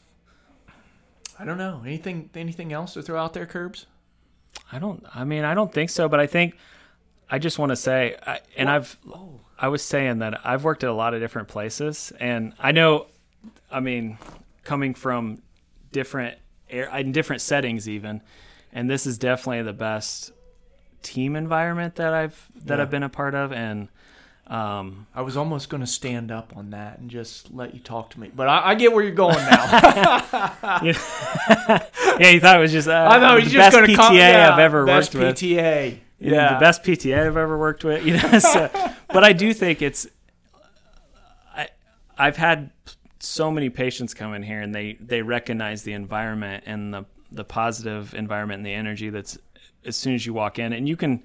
I 1.38 1.44
don't 1.44 1.58
know 1.58 1.82
anything. 1.84 2.30
Anything 2.34 2.72
else 2.72 2.94
to 2.94 3.02
throw 3.02 3.20
out 3.20 3.32
there, 3.34 3.46
Curbs? 3.46 3.86
I 4.72 4.78
don't. 4.78 5.04
I 5.14 5.24
mean, 5.24 5.44
I 5.44 5.54
don't 5.54 5.72
think 5.72 5.90
so. 5.90 6.08
But 6.08 6.20
I 6.20 6.26
think 6.26 6.56
I 7.30 7.38
just 7.38 7.58
want 7.58 7.70
to 7.70 7.76
say, 7.76 8.16
I, 8.26 8.40
and 8.56 8.68
I've 8.68 8.96
oh. 9.08 9.40
I 9.58 9.68
was 9.68 9.82
saying 9.82 10.18
that 10.18 10.40
I've 10.44 10.64
worked 10.64 10.84
at 10.84 10.90
a 10.90 10.94
lot 10.94 11.14
of 11.14 11.20
different 11.20 11.48
places, 11.48 12.12
and 12.20 12.54
I 12.58 12.72
know. 12.72 13.06
I 13.70 13.80
mean, 13.80 14.18
coming 14.64 14.94
from 14.94 15.42
different 15.92 16.38
air 16.68 16.94
in 16.96 17.12
different 17.12 17.42
settings, 17.42 17.88
even, 17.88 18.20
and 18.72 18.90
this 18.90 19.06
is 19.06 19.18
definitely 19.18 19.62
the 19.62 19.72
best 19.72 20.32
team 21.02 21.36
environment 21.36 21.96
that 21.96 22.12
I've 22.12 22.48
that 22.64 22.78
Yeah. 22.78 22.82
I've 22.82 22.90
been 22.90 23.02
a 23.02 23.08
part 23.08 23.34
of, 23.34 23.52
and. 23.52 23.88
Um, 24.50 25.06
I 25.14 25.22
was 25.22 25.36
almost 25.36 25.68
going 25.68 25.80
to 25.80 25.86
stand 25.86 26.32
up 26.32 26.56
on 26.56 26.70
that 26.70 26.98
and 26.98 27.08
just 27.08 27.54
let 27.54 27.72
you 27.72 27.78
talk 27.78 28.10
to 28.10 28.20
me, 28.20 28.32
but 28.34 28.48
I, 28.48 28.70
I 28.70 28.74
get 28.74 28.92
where 28.92 29.04
you're 29.04 29.14
going 29.14 29.36
now. 29.36 29.64
yeah, 30.82 32.30
you 32.30 32.40
thought 32.40 32.56
it 32.56 32.60
was 32.60 32.72
just 32.72 32.88
uh, 32.88 33.08
I 33.08 33.20
know 33.20 33.36
he's 33.36 33.52
best 33.54 33.76
just 33.76 33.76
going 33.76 33.86
to 33.86 33.92
PTA 33.92 33.96
come. 33.96 34.16
Yeah, 34.16 34.52
I've 34.52 34.58
ever 34.58 34.84
worked 34.84 35.14
with. 35.14 35.36
PTA. 35.36 35.98
Yeah, 36.18 36.54
the 36.54 36.58
best 36.58 36.82
PTA 36.82 37.26
I've 37.28 37.36
ever 37.36 37.56
worked 37.56 37.84
with. 37.84 38.04
You 38.04 38.14
know, 38.14 38.38
so, 38.40 38.68
but 39.06 39.22
I 39.22 39.32
do 39.32 39.54
think 39.54 39.82
it's. 39.82 40.08
I 41.54 41.68
I've 42.18 42.36
had 42.36 42.72
so 43.20 43.52
many 43.52 43.70
patients 43.70 44.14
come 44.14 44.34
in 44.34 44.42
here 44.42 44.60
and 44.60 44.74
they 44.74 44.94
they 44.94 45.22
recognize 45.22 45.84
the 45.84 45.92
environment 45.92 46.64
and 46.66 46.92
the 46.92 47.04
the 47.30 47.44
positive 47.44 48.14
environment 48.14 48.58
and 48.58 48.66
the 48.66 48.74
energy 48.74 49.10
that's 49.10 49.38
as 49.84 49.96
soon 49.96 50.16
as 50.16 50.26
you 50.26 50.34
walk 50.34 50.58
in 50.58 50.72
and 50.72 50.88
you 50.88 50.96
can 50.96 51.22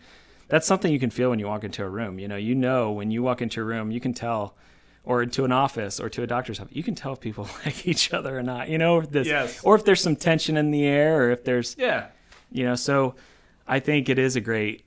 that's 0.47 0.67
something 0.67 0.91
you 0.91 0.99
can 0.99 1.09
feel 1.09 1.29
when 1.29 1.39
you 1.39 1.47
walk 1.47 1.63
into 1.63 1.83
a 1.83 1.89
room 1.89 2.19
you 2.19 2.27
know 2.27 2.35
you 2.35 2.55
know 2.55 2.91
when 2.91 3.11
you 3.11 3.23
walk 3.23 3.41
into 3.41 3.61
a 3.61 3.63
room 3.63 3.91
you 3.91 3.99
can 3.99 4.13
tell 4.13 4.55
or 5.03 5.21
into 5.21 5.43
an 5.45 5.51
office 5.51 5.99
or 5.99 6.09
to 6.09 6.23
a 6.23 6.27
doctor's 6.27 6.59
office 6.59 6.75
you 6.75 6.83
can 6.83 6.95
tell 6.95 7.13
if 7.13 7.19
people 7.19 7.47
like 7.65 7.87
each 7.87 8.13
other 8.13 8.37
or 8.37 8.43
not 8.43 8.69
you 8.69 8.77
know 8.77 9.01
this 9.01 9.27
Yes. 9.27 9.59
or 9.63 9.75
if 9.75 9.85
there's 9.85 10.01
some 10.01 10.15
tension 10.15 10.57
in 10.57 10.71
the 10.71 10.85
air 10.85 11.23
or 11.25 11.31
if 11.31 11.43
there's 11.43 11.75
yeah. 11.77 12.07
you 12.51 12.63
know 12.65 12.75
so 12.75 13.15
i 13.67 13.79
think 13.79 14.09
it 14.09 14.19
is 14.19 14.35
a 14.35 14.41
great 14.41 14.83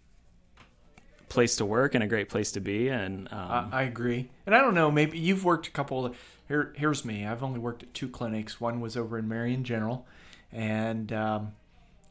place 1.29 1.57
to 1.57 1.65
work 1.65 1.95
and 1.95 2.03
a 2.03 2.07
great 2.07 2.29
place 2.29 2.53
to 2.53 2.61
be 2.61 2.89
and 2.89 3.29
um, 3.33 3.69
I, 3.73 3.81
I 3.81 3.83
agree. 3.83 4.31
And 4.47 4.55
I 4.55 4.61
don't 4.63 4.75
know, 4.75 4.91
maybe 4.91 5.19
you've 5.19 5.45
worked 5.45 5.67
a 5.67 5.71
couple 5.71 6.07
of 6.07 6.17
here 6.49 6.73
here's 6.77 7.05
me. 7.05 7.27
I've 7.27 7.43
only 7.43 7.59
worked 7.59 7.83
at 7.83 7.93
two 7.93 8.09
clinics. 8.09 8.59
One 8.59 8.81
was 8.81 8.97
over 8.97 9.19
in 9.19 9.29
Marion 9.29 9.63
General 9.63 10.07
and 10.53 11.13
um, 11.13 11.53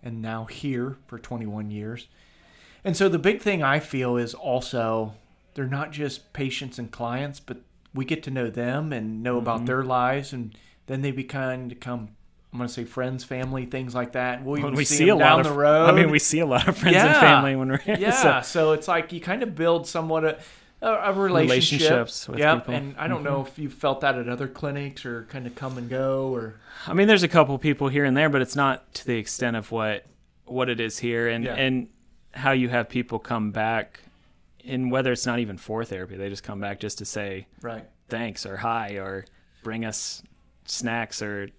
and 0.04 0.22
now 0.22 0.46
here 0.46 0.98
for 1.08 1.18
21 1.18 1.72
years. 1.72 2.08
And 2.84 2.96
so 2.96 3.10
the 3.10 3.20
big 3.20 3.42
thing 3.42 3.64
I 3.64 3.80
feel 3.80 4.18
is 4.18 4.34
also 4.34 5.14
they're 5.54 5.66
not 5.66 5.92
just 5.92 6.34
patients 6.34 6.78
and 6.78 6.92
clients, 6.92 7.40
but 7.40 7.58
we 7.94 8.06
get 8.06 8.24
to 8.24 8.32
know 8.32 8.50
them 8.50 8.94
and 8.94 9.24
know 9.24 9.38
about 9.38 9.58
mm-hmm. 9.58 9.66
their 9.66 9.84
lives 9.84 10.34
and 10.34 10.56
then 10.86 11.02
they 11.02 11.12
become 11.12 11.68
become 11.68 12.10
I'm 12.54 12.60
going 12.60 12.68
to 12.70 12.74
say 12.74 12.86
friends, 12.86 13.24
family, 13.24 13.66
things 13.66 13.94
like 13.94 14.14
that. 14.14 14.44
We'll 14.44 14.58
even 14.60 14.74
we 14.74 14.86
see, 14.86 14.96
see, 14.96 15.06
them 15.06 15.18
a 15.18 15.20
down 15.20 15.38
lot 15.38 15.44
the 15.44 15.52
road. 15.52 15.90
i 15.90 15.92
mean 15.92 16.10
we 16.10 16.18
see 16.18 16.40
a 16.40 16.46
lot 16.46 16.68
of 16.68 16.78
friends 16.78 16.96
and 16.96 17.16
family 17.16 17.56
when 17.56 17.68
we're 17.68 17.78
here, 17.78 17.98
Yeah, 18.00 18.42
so, 18.42 18.42
so, 18.42 18.72
it's 18.72 18.88
like 18.88 19.12
you 19.12 19.20
kind 19.20 19.44
of 19.44 19.54
build 19.54 19.86
somewhat 19.86 20.24
a, 20.24 20.40
a, 20.82 21.14
relationship. 21.14 21.90
Relationships 21.90 22.28
with 22.28 22.40
Yep, 22.40 22.60
people. 22.60 22.74
and 22.76 22.96
I 22.98 23.08
don't 23.08 23.24
know 23.24 23.40
mm-hmm. 23.40 23.50
if 23.50 23.60
you 23.60 23.70
felt 23.70 24.02
that 24.02 24.18
at 24.18 24.30
other 24.30 24.48
clinics 24.48 25.06
or 25.06 25.24
kind 25.24 25.46
of 25.46 25.56
come 25.56 25.78
and 25.78 25.90
go 25.90 26.30
or 26.34 26.60
I 26.88 26.94
mean, 26.94 27.08
there's 27.08 27.24
a 27.24 27.28
couple 27.28 27.58
people 27.58 27.90
here 27.90 28.06
and 28.06 28.16
there, 28.16 28.30
but 28.30 28.42
it's 28.42 28.56
not 28.56 28.94
to 28.96 29.06
the 29.06 29.18
extent 29.18 29.58
of 29.58 29.72
what 29.72 30.06
what 30.46 30.70
it 30.70 30.80
is 30.80 31.00
here, 31.00 31.28
and 31.28 31.44
Yeah. 31.44 31.56
and 31.56 31.90
how 32.38 32.52
you 32.52 32.70
have 32.70 32.90
people 32.90 33.20
come 33.20 33.52
back, 33.52 34.02
and 34.66 34.92
whether 34.92 35.12
it's 35.12 35.26
not 35.26 35.40
even 35.40 35.58
for 35.58 35.84
therapy, 35.84 36.16
they 36.16 36.30
just 36.30 36.44
come 36.44 36.60
back 36.60 36.80
just 36.80 36.98
to 37.00 37.06
say 37.06 37.48
right. 37.62 37.86
thanks 38.10 38.46
or 38.46 38.58
hi 38.58 38.94
or 38.98 39.26
bring 39.64 39.84
us 39.86 40.22
snacks 40.66 41.22
or 41.22 41.50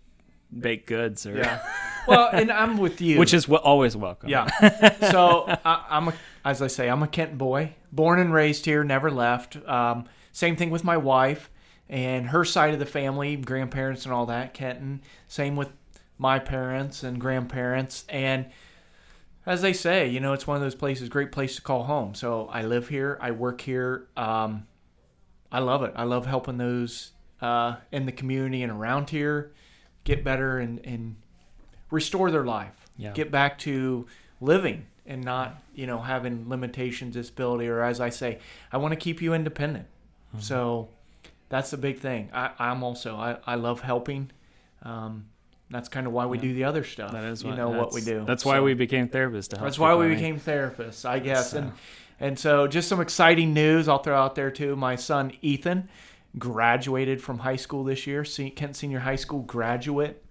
baked 0.58 0.86
goods 0.86 1.26
or 1.26 1.36
Yeah. 1.36 1.60
well, 2.06 2.28
and 2.32 2.50
I'm 2.50 2.78
with 2.78 3.00
you. 3.08 3.18
which 3.18 3.34
is 3.34 3.44
w- 3.44 3.60
always 3.62 3.96
welcome. 3.96 4.28
yeah. 4.30 4.46
so 5.10 5.44
I, 5.64 5.84
I'm 5.90 6.08
a, 6.08 6.14
as 6.44 6.62
I 6.62 6.66
say, 6.68 6.88
I'm 6.88 7.02
a 7.02 7.08
Kent 7.08 7.36
boy, 7.36 7.74
born 7.92 8.18
and 8.18 8.32
raised 8.32 8.64
here, 8.64 8.82
never 8.84 9.10
left. 9.10 9.56
Um, 9.68 10.04
same 10.32 10.56
thing 10.56 10.70
with 10.70 10.84
my 10.84 10.96
wife 10.96 11.50
and 11.88 12.28
her 12.28 12.44
side 12.44 12.72
of 12.74 12.78
the 12.80 12.86
family, 12.86 13.36
grandparents 13.36 14.04
and 14.04 14.12
all 14.14 14.26
that, 14.26 14.54
Kenton. 14.54 15.02
Same 15.26 15.56
with 15.56 15.70
my 16.18 16.38
parents 16.38 17.02
and 17.02 17.20
grandparents. 17.20 18.04
And 18.08 18.46
as 19.48 19.62
they 19.62 19.72
say, 19.72 20.06
you 20.06 20.20
know, 20.20 20.34
it's 20.34 20.46
one 20.46 20.56
of 20.56 20.62
those 20.62 20.74
places, 20.74 21.08
great 21.08 21.32
place 21.32 21.56
to 21.56 21.62
call 21.62 21.84
home. 21.84 22.14
So 22.14 22.48
I 22.52 22.62
live 22.62 22.88
here, 22.88 23.18
I 23.20 23.30
work 23.30 23.62
here. 23.62 24.06
Um, 24.14 24.66
I 25.50 25.60
love 25.60 25.82
it. 25.82 25.94
I 25.96 26.04
love 26.04 26.26
helping 26.26 26.58
those 26.58 27.12
uh, 27.40 27.76
in 27.90 28.04
the 28.04 28.12
community 28.12 28.62
and 28.62 28.70
around 28.70 29.08
here 29.08 29.52
get 30.04 30.22
better 30.22 30.58
and, 30.58 30.84
and 30.84 31.16
restore 31.90 32.30
their 32.30 32.44
life. 32.44 32.74
Yeah. 32.98 33.12
Get 33.12 33.30
back 33.30 33.58
to 33.60 34.06
living 34.42 34.84
and 35.06 35.24
not, 35.24 35.62
you 35.74 35.86
know, 35.86 35.98
having 35.98 36.50
limitations, 36.50 37.14
disability, 37.14 37.68
or 37.68 37.82
as 37.82 38.00
I 38.00 38.10
say, 38.10 38.40
I 38.70 38.76
want 38.76 38.92
to 38.92 38.96
keep 38.96 39.22
you 39.22 39.32
independent. 39.32 39.86
Mm-hmm. 40.28 40.40
So 40.40 40.90
that's 41.48 41.70
the 41.70 41.78
big 41.78 42.00
thing. 42.00 42.28
I, 42.34 42.50
I'm 42.58 42.82
also 42.82 43.16
I, 43.16 43.38
I 43.46 43.54
love 43.54 43.80
helping. 43.80 44.30
Um, 44.82 45.30
that's 45.70 45.88
kind 45.88 46.06
of 46.06 46.12
why 46.12 46.26
we 46.26 46.38
do 46.38 46.54
the 46.54 46.64
other 46.64 46.84
stuff. 46.84 47.12
that 47.12 47.24
is 47.24 47.42
you 47.42 47.54
know 47.54 47.70
what 47.70 47.92
we 47.92 48.00
do. 48.00 48.24
That's 48.26 48.44
why 48.44 48.56
So- 48.56 48.62
we 48.64 48.74
became 48.74 49.08
therapists. 49.08 49.48
To 49.50 49.56
help 49.56 49.66
that's 49.66 49.78
why 49.78 49.94
we 49.94 50.08
became 50.08 50.40
therapists, 50.40 51.04
I 51.04 51.18
guess. 51.18 51.50
So- 51.50 51.58
And 51.58 51.72
and 52.20 52.38
so 52.38 52.66
just 52.66 52.88
some 52.88 53.00
exciting 53.00 53.54
news 53.54 53.88
I'll 53.88 53.98
throw 54.02 54.16
out 54.18 54.34
there 54.34 54.50
too. 54.50 54.74
My 54.76 54.96
son 54.96 55.32
Ethan 55.42 55.88
graduated 56.38 57.22
from 57.22 57.38
high 57.40 57.56
school 57.56 57.84
this 57.84 58.06
year. 58.06 58.24
Kent 58.24 58.76
Senior 58.76 59.00
High 59.00 59.16
School 59.16 59.40
graduate. 59.42 60.22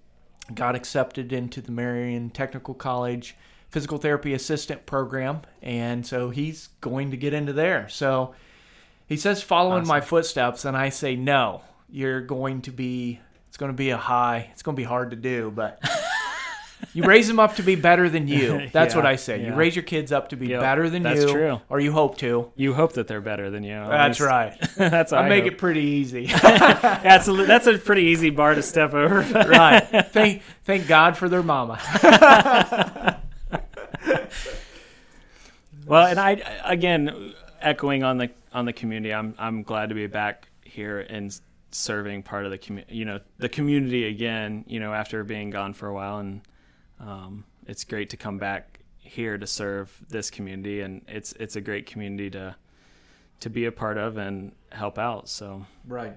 Got 0.54 0.76
accepted 0.76 1.34
into 1.34 1.62
the 1.62 1.72
Marion 1.72 2.30
Technical 2.30 2.74
College 2.74 3.36
physical 3.70 3.98
therapy 3.98 4.34
assistant 4.34 4.86
program 4.86 5.42
and 5.62 6.06
so 6.08 6.30
he's 6.30 6.70
going 6.80 7.12
to 7.12 7.18
get 7.18 7.34
into 7.34 7.52
there. 7.52 7.90
So 7.90 8.34
he 9.08 9.18
says 9.18 9.44
following 9.44 9.86
my 9.86 10.00
footsteps 10.00 10.64
and 10.64 10.78
I 10.78 10.88
say 10.88 11.18
no. 11.18 11.64
You're 11.90 12.22
going 12.22 12.62
to 12.62 12.72
be 12.72 13.20
it's 13.58 13.60
going 13.60 13.72
to 13.72 13.76
be 13.76 13.90
a 13.90 13.98
high. 13.98 14.50
It's 14.52 14.62
going 14.62 14.76
to 14.76 14.80
be 14.80 14.84
hard 14.84 15.10
to 15.10 15.16
do, 15.16 15.50
but 15.50 15.82
you 16.94 17.04
raise 17.04 17.28
them 17.28 17.40
up 17.40 17.56
to 17.56 17.64
be 17.64 17.74
better 17.74 18.08
than 18.08 18.28
you. 18.28 18.68
That's 18.72 18.94
what 18.94 19.04
I 19.04 19.16
say. 19.16 19.44
You 19.44 19.56
raise 19.56 19.76
your 19.76 19.82
kids 19.82 20.12
up 20.12 20.30
to 20.30 20.36
be 20.36 20.50
Yep, 20.50 20.62
better 20.62 20.92
than 20.92 21.02
that's 21.02 21.22
you. 21.22 21.28
true. 21.32 21.62
Or 21.68 21.80
you 21.80 21.92
hope 21.92 22.20
to. 22.20 22.52
You 22.56 22.76
hope 22.76 22.94
that 22.94 23.08
they're 23.08 23.20
better 23.20 23.50
than 23.50 23.64
you. 23.64 23.74
That's 23.74 24.20
least. 24.20 24.30
right. 24.30 24.70
that's 24.78 25.12
I 25.12 25.26
I 25.26 25.30
make 25.30 25.46
hope. 25.46 25.54
it 25.54 25.58
pretty 25.58 25.82
easy. 25.82 26.28
That's 26.32 27.28
a, 27.28 27.34
that's 27.34 27.66
a 27.66 27.80
pretty 27.80 28.04
easy 28.04 28.30
bar 28.30 28.54
to 28.54 28.62
step 28.62 28.94
over. 28.94 29.22
right. 29.50 29.80
Thank 30.12 30.44
thank 30.64 30.86
God 30.88 31.18
for 31.18 31.28
their 31.28 31.42
mama. 31.42 31.80
Well, 35.88 36.06
and 36.06 36.20
I 36.20 36.32
again 36.64 37.34
echoing 37.60 38.04
on 38.04 38.20
the 38.20 38.30
on 38.54 38.66
the 38.66 38.74
community. 38.74 39.12
I'm 39.16 39.34
I'm 39.40 39.64
glad 39.64 39.90
to 39.90 39.96
be 39.96 40.06
back 40.06 40.48
here 40.64 41.00
and 41.00 41.36
serving 41.72 42.24
part 42.24 42.46
of 42.46 42.52
the 42.52 42.58
community. 42.58 42.96
You 42.96 43.06
know, 43.06 43.20
the 43.38 43.50
community 43.50 44.06
again. 44.06 44.66
You 44.68 44.80
know, 44.80 44.94
after 44.94 45.24
being 45.24 45.50
gone 45.50 45.74
for 45.74 45.88
a 45.88 45.94
while, 45.94 46.20
and 46.20 46.42
um, 47.00 47.44
it's 47.66 47.84
great 47.84 48.10
to 48.12 48.18
come 48.18 48.38
back 48.38 48.80
here 49.00 49.38
to 49.38 49.48
serve 49.48 49.98
this 50.10 50.30
community, 50.30 50.82
and 50.82 51.02
it's 51.08 51.34
it's 51.34 51.56
a 51.56 51.62
great 51.62 51.86
community 51.86 52.30
to 52.32 52.56
to 53.40 53.50
be 53.50 53.66
a 53.66 53.72
part 53.72 53.98
of 53.98 54.18
and 54.18 54.52
help 54.72 54.98
out. 54.98 55.30
So 55.30 55.66
Right. 55.88 56.14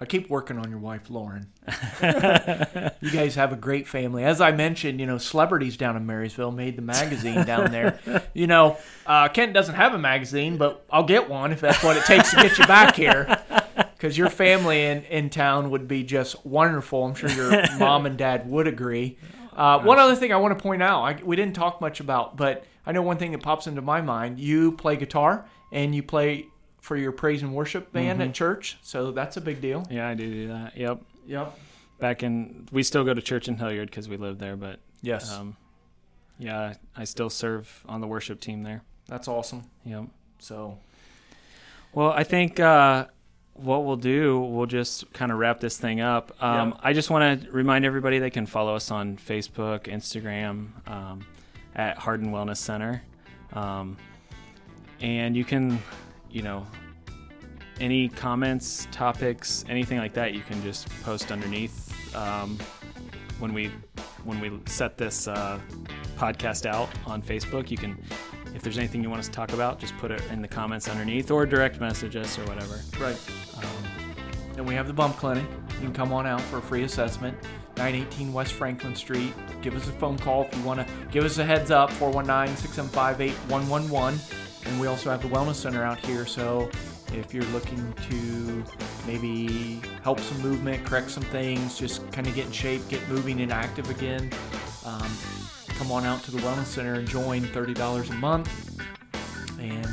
I 0.00 0.06
keep 0.06 0.28
working 0.28 0.58
on 0.58 0.68
your 0.70 0.80
wife, 0.80 1.08
Lauren. 1.08 1.46
you 3.00 3.10
guys 3.10 3.36
have 3.36 3.52
a 3.52 3.56
great 3.56 3.86
family. 3.86 4.24
As 4.24 4.40
I 4.40 4.50
mentioned, 4.50 4.98
you 4.98 5.06
know, 5.06 5.18
celebrities 5.18 5.76
down 5.76 5.96
in 5.96 6.04
Marysville 6.04 6.50
made 6.50 6.76
the 6.76 6.82
magazine 6.82 7.44
down 7.44 7.70
there. 7.70 8.00
You 8.34 8.48
know, 8.48 8.76
uh, 9.06 9.28
Kent 9.28 9.54
doesn't 9.54 9.76
have 9.76 9.94
a 9.94 9.98
magazine, 9.98 10.56
but 10.56 10.84
I'll 10.90 11.04
get 11.04 11.30
one 11.30 11.52
if 11.52 11.60
that's 11.60 11.84
what 11.84 11.96
it 11.96 12.04
takes 12.04 12.30
to 12.30 12.36
get 12.36 12.58
you 12.58 12.66
back 12.66 12.96
here. 12.96 13.40
Because 14.04 14.18
your 14.18 14.28
family 14.28 14.84
in, 14.84 15.02
in 15.04 15.30
town 15.30 15.70
would 15.70 15.88
be 15.88 16.02
just 16.02 16.44
wonderful. 16.44 17.06
I'm 17.06 17.14
sure 17.14 17.30
your 17.30 17.62
mom 17.78 18.04
and 18.04 18.18
dad 18.18 18.46
would 18.50 18.68
agree. 18.68 19.16
Uh, 19.50 19.80
one 19.80 19.98
other 19.98 20.14
thing 20.14 20.30
I 20.30 20.36
want 20.36 20.58
to 20.58 20.62
point 20.62 20.82
out, 20.82 21.02
I, 21.02 21.22
we 21.24 21.36
didn't 21.36 21.54
talk 21.54 21.80
much 21.80 22.00
about, 22.00 22.36
but 22.36 22.66
I 22.84 22.92
know 22.92 23.00
one 23.00 23.16
thing 23.16 23.32
that 23.32 23.42
pops 23.42 23.66
into 23.66 23.80
my 23.80 24.02
mind. 24.02 24.38
You 24.38 24.72
play 24.72 24.96
guitar 24.96 25.46
and 25.72 25.94
you 25.94 26.02
play 26.02 26.48
for 26.82 26.98
your 26.98 27.12
praise 27.12 27.40
and 27.42 27.54
worship 27.54 27.94
band 27.94 28.20
at 28.20 28.34
church, 28.34 28.76
so 28.82 29.10
that's 29.10 29.38
a 29.38 29.40
big 29.40 29.62
deal. 29.62 29.86
yeah, 29.90 30.06
I 30.06 30.12
do 30.12 30.30
do 30.30 30.48
that. 30.48 30.76
Yep. 30.76 31.00
Yep. 31.26 31.58
back 31.98 32.22
in 32.22 32.68
we 32.70 32.82
still 32.82 33.04
go 33.04 33.14
to 33.14 33.22
church 33.22 33.48
in 33.48 33.56
Hilliard 33.56 33.88
because 33.88 34.06
we 34.06 34.18
live 34.18 34.36
there, 34.36 34.54
but 34.54 34.80
Yes, 35.00 35.32
um, 35.32 35.56
yeah, 36.38 36.74
I 36.94 37.04
still 37.04 37.30
serve 37.30 37.82
on 37.88 38.02
the 38.02 38.06
worship 38.06 38.38
team 38.38 38.64
there. 38.64 38.82
that's 39.08 39.28
awesome. 39.28 39.62
Yep. 39.86 40.08
So 40.40 40.76
Well, 41.94 42.10
I 42.10 42.24
think 42.24 42.60
uh, 42.60 43.06
what 43.54 43.84
we'll 43.84 43.96
do, 43.96 44.40
we'll 44.40 44.66
just 44.66 45.12
kind 45.12 45.30
of 45.32 45.38
wrap 45.38 45.60
this 45.60 45.78
thing 45.78 46.00
up. 46.00 46.32
Um, 46.42 46.70
Yeah. 46.70 46.76
I 46.82 46.92
just 46.92 47.08
want 47.10 47.42
to 47.42 47.50
remind 47.50 47.84
everybody 47.84 48.18
they 48.18 48.30
can 48.30 48.46
follow 48.46 48.74
us 48.74 48.90
on 48.90 49.16
Facebook, 49.16 49.82
Instagram, 49.82 50.68
um, 50.90 51.24
at 51.74 51.96
Hardin 51.98 52.30
Wellness 52.30 52.56
Center. 52.58 53.02
Um, 53.52 53.96
and 55.00 55.36
you 55.36 55.44
can, 55.44 55.80
you 56.30 56.42
know, 56.42 56.66
any 57.80 58.08
comments, 58.08 58.86
topics, 58.92 59.64
anything 59.68 59.98
like 59.98 60.14
that, 60.14 60.34
you 60.34 60.40
can 60.40 60.62
just 60.62 60.88
post 61.02 61.30
underneath 61.32 61.92
um, 62.16 62.58
when 63.38 63.52
we 63.52 63.70
when 64.24 64.40
we 64.40 64.50
set 64.66 64.96
this 64.96 65.28
uh, 65.28 65.60
podcast 66.16 66.66
out 66.66 66.88
on 67.06 67.20
Facebook. 67.20 67.70
You 67.70 67.76
can, 67.76 68.02
if 68.54 68.62
there's 68.62 68.78
anything 68.78 69.02
you 69.02 69.10
want 69.10 69.20
us 69.20 69.26
to 69.26 69.32
talk 69.32 69.52
about, 69.52 69.78
just 69.78 69.96
put 69.98 70.10
it 70.10 70.22
in 70.30 70.40
the 70.40 70.48
comments 70.48 70.88
underneath 70.88 71.30
or 71.30 71.44
direct 71.44 71.78
message 71.80 72.16
us 72.16 72.38
or 72.38 72.44
whatever. 72.44 72.80
right. 72.98 73.18
And 74.56 74.66
we 74.66 74.74
have 74.74 74.86
the 74.86 74.92
bump 74.92 75.16
clinic. 75.16 75.44
You 75.74 75.80
can 75.80 75.92
come 75.92 76.12
on 76.12 76.26
out 76.26 76.40
for 76.40 76.58
a 76.58 76.62
free 76.62 76.84
assessment. 76.84 77.36
918 77.76 78.32
West 78.32 78.52
Franklin 78.52 78.94
Street. 78.94 79.32
Give 79.62 79.74
us 79.74 79.88
a 79.88 79.92
phone 79.92 80.16
call 80.16 80.44
if 80.44 80.56
you 80.56 80.62
want 80.62 80.80
to 80.80 80.86
give 81.10 81.24
us 81.24 81.38
a 81.38 81.44
heads 81.44 81.70
up 81.70 81.90
419 81.92 82.56
675 82.56 83.20
8111. 83.20 84.20
And 84.66 84.80
we 84.80 84.86
also 84.86 85.10
have 85.10 85.22
the 85.22 85.28
Wellness 85.28 85.56
Center 85.56 85.82
out 85.82 85.98
here. 85.98 86.24
So 86.24 86.70
if 87.12 87.34
you're 87.34 87.44
looking 87.46 87.92
to 88.08 88.64
maybe 89.06 89.80
help 90.02 90.20
some 90.20 90.40
movement, 90.40 90.84
correct 90.84 91.10
some 91.10 91.22
things, 91.24 91.78
just 91.78 92.10
kind 92.12 92.26
of 92.26 92.34
get 92.34 92.46
in 92.46 92.52
shape, 92.52 92.86
get 92.88 93.06
moving 93.08 93.40
and 93.40 93.52
active 93.52 93.90
again, 93.90 94.30
um, 94.86 95.10
come 95.78 95.90
on 95.92 96.04
out 96.04 96.22
to 96.24 96.30
the 96.30 96.38
Wellness 96.38 96.66
Center 96.66 96.94
and 96.94 97.08
join 97.08 97.42
$30 97.42 98.10
a 98.10 98.14
month 98.14 98.80
and 99.60 99.88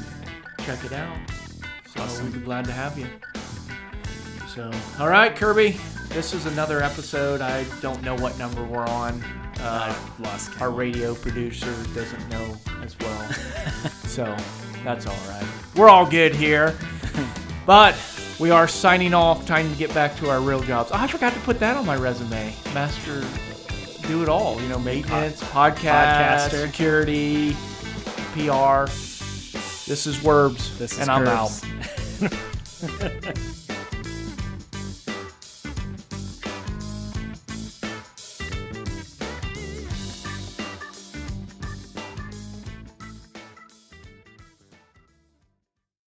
check 0.63 0.83
it 0.85 0.93
out. 0.93 1.17
So 1.87 2.03
Awesome. 2.03 2.25
we'd 2.25 2.33
be 2.35 2.39
glad 2.39 2.65
to 2.65 2.71
have 2.71 2.97
you. 2.97 3.07
So, 4.53 4.69
all 4.99 5.07
right, 5.07 5.33
Kirby. 5.33 5.77
This 6.09 6.33
is 6.33 6.45
another 6.45 6.83
episode. 6.83 7.39
I 7.39 7.63
don't 7.79 8.03
know 8.03 8.15
what 8.15 8.37
number 8.37 8.63
we're 8.65 8.85
on. 8.85 9.23
Uh, 9.61 9.93
I've 9.95 10.19
lost 10.19 10.49
count. 10.49 10.61
our 10.63 10.71
radio 10.71 11.15
producer 11.15 11.71
doesn't 11.95 12.27
know 12.27 12.57
as 12.83 12.99
well. 12.99 13.31
so, 14.03 14.35
that's 14.83 15.07
all 15.07 15.15
right. 15.29 15.47
We're 15.75 15.87
all 15.89 16.05
good 16.05 16.35
here. 16.35 16.77
But 17.63 17.95
we 18.39 18.49
are 18.49 18.67
signing 18.67 19.13
off. 19.13 19.45
Time 19.45 19.69
to 19.71 19.77
get 19.77 19.93
back 19.93 20.15
to 20.17 20.31
our 20.31 20.41
real 20.41 20.61
jobs. 20.61 20.89
Oh, 20.91 20.97
I 20.97 21.05
forgot 21.05 21.31
to 21.33 21.39
put 21.41 21.59
that 21.59 21.77
on 21.77 21.85
my 21.85 21.95
resume. 21.95 22.53
Master, 22.73 23.23
do 24.07 24.23
it 24.23 24.27
all. 24.27 24.59
You 24.59 24.67
know, 24.67 24.79
maintenance, 24.79 25.43
podcast, 25.43 26.49
podcaster. 26.49 26.65
security, 26.65 27.51
PR. 28.33 28.85
This 29.87 30.07
is 30.07 30.17
Werbs, 30.17 30.75
This 30.79 30.93
is 30.93 30.99
and 30.99 31.11
I'm 31.11 31.23
Curbs. 31.23 31.63
out. 32.23 33.47